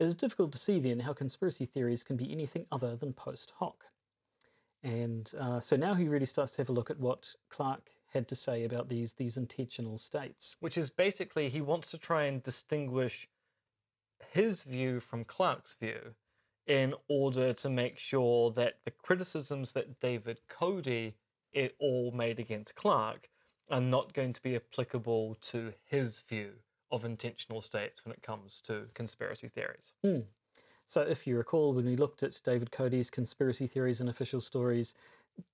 It 0.00 0.06
is 0.06 0.16
difficult 0.16 0.50
to 0.52 0.58
see 0.58 0.80
then 0.80 0.98
how 0.98 1.12
conspiracy 1.12 1.64
theories 1.64 2.02
can 2.02 2.16
be 2.16 2.32
anything 2.32 2.66
other 2.72 2.96
than 2.96 3.12
post 3.12 3.52
hoc. 3.60 3.84
And 4.82 5.32
uh, 5.38 5.60
so 5.60 5.76
now 5.76 5.94
he 5.94 6.08
really 6.08 6.26
starts 6.26 6.50
to 6.52 6.58
have 6.58 6.68
a 6.68 6.72
look 6.72 6.90
at 6.90 6.98
what 6.98 7.36
Clarke 7.48 7.90
had 8.12 8.26
to 8.26 8.34
say 8.34 8.64
about 8.64 8.88
these 8.88 9.12
these 9.12 9.36
intentional 9.36 9.98
states. 9.98 10.56
which 10.58 10.76
is 10.76 10.90
basically 10.90 11.48
he 11.48 11.60
wants 11.60 11.92
to 11.92 11.98
try 11.98 12.24
and 12.24 12.42
distinguish 12.42 13.28
his 14.30 14.62
view 14.62 15.00
from 15.00 15.24
Clarke's 15.24 15.74
view 15.80 16.14
in 16.66 16.94
order 17.08 17.52
to 17.52 17.68
make 17.68 17.98
sure 17.98 18.50
that 18.52 18.74
the 18.84 18.90
criticisms 18.90 19.72
that 19.72 20.00
David 20.00 20.40
Coady 20.48 21.16
it 21.52 21.74
all 21.78 22.12
made 22.12 22.38
against 22.38 22.74
Clarke 22.74 23.28
are 23.70 23.80
not 23.80 24.14
going 24.14 24.32
to 24.32 24.42
be 24.42 24.56
applicable 24.56 25.36
to 25.40 25.72
his 25.84 26.20
view 26.20 26.52
of 26.90 27.04
intentional 27.04 27.60
states 27.60 28.04
when 28.04 28.12
it 28.12 28.22
comes 28.22 28.60
to 28.66 28.86
conspiracy 28.94 29.48
theories. 29.48 29.92
So, 30.86 31.00
if 31.02 31.26
you 31.26 31.36
recall, 31.36 31.72
when 31.72 31.86
we 31.86 31.96
looked 31.96 32.22
at 32.22 32.38
David 32.44 32.70
Coady's 32.70 33.08
conspiracy 33.08 33.66
theories 33.66 34.00
and 34.00 34.10
official 34.10 34.40
stories, 34.40 34.94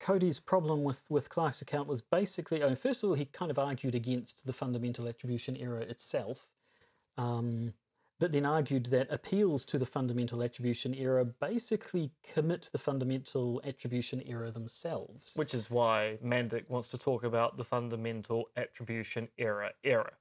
Coady's 0.00 0.40
problem 0.40 0.82
with, 0.82 1.02
with 1.08 1.28
Clarke's 1.28 1.62
account 1.62 1.86
was 1.86 2.02
basically, 2.02 2.62
I 2.62 2.66
mean, 2.66 2.76
first 2.76 3.04
of 3.04 3.10
all, 3.10 3.14
he 3.14 3.26
kind 3.26 3.50
of 3.50 3.58
argued 3.58 3.94
against 3.94 4.44
the 4.46 4.52
fundamental 4.52 5.06
attribution 5.06 5.56
error 5.56 5.80
itself, 5.80 6.48
um, 7.16 7.74
but 8.18 8.32
then 8.32 8.44
argued 8.44 8.86
that 8.86 9.06
appeals 9.10 9.64
to 9.66 9.78
the 9.78 9.86
fundamental 9.86 10.42
attribution 10.42 10.94
error 10.94 11.24
basically 11.24 12.10
commit 12.32 12.68
the 12.72 12.78
fundamental 12.78 13.60
attribution 13.64 14.22
error 14.26 14.50
themselves. 14.50 15.32
Which 15.36 15.54
is 15.54 15.70
why 15.70 16.18
Mandik 16.24 16.68
wants 16.68 16.88
to 16.90 16.98
talk 16.98 17.22
about 17.22 17.56
the 17.56 17.64
fundamental 17.64 18.48
attribution 18.56 19.28
error 19.38 19.70
error. 19.84 20.14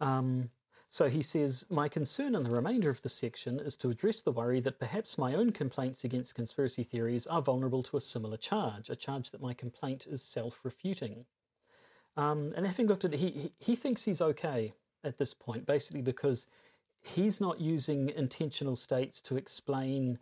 Um, 0.00 0.50
so 0.88 1.08
he 1.08 1.22
says, 1.22 1.64
My 1.70 1.88
concern 1.88 2.34
in 2.34 2.42
the 2.42 2.50
remainder 2.50 2.90
of 2.90 3.02
the 3.02 3.08
section 3.08 3.60
is 3.60 3.76
to 3.76 3.90
address 3.90 4.20
the 4.20 4.32
worry 4.32 4.60
that 4.60 4.80
perhaps 4.80 5.16
my 5.16 5.34
own 5.34 5.52
complaints 5.52 6.04
against 6.04 6.34
conspiracy 6.34 6.82
theories 6.82 7.26
are 7.26 7.40
vulnerable 7.40 7.82
to 7.84 7.96
a 7.96 8.00
similar 8.00 8.36
charge, 8.36 8.90
a 8.90 8.96
charge 8.96 9.30
that 9.30 9.40
my 9.40 9.54
complaint 9.54 10.06
is 10.10 10.22
self 10.22 10.60
refuting. 10.64 11.24
Um, 12.16 12.52
and 12.56 12.66
having 12.66 12.88
looked 12.88 13.06
at 13.06 13.14
it, 13.14 13.20
he, 13.20 13.30
he, 13.30 13.52
he 13.58 13.76
thinks 13.76 14.04
he's 14.04 14.20
okay 14.20 14.74
at 15.04 15.18
this 15.18 15.34
point, 15.34 15.66
basically 15.66 16.02
because 16.02 16.46
he's 17.00 17.40
not 17.40 17.60
using 17.60 18.08
intentional 18.10 18.76
states 18.76 19.20
to 19.22 19.36
explain 19.36 20.18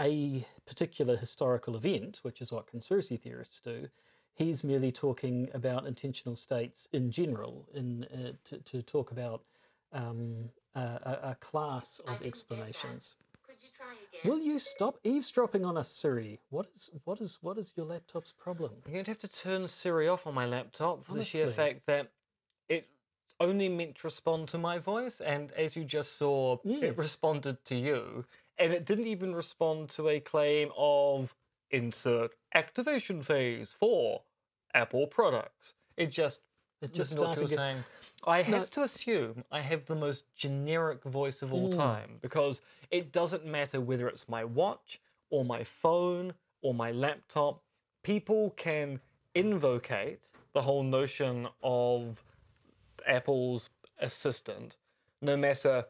a 0.00 0.46
particular 0.66 1.16
historical 1.16 1.76
event, 1.76 2.20
which 2.22 2.40
is 2.40 2.50
what 2.50 2.66
conspiracy 2.66 3.16
theorists 3.16 3.60
do. 3.60 3.88
He's 4.34 4.64
merely 4.64 4.90
talking 4.90 5.50
about 5.52 5.86
intentional 5.86 6.36
states 6.36 6.88
in 6.92 7.10
general, 7.10 7.68
in 7.74 8.04
uh, 8.04 8.32
to, 8.44 8.58
to 8.58 8.82
talk 8.82 9.12
about 9.12 9.42
um, 9.92 10.48
a, 10.74 10.80
a, 10.80 11.18
a 11.30 11.36
class 11.40 12.00
of 12.08 12.22
explanations. 12.22 13.16
You? 14.24 14.30
Will 14.30 14.40
you 14.40 14.58
stop 14.58 14.98
eavesdropping 15.04 15.64
on 15.64 15.76
us, 15.76 15.90
Siri? 15.90 16.38
What 16.50 16.66
is 16.74 16.90
what 17.04 17.20
is 17.20 17.38
what 17.42 17.58
is 17.58 17.72
your 17.76 17.86
laptop's 17.86 18.32
problem? 18.32 18.72
I'm 18.86 18.92
going 18.92 19.04
to 19.04 19.10
have 19.10 19.18
to 19.20 19.28
turn 19.28 19.66
Siri 19.68 20.08
off 20.08 20.26
on 20.26 20.34
my 20.34 20.46
laptop 20.46 21.04
for 21.04 21.14
the 21.14 21.24
sheer 21.24 21.48
fact 21.48 21.86
that 21.86 22.00
it 22.00 22.12
only 23.42 23.68
meant 23.68 23.96
to 23.96 24.06
respond 24.06 24.48
to 24.48 24.58
my 24.58 24.78
voice, 24.78 25.20
and 25.20 25.52
as 25.52 25.76
you 25.76 25.84
just 25.84 26.16
saw, 26.16 26.58
Yes. 26.64 26.82
it 26.82 26.96
responded 26.98 27.64
to 27.66 27.76
you, 27.76 28.24
and 28.58 28.72
it 28.72 28.86
didn't 28.86 29.06
even 29.08 29.34
respond 29.34 29.90
to 29.90 30.08
a 30.08 30.20
claim 30.20 30.70
of 30.76 31.34
insert 31.70 32.34
activation 32.54 33.22
phase 33.22 33.72
for 33.72 34.22
Apple 34.74 35.06
products. 35.06 35.74
It 35.96 36.10
just 36.10 36.40
It 36.80 36.92
just 36.94 37.12
started. 37.12 37.48
saying. 37.48 37.84
I 38.24 38.42
have 38.42 38.70
to 38.70 38.82
assume 38.82 39.44
I 39.50 39.60
have 39.60 39.86
the 39.86 39.96
most 39.96 40.24
generic 40.36 41.02
voice 41.02 41.42
of 41.42 41.52
all 41.52 41.68
Mm. 41.68 41.76
time 41.76 42.18
because 42.20 42.60
it 42.90 43.12
doesn't 43.12 43.44
matter 43.44 43.80
whether 43.80 44.06
it's 44.08 44.28
my 44.28 44.44
watch 44.44 45.00
or 45.30 45.44
my 45.44 45.64
phone 45.64 46.34
or 46.62 46.72
my 46.74 46.92
laptop. 46.92 47.62
People 48.04 48.50
can 48.50 49.00
invocate 49.34 50.30
the 50.52 50.62
whole 50.62 50.82
notion 50.84 51.48
of 51.62 52.22
Apple's 53.06 53.70
assistant 53.98 54.76
no 55.20 55.36
matter 55.36 55.86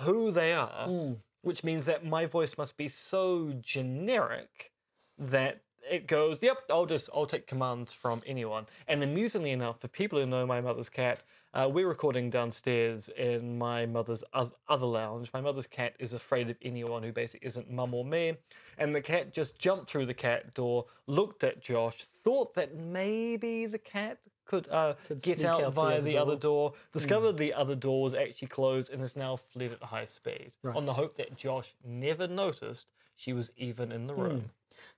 who 0.00 0.30
they 0.32 0.52
are, 0.52 0.88
Mm. 0.88 1.20
which 1.42 1.62
means 1.62 1.86
that 1.86 2.04
my 2.04 2.26
voice 2.26 2.58
must 2.58 2.76
be 2.76 2.88
so 2.88 3.52
generic 3.60 4.72
that 5.16 5.62
it 5.88 6.08
goes, 6.08 6.42
yep, 6.42 6.58
I'll 6.68 6.86
just 6.86 7.08
I'll 7.14 7.26
take 7.26 7.46
commands 7.46 7.92
from 7.92 8.20
anyone. 8.26 8.66
And 8.88 9.04
amusingly 9.04 9.52
enough, 9.52 9.80
for 9.80 9.86
people 9.86 10.18
who 10.18 10.26
know 10.26 10.44
my 10.44 10.60
mother's 10.60 10.88
cat, 10.88 11.20
uh, 11.54 11.70
we're 11.72 11.86
recording 11.88 12.28
downstairs 12.28 13.08
in 13.10 13.56
my 13.56 13.86
mother's 13.86 14.24
other 14.34 14.84
lounge. 14.86 15.32
My 15.32 15.40
mother's 15.40 15.68
cat 15.68 15.94
is 16.00 16.12
afraid 16.12 16.50
of 16.50 16.56
anyone 16.60 17.04
who 17.04 17.12
basically 17.12 17.46
isn't 17.46 17.70
mum 17.70 17.94
or 17.94 18.04
me, 18.04 18.36
and 18.76 18.94
the 18.94 19.00
cat 19.00 19.32
just 19.32 19.58
jumped 19.60 19.86
through 19.86 20.06
the 20.06 20.12
cat 20.14 20.54
door, 20.54 20.86
looked 21.06 21.44
at 21.44 21.62
Josh, 21.62 22.02
thought 22.02 22.54
that 22.54 22.74
maybe 22.74 23.66
the 23.66 23.78
cat 23.78 24.18
could, 24.46 24.68
uh, 24.70 24.94
Could 25.08 25.22
get 25.22 25.44
out, 25.44 25.60
out 25.60 25.64
the 25.66 25.70
via 25.72 25.96
other 25.98 26.02
the 26.02 26.16
other 26.18 26.36
door. 26.36 26.70
door, 26.70 26.78
discovered 26.92 27.36
the 27.36 27.52
other 27.52 27.74
door 27.74 28.02
was 28.02 28.14
actually 28.14 28.48
closed, 28.48 28.90
and 28.92 29.00
has 29.00 29.16
now 29.16 29.36
fled 29.36 29.72
at 29.72 29.82
high 29.82 30.04
speed 30.04 30.52
Right. 30.62 30.76
on 30.76 30.86
the 30.86 30.94
hope 30.94 31.16
that 31.16 31.36
Josh 31.36 31.74
never 31.84 32.26
noticed 32.28 32.86
she 33.14 33.32
was 33.32 33.50
even 33.56 33.92
in 33.92 34.06
the 34.06 34.14
room. 34.14 34.50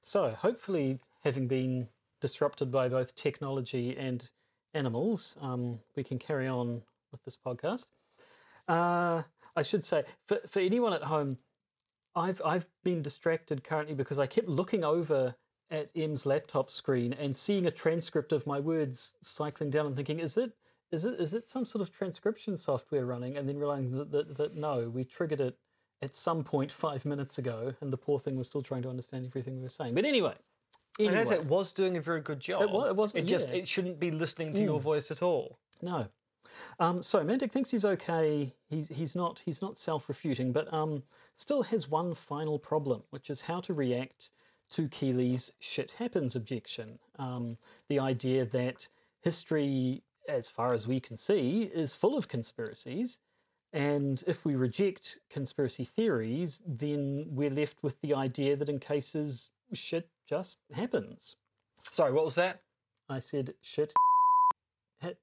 So, 0.03 0.31
hopefully, 0.31 1.01
having 1.25 1.49
been 1.49 1.89
disrupted 2.21 2.71
by 2.71 2.89
both 2.89 3.15
technology 3.15 3.97
and 3.97 4.29
animals, 4.75 5.37
um, 5.41 5.81
we 5.97 6.05
can 6.05 6.19
carry 6.19 6.47
on 6.47 6.83
with 7.11 7.23
this 7.25 7.37
podcast. 7.37 7.87
Uh, 8.67 9.23
I 9.57 9.63
should 9.63 9.85
say, 9.85 10.05
for, 10.27 10.39
for 10.47 10.61
anyone 10.61 10.93
at 10.93 11.05
home, 11.05 11.39
I've 12.15 12.43
I've 12.45 12.67
been 12.85 13.03
distracted 13.03 13.65
currently 13.65 13.95
because 13.95 14.19
I 14.19 14.27
kept 14.27 14.49
looking 14.49 14.85
over 14.85 15.37
at 15.71 15.91
M's 15.95 16.25
laptop 16.27 16.71
screen 16.71 17.13
and 17.13 17.37
seeing 17.37 17.67
a 17.67 17.71
transcript 17.71 18.33
of 18.33 18.47
my 18.47 18.59
words 18.61 19.15
cycling 19.23 19.71
down 19.71 19.87
and 19.87 19.97
thinking, 19.97 20.19
is 20.21 20.37
it 20.37 20.53
is 20.91 21.05
it 21.05 21.21
is 21.21 21.35
it 21.35 21.49
some 21.49 21.65
sort 21.67 21.83
of 21.83 21.93
transcription 21.95 22.57
software 22.57 23.05
running? 23.07 23.37
And 23.37 23.49
then 23.49 23.59
realizing 23.59 23.91
that, 23.93 24.11
that, 24.13 24.37
that 24.39 24.55
no, 24.57 24.89
we 24.89 25.05
triggered 25.05 25.41
it 25.41 25.57
at 26.01 26.15
some 26.15 26.45
point 26.45 26.71
five 26.73 27.05
minutes 27.05 27.39
ago, 27.39 27.75
and 27.81 27.93
the 27.93 27.97
poor 27.99 28.19
thing 28.19 28.37
was 28.37 28.47
still 28.49 28.63
trying 28.63 28.83
to 28.83 28.89
understand 28.89 29.27
everything 29.27 29.57
we 29.57 29.63
were 29.63 29.69
saying. 29.69 29.95
But 29.95 30.05
anyway, 30.05 30.35
And 30.99 31.15
as 31.17 31.31
it 31.31 31.45
was 31.45 31.73
doing 31.73 31.97
a 31.97 32.01
very 32.01 32.21
good 32.21 32.41
job. 32.41 32.71
wa- 32.73 32.85
it 32.87 32.97
wasn't- 32.97 33.25
It 33.25 33.29
just 33.29 33.49
yeah. 33.51 33.57
it 33.57 33.69
shouldn't 33.69 33.99
be 33.99 34.11
listening 34.11 34.53
to 34.55 34.63
your 34.63 34.81
voice 34.81 35.11
at 35.11 35.23
all. 35.23 35.59
no. 35.83 36.07
Um, 36.81 37.03
so 37.03 37.23
Mandik 37.23 37.53
thinks 37.53 37.71
he's 37.71 37.85
okay. 37.85 38.55
He's 38.71 38.89
he's 38.89 39.15
not 39.15 39.43
he's 39.45 39.61
not 39.61 39.77
self-refuting, 39.77 40.53
but 40.53 40.73
um, 40.73 41.03
still 41.37 41.63
has 41.65 41.89
one 41.91 42.15
final 42.15 42.59
problem, 42.59 43.03
which 43.11 43.29
is 43.29 43.43
how 43.43 43.61
to 43.61 43.75
react 43.75 44.31
to 44.71 44.89
Keeley's 44.89 45.53
"shit 45.59 45.93
happens" 45.93 46.37
objection. 46.37 46.99
Um, 47.19 47.59
the 47.89 47.99
idea 47.99 48.45
that 48.45 48.89
history, 49.21 50.03
as 50.29 50.49
far 50.49 50.73
as 50.75 50.87
we 50.87 51.01
can 51.01 51.17
see, 51.17 51.71
is 51.73 51.95
full 51.95 52.17
of 52.17 52.29
conspiracies, 52.29 53.19
and 53.73 54.23
if 54.27 54.45
we 54.45 54.55
reject 54.57 55.19
conspiracy 55.31 55.85
theories, 55.85 56.63
then 56.67 57.27
we're 57.29 57.51
left 57.51 57.83
with 57.83 58.01
the 58.01 58.15
idea 58.15 58.57
that 58.57 58.69
in 58.69 58.79
cases 58.79 59.51
shit 59.73 60.09
just 60.27 60.59
happens. 60.73 61.37
Sorry, 61.91 62.13
what 62.13 62.25
was 62.25 62.35
that? 62.37 62.63
I 63.09 63.19
said 63.19 63.55
shit. 63.63 63.93
Hit, 65.01 65.19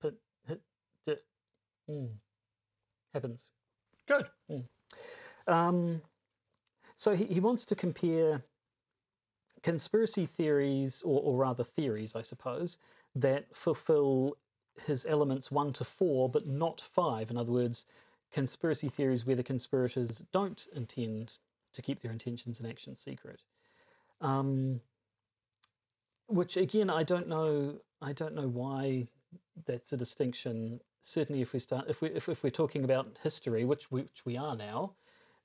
put, 0.00 0.18
hit, 0.46 0.60
di- 1.04 1.16
mm, 1.88 2.08
happens. 3.12 3.48
Good. 4.06 4.26
Um, 5.46 6.02
so 6.96 7.14
he, 7.14 7.24
he 7.24 7.40
wants 7.40 7.64
to 7.66 7.74
compare 7.74 8.42
conspiracy 9.64 10.26
theories, 10.26 11.02
or, 11.02 11.22
or 11.22 11.38
rather 11.38 11.64
theories, 11.64 12.14
I 12.14 12.20
suppose, 12.20 12.76
that 13.14 13.46
fulfill 13.56 14.36
his 14.86 15.06
elements 15.06 15.50
one 15.50 15.72
to 15.72 15.84
four, 15.84 16.28
but 16.28 16.46
not 16.46 16.82
five. 16.82 17.30
In 17.30 17.38
other 17.38 17.50
words, 17.50 17.86
conspiracy 18.30 18.90
theories 18.90 19.24
where 19.24 19.36
the 19.36 19.42
conspirators 19.42 20.22
don't 20.32 20.66
intend 20.74 21.38
to 21.72 21.80
keep 21.80 22.02
their 22.02 22.12
intentions 22.12 22.60
and 22.60 22.68
actions 22.68 23.00
secret. 23.00 23.40
Um, 24.20 24.82
which 26.26 26.58
again, 26.58 26.90
I 26.90 27.02
don't 27.02 27.28
know. 27.28 27.76
I 28.02 28.12
don't 28.12 28.34
know 28.34 28.48
why 28.48 29.08
that's 29.64 29.94
a 29.94 29.96
distinction. 29.96 30.80
Certainly, 31.00 31.40
if 31.40 31.54
we 31.54 31.58
start, 31.58 31.86
if 31.88 32.02
we 32.02 32.08
if, 32.10 32.28
if 32.28 32.42
we're 32.42 32.50
talking 32.50 32.84
about 32.84 33.18
history, 33.22 33.64
which 33.64 33.90
we, 33.90 34.02
which 34.02 34.26
we 34.26 34.36
are 34.36 34.56
now, 34.56 34.92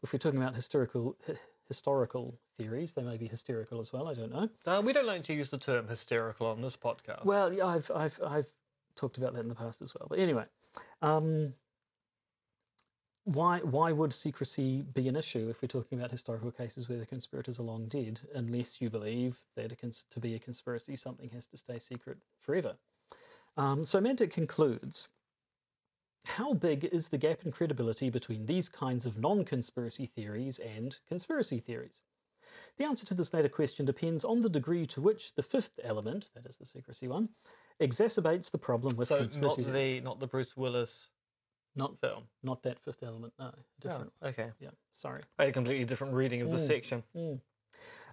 if 0.04 0.12
we're 0.12 0.20
talking 0.20 0.42
about 0.42 0.56
historical 0.56 1.16
hi- 1.26 1.36
historical 1.70 2.38
theories, 2.58 2.92
they 2.92 3.04
may 3.04 3.16
be 3.16 3.28
hysterical 3.28 3.80
as 3.80 3.94
well. 3.94 4.10
I 4.10 4.14
don't 4.14 4.32
know. 4.32 4.50
Uh, 4.66 4.82
we 4.84 4.92
don't 4.92 5.08
like 5.08 5.24
to 5.24 5.34
use 5.34 5.50
the 5.50 5.58
term 5.58 5.88
hysterical 5.88 6.48
on 6.48 6.62
this 6.62 6.76
podcast. 6.76 7.24
Well, 7.24 7.54
yeah, 7.54 7.68
I've 7.68 7.90
I've 7.96 8.20
I've 8.26 8.48
talked 8.98 9.18
about 9.18 9.34
that 9.36 9.42
in 9.42 9.48
the 9.48 9.56
past 9.56 9.82
as 9.82 9.96
well. 9.96 10.08
But 10.10 10.20
anyway, 10.20 10.46
um, 11.02 11.54
why 13.24 13.60
why 13.60 13.92
would 13.92 14.12
secrecy 14.12 14.82
be 14.82 15.08
an 15.08 15.16
issue 15.16 15.48
if 15.50 15.62
we're 15.62 15.68
talking 15.68 15.98
about 15.98 16.12
historical 16.12 16.52
cases 16.52 16.90
where 16.90 16.98
the 16.98 17.06
conspirators 17.06 17.60
are 17.60 17.64
long 17.64 17.88
dead, 17.88 18.20
unless 18.34 18.82
you 18.82 18.90
believe 18.90 19.40
that 19.56 19.80
cons- 19.80 20.06
to 20.12 20.20
be 20.20 20.36
a 20.36 20.40
conspiracy 20.40 20.96
something 20.96 21.30
has 21.30 21.46
to 21.48 21.58
stay 21.58 21.80
secret 21.80 22.18
forever? 22.42 22.76
Um, 23.56 23.86
so 23.86 24.02
Mandik 24.02 24.32
concludes. 24.32 25.10
How 26.26 26.54
big 26.54 26.86
is 26.86 27.10
the 27.10 27.18
gap 27.18 27.46
in 27.46 27.52
credibility 27.52 28.10
between 28.10 28.46
these 28.46 28.70
kinds 28.70 29.06
of 29.06 29.18
non 29.18 29.46
conspiracy 29.46 30.06
theories 30.06 30.60
and 30.60 30.98
conspiracy 31.08 31.60
theories? 31.60 32.04
The 32.78 32.86
answer 32.86 33.06
to 33.08 33.14
this 33.14 33.34
latter 33.34 33.50
question 33.50 33.86
depends 33.86 34.24
on 34.24 34.42
the 34.42 34.50
degree 34.50 34.88
to 34.88 35.02
which 35.02 35.36
the 35.36 35.44
fifth 35.44 35.80
element, 35.84 36.32
that 36.36 36.46
is 36.46 36.58
the 36.58 36.66
secrecy 36.66 37.08
one, 37.08 37.30
exacerbates 37.82 38.52
the 38.52 38.58
problem 38.58 38.96
with 38.96 39.10
so 39.10 39.16
not 39.16 39.22
conspiracy 39.22 39.64
theories. 39.64 39.88
the 39.88 40.02
not 40.02 40.20
the 40.20 40.28
Bruce 40.28 40.58
Willis 40.58 41.10
Not, 41.76 42.00
film. 42.00 42.24
not 42.44 42.64
that 42.64 42.80
fifth 42.80 43.04
element, 43.04 43.34
no, 43.40 43.52
oh, 43.54 43.60
different. 43.80 44.12
Oh, 44.22 44.28
okay. 44.30 44.52
Yeah, 44.60 44.72
sorry. 44.94 45.22
I 45.38 45.44
had 45.44 45.50
a 45.50 45.54
completely 45.54 45.86
different 45.86 46.14
reading 46.14 46.42
of 46.42 46.52
the 46.52 46.58
mm, 46.58 46.68
section. 46.68 47.04
Mm. 47.16 47.40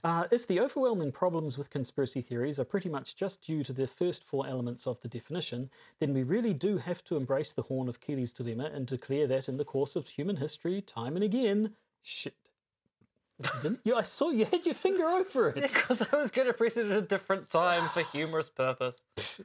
Uh, 0.04 0.24
if 0.30 0.46
the 0.46 0.60
overwhelming 0.60 1.10
problems 1.10 1.58
with 1.58 1.70
conspiracy 1.70 2.22
theories 2.22 2.58
are 2.58 2.64
pretty 2.64 2.88
much 2.88 3.16
just 3.16 3.42
due 3.42 3.64
to 3.64 3.72
the 3.72 3.86
first 3.86 4.24
four 4.24 4.46
elements 4.46 4.86
of 4.86 5.00
the 5.00 5.08
definition, 5.08 5.70
then 5.98 6.14
we 6.14 6.22
really 6.22 6.54
do 6.54 6.78
have 6.78 7.02
to 7.04 7.16
embrace 7.16 7.52
the 7.52 7.62
horn 7.62 7.88
of 7.88 8.00
Keeley's 8.00 8.32
dilemma 8.32 8.70
and 8.72 8.86
declare 8.86 9.26
that 9.26 9.48
in 9.48 9.56
the 9.56 9.64
course 9.64 9.96
of 9.96 10.08
human 10.08 10.36
history, 10.36 10.80
time 10.80 11.16
and 11.16 11.24
again, 11.24 11.72
shit. 12.02 12.34
You 13.42 13.50
didn't 13.60 13.80
you? 13.84 13.94
I 13.94 14.02
saw 14.02 14.30
you 14.30 14.46
had 14.46 14.64
your 14.64 14.74
finger 14.74 15.04
over 15.04 15.50
it. 15.50 15.62
Because 15.62 16.02
I 16.10 16.16
was 16.16 16.30
going 16.30 16.46
to 16.46 16.54
press 16.54 16.76
it 16.76 16.86
at 16.86 16.96
a 16.96 17.02
different 17.02 17.50
time 17.50 17.88
for 17.90 18.02
humorous 18.02 18.48
purpose. 18.48 19.02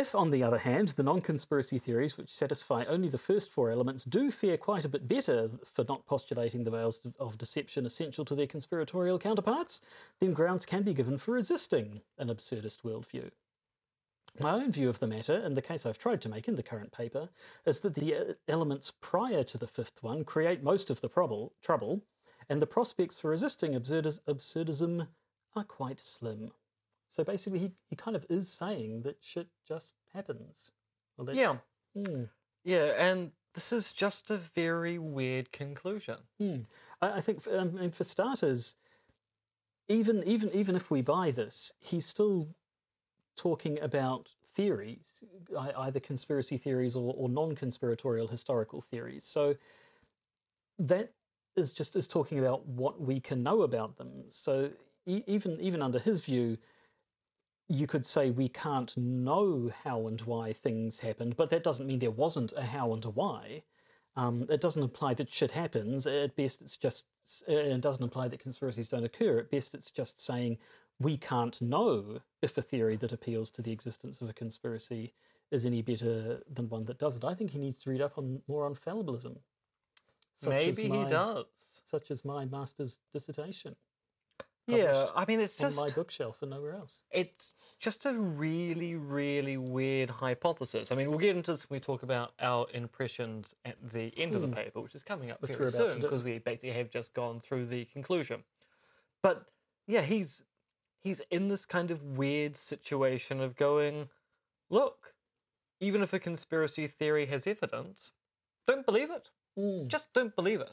If, 0.00 0.14
on 0.14 0.30
the 0.30 0.42
other 0.42 0.56
hand, 0.56 0.88
the 0.88 1.02
non 1.02 1.20
conspiracy 1.20 1.78
theories 1.78 2.16
which 2.16 2.32
satisfy 2.32 2.84
only 2.84 3.10
the 3.10 3.18
first 3.18 3.50
four 3.50 3.70
elements 3.70 4.02
do 4.02 4.30
fare 4.30 4.56
quite 4.56 4.86
a 4.86 4.88
bit 4.88 5.06
better 5.06 5.50
for 5.70 5.84
not 5.84 6.06
postulating 6.06 6.64
the 6.64 6.70
veils 6.70 7.02
of 7.18 7.36
deception 7.36 7.84
essential 7.84 8.24
to 8.24 8.34
their 8.34 8.46
conspiratorial 8.46 9.18
counterparts, 9.18 9.82
then 10.18 10.32
grounds 10.32 10.64
can 10.64 10.84
be 10.84 10.94
given 10.94 11.18
for 11.18 11.32
resisting 11.32 12.00
an 12.16 12.28
absurdist 12.28 12.80
worldview. 12.82 13.30
My 14.38 14.52
own 14.52 14.72
view 14.72 14.88
of 14.88 15.00
the 15.00 15.06
matter, 15.06 15.34
and 15.34 15.54
the 15.54 15.60
case 15.60 15.84
I've 15.84 15.98
tried 15.98 16.22
to 16.22 16.30
make 16.30 16.48
in 16.48 16.56
the 16.56 16.62
current 16.62 16.92
paper, 16.92 17.28
is 17.66 17.80
that 17.80 17.94
the 17.94 18.14
uh, 18.14 18.24
elements 18.48 18.94
prior 19.02 19.44
to 19.44 19.58
the 19.58 19.66
fifth 19.66 20.02
one 20.02 20.24
create 20.24 20.62
most 20.62 20.88
of 20.88 21.02
the 21.02 21.10
trouble, 21.62 22.04
and 22.48 22.62
the 22.62 22.66
prospects 22.66 23.18
for 23.18 23.28
resisting 23.28 23.74
absurdis- 23.74 24.22
absurdism 24.26 25.08
are 25.54 25.64
quite 25.64 26.00
slim. 26.00 26.52
So 27.10 27.24
basically, 27.24 27.58
he, 27.58 27.72
he 27.88 27.96
kind 27.96 28.16
of 28.16 28.24
is 28.30 28.48
saying 28.48 29.02
that 29.02 29.16
shit 29.20 29.48
just 29.66 29.96
happens. 30.14 30.70
Well, 31.16 31.26
that- 31.26 31.34
Yeah. 31.36 31.56
Hmm. 31.94 32.24
Yeah, 32.62 32.92
and 32.96 33.32
this 33.54 33.72
is 33.72 33.92
just 33.92 34.30
a 34.30 34.36
very 34.36 34.96
weird 34.98 35.50
conclusion. 35.50 36.18
Hmm. 36.38 36.56
I, 37.02 37.14
I 37.14 37.20
think, 37.20 37.42
for, 37.42 37.58
um, 37.58 37.76
and 37.78 37.92
for 37.94 38.04
starters, 38.04 38.76
even 39.88 40.22
even 40.24 40.50
even 40.52 40.76
if 40.76 40.88
we 40.90 41.02
buy 41.02 41.32
this, 41.32 41.72
he's 41.80 42.06
still 42.06 42.54
talking 43.36 43.80
about 43.80 44.30
theories, 44.54 45.24
either 45.78 45.98
conspiracy 45.98 46.58
theories 46.58 46.94
or, 46.94 47.12
or 47.16 47.28
non-conspiratorial 47.28 48.28
historical 48.28 48.80
theories. 48.82 49.24
So 49.24 49.56
that 50.78 51.12
is 51.56 51.72
just 51.72 51.96
is 51.96 52.06
talking 52.06 52.38
about 52.38 52.66
what 52.66 53.00
we 53.00 53.18
can 53.20 53.42
know 53.42 53.62
about 53.62 53.96
them. 53.96 54.24
So 54.30 54.70
e- 55.06 55.24
even 55.26 55.60
even 55.60 55.82
under 55.82 55.98
his 55.98 56.20
view, 56.20 56.56
you 57.70 57.86
could 57.86 58.04
say 58.04 58.30
we 58.30 58.48
can't 58.48 58.96
know 58.96 59.70
how 59.84 60.08
and 60.08 60.20
why 60.22 60.52
things 60.52 60.98
happened, 60.98 61.36
but 61.36 61.50
that 61.50 61.62
doesn't 61.62 61.86
mean 61.86 62.00
there 62.00 62.10
wasn't 62.10 62.52
a 62.56 62.62
how 62.62 62.92
and 62.92 63.04
a 63.04 63.10
why. 63.10 63.62
Um, 64.16 64.46
it 64.50 64.60
doesn't 64.60 64.82
imply 64.82 65.14
that 65.14 65.32
shit 65.32 65.52
happens. 65.52 66.04
At 66.04 66.34
best, 66.34 66.62
it's 66.62 66.76
just, 66.76 67.06
it 67.46 67.80
doesn't 67.80 68.02
imply 68.02 68.26
that 68.26 68.40
conspiracies 68.40 68.88
don't 68.88 69.04
occur. 69.04 69.38
At 69.38 69.52
best, 69.52 69.74
it's 69.74 69.92
just 69.92 70.20
saying 70.20 70.58
we 70.98 71.16
can't 71.16 71.62
know 71.62 72.20
if 72.42 72.58
a 72.58 72.62
theory 72.62 72.96
that 72.96 73.12
appeals 73.12 73.52
to 73.52 73.62
the 73.62 73.70
existence 73.70 74.20
of 74.20 74.28
a 74.28 74.34
conspiracy 74.34 75.14
is 75.52 75.64
any 75.64 75.80
better 75.80 76.42
than 76.52 76.68
one 76.68 76.86
that 76.86 76.98
doesn't. 76.98 77.24
I 77.24 77.34
think 77.34 77.52
he 77.52 77.58
needs 77.60 77.78
to 77.78 77.90
read 77.90 78.00
up 78.00 78.18
on 78.18 78.42
more 78.48 78.66
on 78.66 78.74
fallibilism. 78.74 79.36
Maybe 80.44 80.88
my- 80.88 81.04
he 81.04 81.08
does. 81.08 81.46
Such 81.84 82.10
as 82.10 82.24
my 82.24 82.46
master's 82.46 82.98
dissertation 83.12 83.76
Yeah, 84.76 85.06
I 85.14 85.24
mean, 85.26 85.40
it's 85.40 85.60
on 85.62 85.70
just 85.70 85.76
my 85.80 85.88
bookshelf 85.88 86.42
and 86.42 86.50
nowhere 86.50 86.74
else. 86.74 87.00
it's 87.10 87.54
just 87.78 88.04
a 88.06 88.12
really, 88.12 88.94
really 88.94 89.56
weird 89.56 90.10
hypothesis. 90.10 90.90
I 90.92 90.94
mean, 90.94 91.10
we'll 91.10 91.18
get 91.18 91.36
into 91.36 91.52
this 91.52 91.68
when 91.68 91.76
we 91.76 91.80
talk 91.80 92.02
about 92.02 92.32
our 92.40 92.66
impressions 92.74 93.54
at 93.64 93.76
the 93.92 94.12
end 94.16 94.34
of 94.34 94.42
the 94.42 94.48
paper, 94.48 94.80
which 94.80 94.94
is 94.94 95.02
coming 95.02 95.30
up 95.30 95.38
Hmm. 95.38 95.46
Which 95.46 95.56
very 95.56 95.64
we're 95.64 95.68
about 95.68 95.86
to 95.86 95.92
soon 95.92 96.00
do. 96.00 96.06
because 96.06 96.22
we 96.24 96.38
basically 96.38 96.72
have 96.72 96.90
just 96.90 97.14
gone 97.14 97.40
through 97.40 97.66
the 97.66 97.84
conclusion. 97.86 98.44
But 99.22 99.46
yeah, 99.86 100.02
he's 100.02 100.44
he's 100.98 101.20
in 101.30 101.48
this 101.48 101.64
kind 101.66 101.90
of 101.90 102.02
weird 102.02 102.56
situation 102.56 103.40
of 103.40 103.56
going, 103.56 104.08
look, 104.68 105.14
even 105.80 106.02
if 106.02 106.12
a 106.12 106.18
conspiracy 106.18 106.86
theory 106.86 107.26
has 107.26 107.46
evidence, 107.46 108.12
don't 108.66 108.84
believe 108.84 109.10
it. 109.10 109.30
Mm. 109.58 109.88
Just 109.88 110.12
don't 110.12 110.36
believe 110.36 110.60
it. 110.60 110.72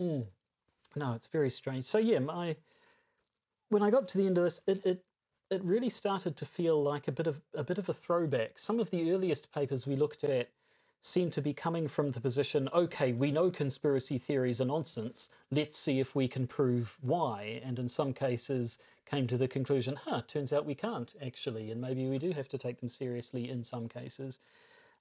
Mm. 0.00 0.26
No, 0.96 1.12
it's 1.14 1.28
very 1.28 1.50
strange. 1.50 1.84
So 1.84 1.98
yeah, 1.98 2.18
my 2.18 2.56
when 3.72 3.82
I 3.82 3.90
got 3.90 4.06
to 4.08 4.18
the 4.18 4.26
end 4.26 4.38
of 4.38 4.44
this, 4.44 4.60
it, 4.66 4.84
it 4.84 5.04
it 5.50 5.62
really 5.64 5.90
started 5.90 6.34
to 6.38 6.46
feel 6.46 6.82
like 6.82 7.08
a 7.08 7.12
bit 7.12 7.26
of 7.26 7.40
a 7.54 7.64
bit 7.64 7.78
of 7.78 7.88
a 7.88 7.92
throwback. 7.92 8.58
Some 8.58 8.80
of 8.80 8.90
the 8.90 9.12
earliest 9.12 9.52
papers 9.52 9.86
we 9.86 9.96
looked 9.96 10.24
at 10.24 10.50
seemed 11.04 11.32
to 11.32 11.42
be 11.42 11.52
coming 11.52 11.88
from 11.88 12.12
the 12.12 12.20
position, 12.20 12.68
okay, 12.72 13.12
we 13.12 13.32
know 13.32 13.50
conspiracy 13.50 14.18
theories 14.18 14.60
are 14.60 14.64
nonsense. 14.64 15.30
Let's 15.50 15.76
see 15.76 15.98
if 15.98 16.14
we 16.14 16.28
can 16.28 16.46
prove 16.46 16.96
why. 17.00 17.60
And 17.64 17.76
in 17.80 17.88
some 17.88 18.12
cases, 18.14 18.78
came 19.04 19.26
to 19.26 19.36
the 19.36 19.48
conclusion, 19.48 19.98
huh, 20.04 20.22
turns 20.28 20.52
out 20.52 20.64
we 20.64 20.76
can't 20.76 21.12
actually, 21.20 21.72
and 21.72 21.80
maybe 21.80 22.06
we 22.06 22.18
do 22.18 22.30
have 22.30 22.48
to 22.50 22.56
take 22.56 22.78
them 22.78 22.88
seriously 22.88 23.50
in 23.50 23.64
some 23.64 23.88
cases. 23.88 24.38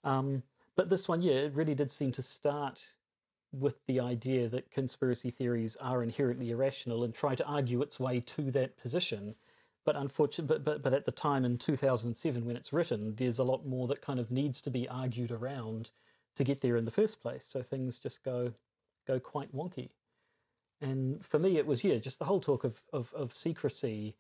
Um, 0.04 0.42
but 0.76 0.90
this 0.90 1.08
one, 1.08 1.22
yeah, 1.22 1.34
it 1.34 1.54
really 1.54 1.76
did 1.76 1.92
seem 1.92 2.12
to 2.14 2.24
start 2.24 2.82
with 3.52 3.86
the 3.86 4.00
idea 4.00 4.48
that 4.48 4.72
conspiracy 4.72 5.30
theories 5.30 5.76
are 5.78 6.04
inherently 6.04 6.52
irrational 6.52 7.04
and 7.04 7.14
try 7.14 7.36
to 7.36 7.46
argue 7.46 7.82
its 7.82 8.00
way 8.00 8.20
to 8.20 8.50
that 8.52 8.78
position. 8.78 9.36
But 9.84 9.96
unfortunately, 9.96 10.58
but, 10.58 10.64
but, 10.64 10.84
but 10.84 10.94
at 10.94 11.06
the 11.06 11.12
time 11.12 11.44
in 11.44 11.58
2007 11.58 12.46
when 12.46 12.56
it's 12.56 12.72
written, 12.72 13.16
there's 13.16 13.40
a 13.40 13.44
lot 13.44 13.66
more 13.66 13.88
that 13.88 14.02
kind 14.02 14.20
of 14.20 14.32
needs 14.32 14.62
to 14.62 14.70
be 14.70 14.88
argued 14.88 15.32
around 15.32 15.92
to 16.36 16.44
get 16.44 16.62
there 16.62 16.78
in 16.78 16.86
the 16.86 16.92
first 16.92 17.22
place. 17.22 17.46
So 17.46 17.62
things 17.62 18.00
just 18.00 18.24
go 18.24 18.54
go 19.08 19.20
quite 19.20 19.54
wonky. 19.54 19.90
And 20.80 21.26
for 21.26 21.40
me, 21.40 21.58
it 21.58 21.66
was 21.66 21.84
yeah, 21.84 21.98
just 21.98 22.20
the 22.20 22.26
whole 22.26 22.40
talk 22.40 22.64
of, 22.64 22.82
of, 22.94 23.14
of 23.14 23.34
secrecy 23.34 24.16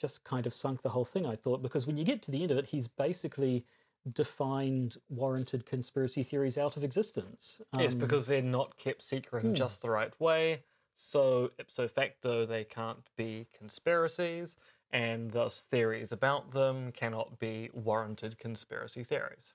just 0.00 0.24
kind 0.24 0.46
of 0.46 0.54
sunk 0.54 0.82
the 0.82 0.90
whole 0.90 1.04
thing. 1.04 1.24
I 1.26 1.36
thought 1.36 1.62
because 1.62 1.86
when 1.86 1.96
you 1.96 2.04
get 2.04 2.20
to 2.22 2.30
the 2.30 2.42
end 2.42 2.50
of 2.50 2.58
it, 2.58 2.66
he's 2.66 2.88
basically 2.88 3.64
defined 4.12 4.96
warranted 5.08 5.66
conspiracy 5.66 6.22
theories 6.22 6.58
out 6.58 6.76
of 6.76 6.84
existence. 6.84 7.60
Yes, 7.78 7.94
Um, 7.94 8.00
because 8.00 8.26
they're 8.26 8.42
not 8.42 8.76
kept 8.76 9.02
secret 9.02 9.44
in 9.44 9.54
just 9.54 9.82
the 9.82 9.90
right 9.90 10.18
way. 10.20 10.64
So, 10.94 11.52
ipso 11.58 11.88
facto, 11.88 12.46
they 12.46 12.64
can't 12.64 13.08
be 13.16 13.48
conspiracies, 13.52 14.56
and 14.90 15.32
thus 15.32 15.60
theories 15.62 16.12
about 16.12 16.52
them 16.52 16.92
cannot 16.92 17.38
be 17.38 17.70
warranted 17.72 18.38
conspiracy 18.38 19.02
theories. 19.04 19.52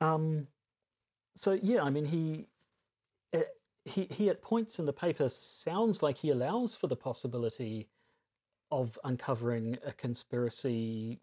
Um, 0.00 0.48
so 1.36 1.52
yeah, 1.52 1.82
I 1.84 1.90
mean 1.90 2.06
he, 2.06 2.48
uh, 3.34 3.42
he 3.84 4.04
he 4.06 4.30
at 4.30 4.42
points 4.42 4.78
in 4.78 4.86
the 4.86 4.92
paper 4.92 5.28
sounds 5.28 6.02
like 6.02 6.18
he 6.18 6.30
allows 6.30 6.76
for 6.76 6.86
the 6.88 6.96
possibility 6.96 7.90
of 8.70 8.98
uncovering 9.04 9.78
a 9.84 9.92
conspiracy 9.92 11.20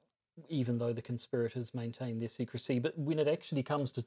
even 0.49 0.77
though 0.77 0.93
the 0.93 1.01
conspirators 1.01 1.73
maintain 1.73 2.19
their 2.19 2.29
secrecy. 2.29 2.79
But 2.79 2.97
when 2.97 3.19
it 3.19 3.27
actually 3.27 3.63
comes 3.63 3.91
to 3.93 4.05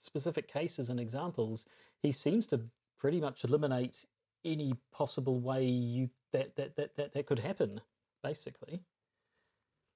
specific 0.00 0.46
cases 0.48 0.90
and 0.90 1.00
examples, 1.00 1.66
he 2.02 2.12
seems 2.12 2.46
to 2.48 2.60
pretty 2.98 3.20
much 3.20 3.44
eliminate 3.44 4.04
any 4.44 4.74
possible 4.92 5.40
way 5.40 5.64
you 5.64 6.10
that 6.32 6.56
that 6.56 6.76
that 6.76 6.96
that, 6.96 7.12
that 7.14 7.26
could 7.26 7.38
happen, 7.38 7.80
basically. 8.22 8.80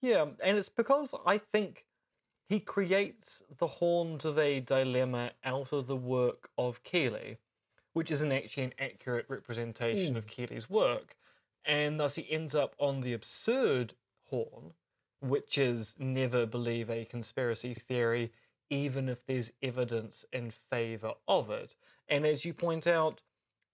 Yeah, 0.00 0.26
and 0.44 0.56
it's 0.56 0.68
because 0.68 1.14
I 1.26 1.38
think 1.38 1.84
he 2.48 2.60
creates 2.60 3.42
the 3.58 3.66
horns 3.66 4.24
of 4.24 4.38
a 4.38 4.60
dilemma 4.60 5.32
out 5.44 5.72
of 5.72 5.86
the 5.86 5.96
work 5.96 6.48
of 6.56 6.82
Keeley, 6.82 7.38
which 7.92 8.10
isn't 8.10 8.32
actually 8.32 8.64
an 8.64 8.74
accurate 8.78 9.26
representation 9.28 10.16
of 10.16 10.24
hmm. 10.24 10.30
Keeley's 10.30 10.70
work, 10.70 11.16
and 11.64 12.00
thus 12.00 12.14
he 12.14 12.30
ends 12.30 12.54
up 12.54 12.74
on 12.78 13.02
the 13.02 13.12
absurd 13.12 13.94
horn, 14.30 14.72
which 15.20 15.58
is 15.58 15.96
never 15.98 16.46
believe 16.46 16.90
a 16.90 17.04
conspiracy 17.04 17.74
theory, 17.74 18.32
even 18.70 19.08
if 19.08 19.24
there's 19.26 19.52
evidence 19.62 20.24
in 20.32 20.50
favor 20.50 21.12
of 21.26 21.50
it. 21.50 21.74
And 22.08 22.26
as 22.26 22.44
you 22.44 22.54
point 22.54 22.86
out, 22.86 23.20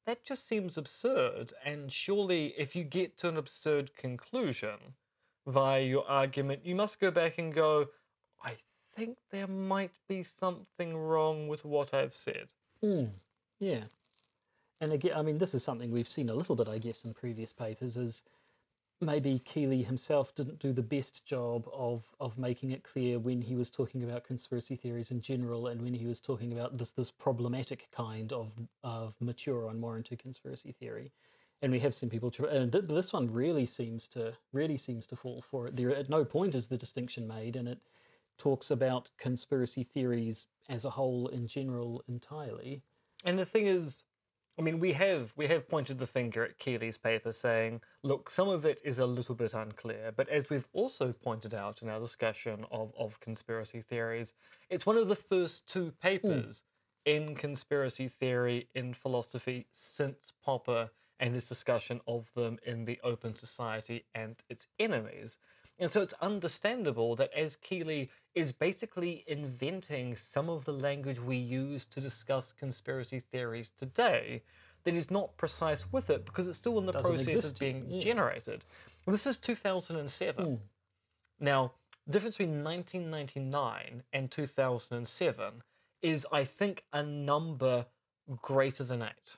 that 0.07 0.25
just 0.25 0.47
seems 0.47 0.77
absurd, 0.77 1.55
and 1.65 1.91
surely 1.91 2.55
if 2.59 2.77
you 2.77 2.85
get 2.85 3.17
to 3.19 3.29
an 3.29 3.37
absurd 3.37 3.97
conclusion, 3.97 4.95
via 5.47 5.83
your 5.83 6.09
argument, 6.09 6.65
you 6.65 6.75
must 6.75 7.01
go 7.01 7.11
back 7.11 7.39
and 7.39 7.53
go, 7.53 7.89
I 8.43 8.57
think 8.95 9.19
there 9.31 9.47
might 9.47 9.93
be 10.09 10.23
something 10.23 10.97
wrong 10.97 11.49
with 11.49 11.65
what 11.65 11.93
I've 11.93 12.15
said. 12.15 12.49
Hmm. 12.81 13.05
Yeah. 13.59 13.85
And 14.81 14.93
again, 14.93 15.13
I 15.17 15.23
mean, 15.23 15.39
this 15.39 15.55
is 15.55 15.65
something 15.65 15.91
we've 15.91 16.09
seen 16.09 16.29
a 16.29 16.35
little 16.35 16.57
bit, 16.57 16.69
I 16.69 16.79
guess, 16.79 17.05
in 17.05 17.15
previous 17.15 17.53
papers. 17.53 17.97
Is 17.97 18.25
maybe 19.05 19.39
Keeley 19.39 19.83
himself 19.83 20.35
didn't 20.35 20.59
do 20.59 20.73
the 20.73 20.83
best 20.83 21.25
job 21.27 21.69
of 21.73 22.05
of 22.21 22.39
making 22.39 22.73
it 22.73 22.83
clear 22.83 23.19
when 23.19 23.43
he 23.43 23.57
was 23.57 23.71
talking 23.71 24.03
about 24.03 24.25
conspiracy 24.25 24.77
theories 24.77 25.11
in 25.11 25.21
general, 25.21 25.67
and 25.67 25.83
when 25.83 25.95
he 25.95 26.07
was 26.07 26.21
talking 26.21 26.53
about 26.53 26.79
this 26.79 26.91
this 26.91 27.11
problematic 27.11 27.89
kind 27.93 28.33
of 28.33 28.53
of 28.83 29.15
mature, 29.21 29.69
unwarranted 29.69 30.19
conspiracy 30.19 30.73
theory. 30.73 31.13
And 31.63 31.73
we 31.73 31.81
have 31.81 31.95
seen 31.95 32.11
people, 32.11 32.31
try, 32.31 32.49
and 32.49 32.71
th- 32.71 32.85
this 32.89 33.13
one 33.13 33.33
really 33.33 33.65
seems 33.67 34.09
to 34.09 34.35
really 34.53 34.77
seems 34.77 35.07
to 35.09 35.17
fall 35.17 35.41
for 35.41 35.67
it. 35.67 35.77
There, 35.77 35.95
at 35.95 36.11
no 36.11 36.25
point 36.25 36.55
is 36.55 36.69
the 36.69 36.77
distinction 36.77 37.27
made, 37.27 37.57
and 37.57 37.69
it 37.69 37.79
talks 38.39 38.71
about 38.71 39.11
conspiracy 39.19 39.85
theories 39.85 40.47
as 40.69 40.85
a 40.85 40.91
whole 40.91 41.29
in 41.29 41.47
general 41.47 42.03
entirely. 42.09 42.83
And 43.25 43.39
the 43.39 43.47
thing 43.47 43.67
is, 43.67 44.05
I 44.59 44.63
mean, 44.63 44.79
we 44.79 44.93
have 44.93 45.33
we 45.37 45.49
have 45.49 45.69
pointed 45.69 45.99
the 45.99 46.07
finger 46.07 46.45
at 46.45 46.59
Keeley's 46.59 46.97
paper, 46.97 47.33
saying, 47.33 47.81
"Look, 48.03 48.31
some 48.31 48.49
of 48.49 48.65
it 48.65 48.81
is 48.85 48.99
a 48.99 49.07
little 49.07 49.35
bit 49.35 49.53
unclear." 49.53 50.13
But 50.17 50.29
as 50.29 50.49
we've 50.49 50.69
also 50.73 51.13
pointed 51.13 51.53
out 51.53 51.83
in 51.83 51.89
our 51.89 51.99
discussion 51.99 52.65
of 52.71 52.93
of 52.97 53.19
conspiracy 53.21 53.81
theories, 53.81 54.33
it's 54.71 54.87
one 54.87 54.97
of 54.97 55.09
the 55.09 55.17
first 55.17 55.67
two 55.67 55.91
papers 56.01 56.63
hmm. 57.05 57.11
in 57.11 57.35
conspiracy 57.35 58.07
theory 58.07 58.69
in 58.75 58.95
philosophy 58.95 59.67
since 59.73 60.33
Popper 60.45 60.91
and 61.19 61.35
his 61.35 61.49
discussion 61.49 62.01
of 62.07 62.33
them 62.35 62.59
in 62.65 62.85
the 62.85 63.01
Open 63.03 63.35
Society 63.37 64.05
and 64.15 64.37
its 64.49 64.67
enemies. 64.79 65.37
And 65.79 65.91
so 65.91 66.03
it's 66.03 66.15
understandable 66.21 67.17
that 67.17 67.33
as 67.35 67.57
Keeley 67.57 68.11
is 68.35 68.53
basically 68.53 69.25
inventing 69.27 70.17
some 70.17 70.49
of 70.51 70.65
the 70.65 70.73
language 70.73 71.21
we 71.21 71.37
use 71.37 71.85
to 71.87 72.01
discuss 72.01 72.53
conspiracy 72.53 73.21
theories 73.21 73.71
today, 73.71 74.43
that 74.85 74.95
is 74.95 75.11
not 75.11 75.37
precise 75.37 75.91
with 75.93 76.11
it 76.11 76.27
because 76.27 76.47
it's 76.47 76.59
still 76.59 76.79
in 76.79 76.87
the 76.87 76.93
process 76.93 77.27
exist 77.27 77.53
of 77.53 77.59
being 77.59 77.87
yeah. 77.89 78.01
generated. 78.01 78.65
Well, 79.07 79.13
this 79.13 79.27
is 79.27 79.39
2007. 79.39 80.45
Hmm. 80.45 80.55
Now, 81.41 81.73
the 82.07 82.13
difference 82.13 82.37
between 82.37 82.63
1999 82.63 84.03
and 84.13 84.31
2007 84.31 85.63
is, 86.03 86.27
I 86.31 86.45
think, 86.45 86.85
a 86.93 87.03
number 87.03 87.87
greater 88.43 88.85
than 88.85 89.03
eight 89.03 89.37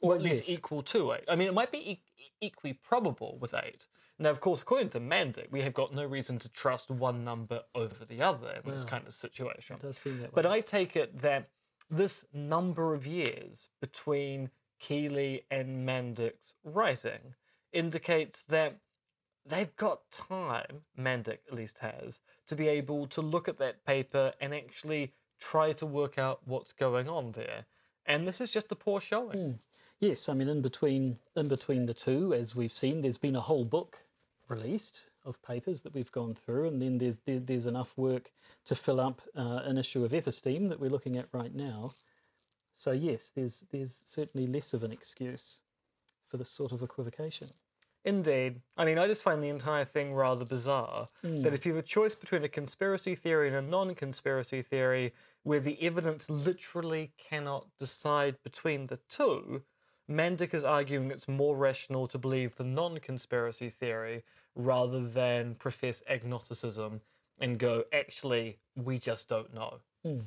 or 0.00 0.14
at 0.14 0.22
least 0.22 0.48
yes. 0.48 0.58
equal 0.58 0.82
to 0.82 1.12
eight. 1.12 1.24
I 1.28 1.36
mean, 1.36 1.48
it 1.48 1.54
might 1.54 1.72
be 1.72 1.90
e- 1.92 2.00
equally 2.40 2.72
probable 2.72 3.38
with 3.40 3.54
eight. 3.54 3.86
Now, 4.18 4.30
of 4.30 4.40
course, 4.40 4.62
according 4.62 4.90
to 4.90 5.00
Mandik, 5.00 5.50
we 5.50 5.62
have 5.62 5.74
got 5.74 5.94
no 5.94 6.04
reason 6.04 6.38
to 6.40 6.48
trust 6.48 6.90
one 6.90 7.24
number 7.24 7.62
over 7.74 8.04
the 8.04 8.20
other 8.20 8.60
in 8.64 8.70
this 8.70 8.84
kind 8.84 9.06
of 9.06 9.14
situation. 9.14 9.76
It 9.76 9.82
does 9.82 9.98
seem 9.98 10.18
that 10.18 10.24
way. 10.24 10.32
But 10.34 10.46
I 10.46 10.60
take 10.60 10.96
it 10.96 11.20
that 11.20 11.50
this 11.88 12.24
number 12.32 12.94
of 12.94 13.06
years 13.06 13.68
between 13.80 14.50
Keeley 14.80 15.44
and 15.50 15.88
Mandik's 15.88 16.54
writing 16.64 17.34
indicates 17.72 18.44
that 18.46 18.78
they've 19.46 19.74
got 19.76 20.10
time, 20.10 20.82
Mandik 20.98 21.38
at 21.46 21.54
least 21.54 21.78
has, 21.78 22.20
to 22.48 22.56
be 22.56 22.66
able 22.66 23.06
to 23.08 23.22
look 23.22 23.48
at 23.48 23.58
that 23.58 23.84
paper 23.84 24.32
and 24.40 24.52
actually 24.52 25.12
try 25.38 25.72
to 25.72 25.86
work 25.86 26.18
out 26.18 26.40
what's 26.44 26.72
going 26.72 27.08
on 27.08 27.32
there. 27.32 27.66
And 28.04 28.26
this 28.26 28.40
is 28.40 28.50
just 28.50 28.72
a 28.72 28.74
poor 28.74 29.00
showing. 29.00 29.38
Hmm. 29.38 29.52
Yes, 30.00 30.28
I 30.28 30.34
mean, 30.34 30.48
in 30.48 30.62
between 30.62 31.18
in 31.34 31.48
between 31.48 31.86
the 31.86 31.94
two, 31.94 32.32
as 32.32 32.54
we've 32.54 32.72
seen, 32.72 33.02
there's 33.02 33.18
been 33.18 33.34
a 33.34 33.40
whole 33.40 33.64
book 33.64 34.04
released 34.48 35.10
of 35.24 35.40
papers 35.42 35.82
that 35.82 35.94
we've 35.94 36.12
gone 36.12 36.34
through, 36.34 36.68
and 36.68 36.80
then 36.80 36.98
there's 36.98 37.18
there, 37.26 37.40
there's 37.40 37.66
enough 37.66 37.96
work 37.96 38.30
to 38.66 38.74
fill 38.74 39.00
up 39.00 39.22
uh, 39.36 39.60
an 39.64 39.78
issue 39.78 40.04
of 40.04 40.12
Episteme 40.12 40.68
that 40.68 40.80
we're 40.80 40.90
looking 40.90 41.16
at 41.16 41.28
right 41.32 41.54
now. 41.54 41.92
So 42.72 42.92
yes, 42.92 43.32
there's 43.34 43.64
there's 43.70 44.02
certainly 44.06 44.46
less 44.46 44.72
of 44.72 44.82
an 44.82 44.92
excuse 44.92 45.60
for 46.28 46.36
this 46.36 46.50
sort 46.50 46.72
of 46.72 46.82
equivocation. 46.82 47.50
Indeed. 48.04 48.62
I 48.76 48.84
mean, 48.84 48.98
I 48.98 49.06
just 49.06 49.22
find 49.22 49.42
the 49.42 49.48
entire 49.48 49.84
thing 49.84 50.14
rather 50.14 50.44
bizarre. 50.44 51.08
That 51.42 51.52
if 51.52 51.66
you 51.66 51.74
have 51.74 51.84
a 51.84 51.86
choice 51.86 52.14
between 52.14 52.44
a 52.44 52.48
conspiracy 52.48 53.14
theory 53.14 53.48
and 53.48 53.56
a 53.56 53.62
non 53.62 53.94
conspiracy 53.94 54.62
theory, 54.62 55.12
where 55.42 55.60
the 55.60 55.82
evidence 55.82 56.30
literally 56.30 57.12
cannot 57.18 57.66
decide 57.78 58.36
between 58.42 58.86
the 58.86 58.98
two, 59.08 59.62
Mandik 60.10 60.54
is 60.54 60.64
arguing 60.64 61.10
it's 61.10 61.28
more 61.28 61.56
rational 61.56 62.06
to 62.08 62.18
believe 62.18 62.56
the 62.56 62.64
non 62.64 62.98
conspiracy 62.98 63.68
theory 63.68 64.24
rather 64.54 65.06
than 65.06 65.54
profess 65.54 66.02
agnosticism 66.08 67.00
and 67.40 67.58
go, 67.58 67.84
actually, 67.92 68.58
we 68.74 68.98
just 68.98 69.28
don't 69.28 69.54
know. 69.54 69.78
Hmm. 70.04 70.20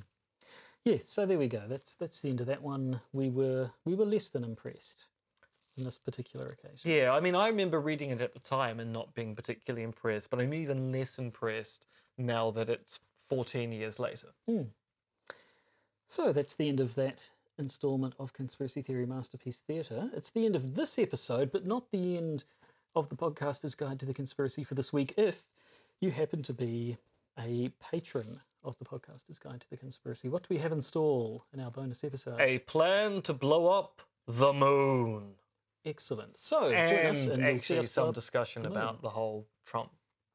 Yes, 0.86 1.10
so 1.10 1.26
there 1.26 1.38
we 1.38 1.48
go. 1.48 1.64
That's 1.68 1.96
that's 1.96 2.20
the 2.20 2.30
end 2.30 2.42
of 2.42 2.48
that 2.48 2.62
one. 2.62 3.02
We 3.14 3.30
were 3.30 3.72
we 3.86 3.94
were 3.96 4.06
less 4.06 4.30
than 4.30 4.44
impressed 4.44 5.06
on 5.78 5.84
this 5.84 5.98
particular 5.98 6.48
occasion. 6.48 6.90
Yeah, 6.90 7.12
I 7.12 7.20
mean, 7.20 7.36
I 7.36 7.48
remember 7.48 7.80
reading 7.80 8.10
it 8.10 8.22
at 8.22 8.34
the 8.34 8.40
time 8.40 8.80
and 8.80 8.92
not 8.92 9.14
being 9.14 9.36
particularly 9.36 9.84
impressed, 9.84 10.30
but 10.30 10.40
I'm 10.40 10.54
even 10.54 10.92
less 10.92 11.20
impressed 11.20 11.86
now 12.18 12.50
that 12.52 12.70
it's 12.70 13.00
14 13.30 13.72
years 13.72 14.00
later. 14.00 14.30
Hmm. 14.48 14.64
So 16.08 16.34
that's 16.34 16.56
the 16.56 16.68
end 16.68 16.80
of 16.80 16.96
that 16.96 17.30
installment 17.62 18.14
of 18.20 18.34
Conspiracy 18.34 18.82
Theory 18.82 19.06
Masterpiece 19.06 19.62
Theatre. 19.66 20.10
It's 20.14 20.32
the 20.32 20.46
end 20.46 20.56
of 20.56 20.76
this 20.76 21.00
episode, 21.00 21.52
but 21.52 21.66
not 21.66 21.92
the 21.92 22.18
end 22.18 22.44
of 22.96 23.08
the 23.08 23.16
podcaster's 23.16 23.76
guide 23.76 24.00
to 24.02 24.06
the 24.06 24.14
conspiracy 24.14 24.64
for 24.66 24.74
this 24.76 24.92
week 24.92 25.14
if 25.16 25.46
you 26.02 26.12
happen 26.12 26.44
to 26.44 26.54
be 26.54 26.98
a 27.40 27.72
patron 27.80 28.42
of 28.64 28.78
the 28.80 28.86
podcaster's 28.86 29.40
guide 29.40 29.62
to 29.62 29.70
the 29.70 29.78
conspiracy. 29.78 30.28
What 30.28 30.44
do 30.44 30.48
we 30.54 30.58
have 30.60 30.72
in 30.72 30.82
store 30.82 31.44
in 31.54 31.60
our 31.62 31.72
bonus 31.72 32.04
episode? 32.04 32.42
A 32.42 32.60
plan 32.60 33.22
to 33.22 33.34
blow 33.34 33.68
up 33.68 34.02
the 34.28 34.52
moon. 34.52 35.36
Excellent. 35.86 36.38
So 36.38 36.70
join 36.72 37.06
us 37.06 37.26
and 37.26 37.38
see 37.38 37.44
actually 37.44 37.84
some 37.84 38.12
discussion 38.12 38.64
the 38.64 38.70
about 38.70 39.02
the 39.02 39.10
whole 39.10 39.48
Trump 39.66 39.92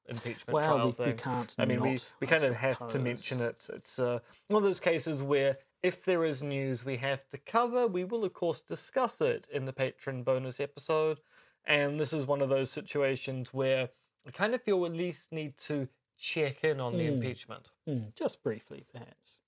impeachment 0.09 0.55
Well, 0.55 0.75
trial 0.75 0.87
we, 0.87 0.93
thing. 0.93 1.07
we 1.09 1.13
can't. 1.15 1.55
I 1.59 1.65
mean, 1.65 1.81
we, 1.81 1.93
not, 1.93 2.05
we 2.21 2.27
kind 2.27 2.45
of 2.45 2.55
have 2.55 2.89
to 2.89 2.99
mention 2.99 3.41
it. 3.41 3.69
It's 3.73 3.99
uh, 3.99 4.21
one 4.49 4.63
of 4.63 4.67
those 4.67 4.81
cases 4.81 5.23
where 5.23 5.59
if 5.83 6.05
there 6.05 6.25
is 6.25 6.43
news 6.43 6.85
we 6.85 6.97
have 6.99 7.29
to 7.29 7.39
cover, 7.39 7.87
we 7.87 8.05
will, 8.05 8.25
of 8.25 8.33
course, 8.33 8.61
discuss 8.61 9.21
it 9.21 9.47
in 9.53 9.65
the 9.65 9.73
patron 9.73 10.23
bonus 10.23 10.61
episode. 10.61 11.21
And 11.65 11.99
this 11.99 12.13
is 12.13 12.27
one 12.27 12.43
of 12.43 12.49
those 12.49 12.71
situations 12.71 13.53
where 13.53 13.91
I 14.27 14.31
kind 14.31 14.55
of 14.55 14.63
feel 14.63 14.81
we 14.81 14.89
at 14.89 14.95
least 14.95 15.33
need 15.33 15.59
to 15.59 15.89
check 16.19 16.65
in 16.65 16.81
on 16.81 16.97
the 16.97 17.07
impeachment. 17.07 17.69
Mm, 17.89 18.15
just 18.15 18.43
briefly, 18.43 18.85
perhaps. 18.93 19.41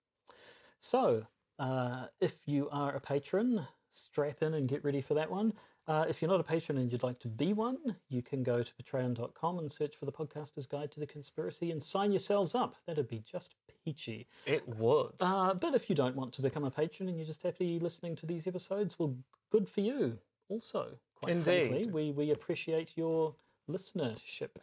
So, 0.81 1.27
uh, 1.59 2.07
if 2.21 2.39
you 2.47 2.69
are 2.71 2.95
a 2.95 3.01
patron, 3.01 3.67
strap 3.91 4.43
in 4.43 4.55
and 4.55 4.69
get 4.69 4.85
ready 4.85 5.01
for 5.01 5.15
that 5.15 5.31
one. 5.31 5.55
Uh, 5.89 6.05
if 6.07 6.21
you're 6.21 6.31
not 6.31 6.39
a 6.39 6.45
patron 6.45 6.77
and 6.77 6.93
you'd 6.93 7.03
like 7.03 7.19
to 7.19 7.29
be 7.29 7.55
one, 7.55 7.97
you 8.11 8.21
can 8.21 8.43
go 8.43 8.63
to 8.63 8.73
patreon.com 8.75 9.59
and 9.59 9.73
search 9.73 9.97
for 9.97 10.05
the 10.05 10.13
podcaster's 10.13 10.67
guide 10.67 10.93
to 10.93 11.01
the 11.01 11.07
conspiracy 11.07 11.71
and 11.71 11.83
sign 11.83 12.13
yourselves 12.13 12.55
up. 12.55 12.77
That'd 12.87 13.09
be 13.09 13.21
just 13.21 13.55
peachy. 13.83 14.27
It 14.45 14.69
would. 14.69 15.15
Uh, 15.19 15.55
but 15.55 15.75
if 15.75 15.89
you 15.89 15.97
don't 15.97 16.15
want 16.15 16.35
to 16.35 16.43
become 16.43 16.65
a 16.65 16.71
patron 16.71 17.09
and 17.09 17.17
you're 17.17 17.27
just 17.27 17.43
happy 17.43 17.79
listening 17.79 18.17
to 18.17 18.27
these 18.27 18.47
episodes, 18.47 18.99
well, 18.99 19.17
good 19.51 19.67
for 19.67 19.81
you. 19.81 20.19
Also, 20.51 20.99
quite 21.15 21.43
frankly, 21.43 21.83
Indeed. 21.85 21.93
we, 21.93 22.11
we 22.13 22.31
appreciate 22.33 22.93
your 22.95 23.35
listenership. 23.69 24.57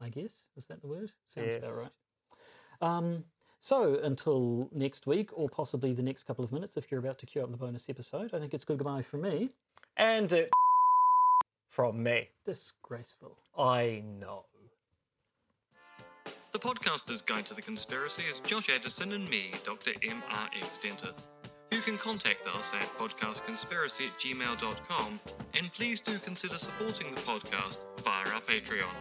I 0.00 0.08
guess 0.08 0.48
is 0.56 0.66
that 0.66 0.80
the 0.80 0.88
word? 0.88 1.12
Sounds 1.26 1.54
about 1.54 1.76
right. 1.76 1.90
Um, 2.80 3.24
so 3.60 4.00
until 4.02 4.68
next 4.72 5.06
week, 5.06 5.30
or 5.32 5.48
possibly 5.48 5.92
the 5.94 6.02
next 6.02 6.24
couple 6.24 6.44
of 6.44 6.52
minutes, 6.52 6.76
if 6.76 6.90
you're 6.90 7.00
about 7.00 7.18
to 7.20 7.26
queue 7.26 7.42
up 7.42 7.50
the 7.50 7.56
bonus 7.56 7.88
episode, 7.88 8.34
I 8.34 8.40
think 8.40 8.52
it's 8.52 8.64
good. 8.64 8.78
goodbye 8.78 9.02
from 9.02 9.22
me. 9.22 9.50
And 9.96 10.32
it 10.32 10.50
from 11.68 12.02
me. 12.02 12.28
Disgraceful. 12.44 13.38
I 13.58 14.02
know. 14.20 14.44
The 16.52 16.58
podcaster's 16.58 17.20
guide 17.20 17.46
to 17.46 17.54
the 17.54 17.62
conspiracy 17.62 18.22
is 18.30 18.38
Josh 18.40 18.68
Edison 18.72 19.12
and 19.12 19.28
me, 19.28 19.50
Dr. 19.66 19.90
M.R.X. 20.02 20.78
Dentith. 20.78 21.26
You 21.72 21.80
can 21.80 21.98
contact 21.98 22.46
us 22.46 22.72
at 22.72 22.96
podcastconspiracy 22.96 24.06
at 24.06 24.16
gmail.com 24.16 25.20
and 25.58 25.72
please 25.72 26.00
do 26.00 26.18
consider 26.20 26.54
supporting 26.54 27.12
the 27.12 27.20
podcast 27.22 27.78
via 28.04 28.32
our 28.32 28.40
Patreon. 28.40 28.94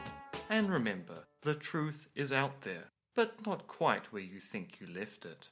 And 0.49 0.67
remember, 0.69 1.25
the 1.43 1.53
truth 1.53 2.07
is 2.15 2.31
out 2.31 2.61
there, 2.61 2.85
but 3.15 3.45
not 3.45 3.67
quite 3.67 4.11
where 4.11 4.23
you 4.23 4.39
think 4.39 4.81
you 4.81 4.87
left 4.87 5.25
it. 5.25 5.49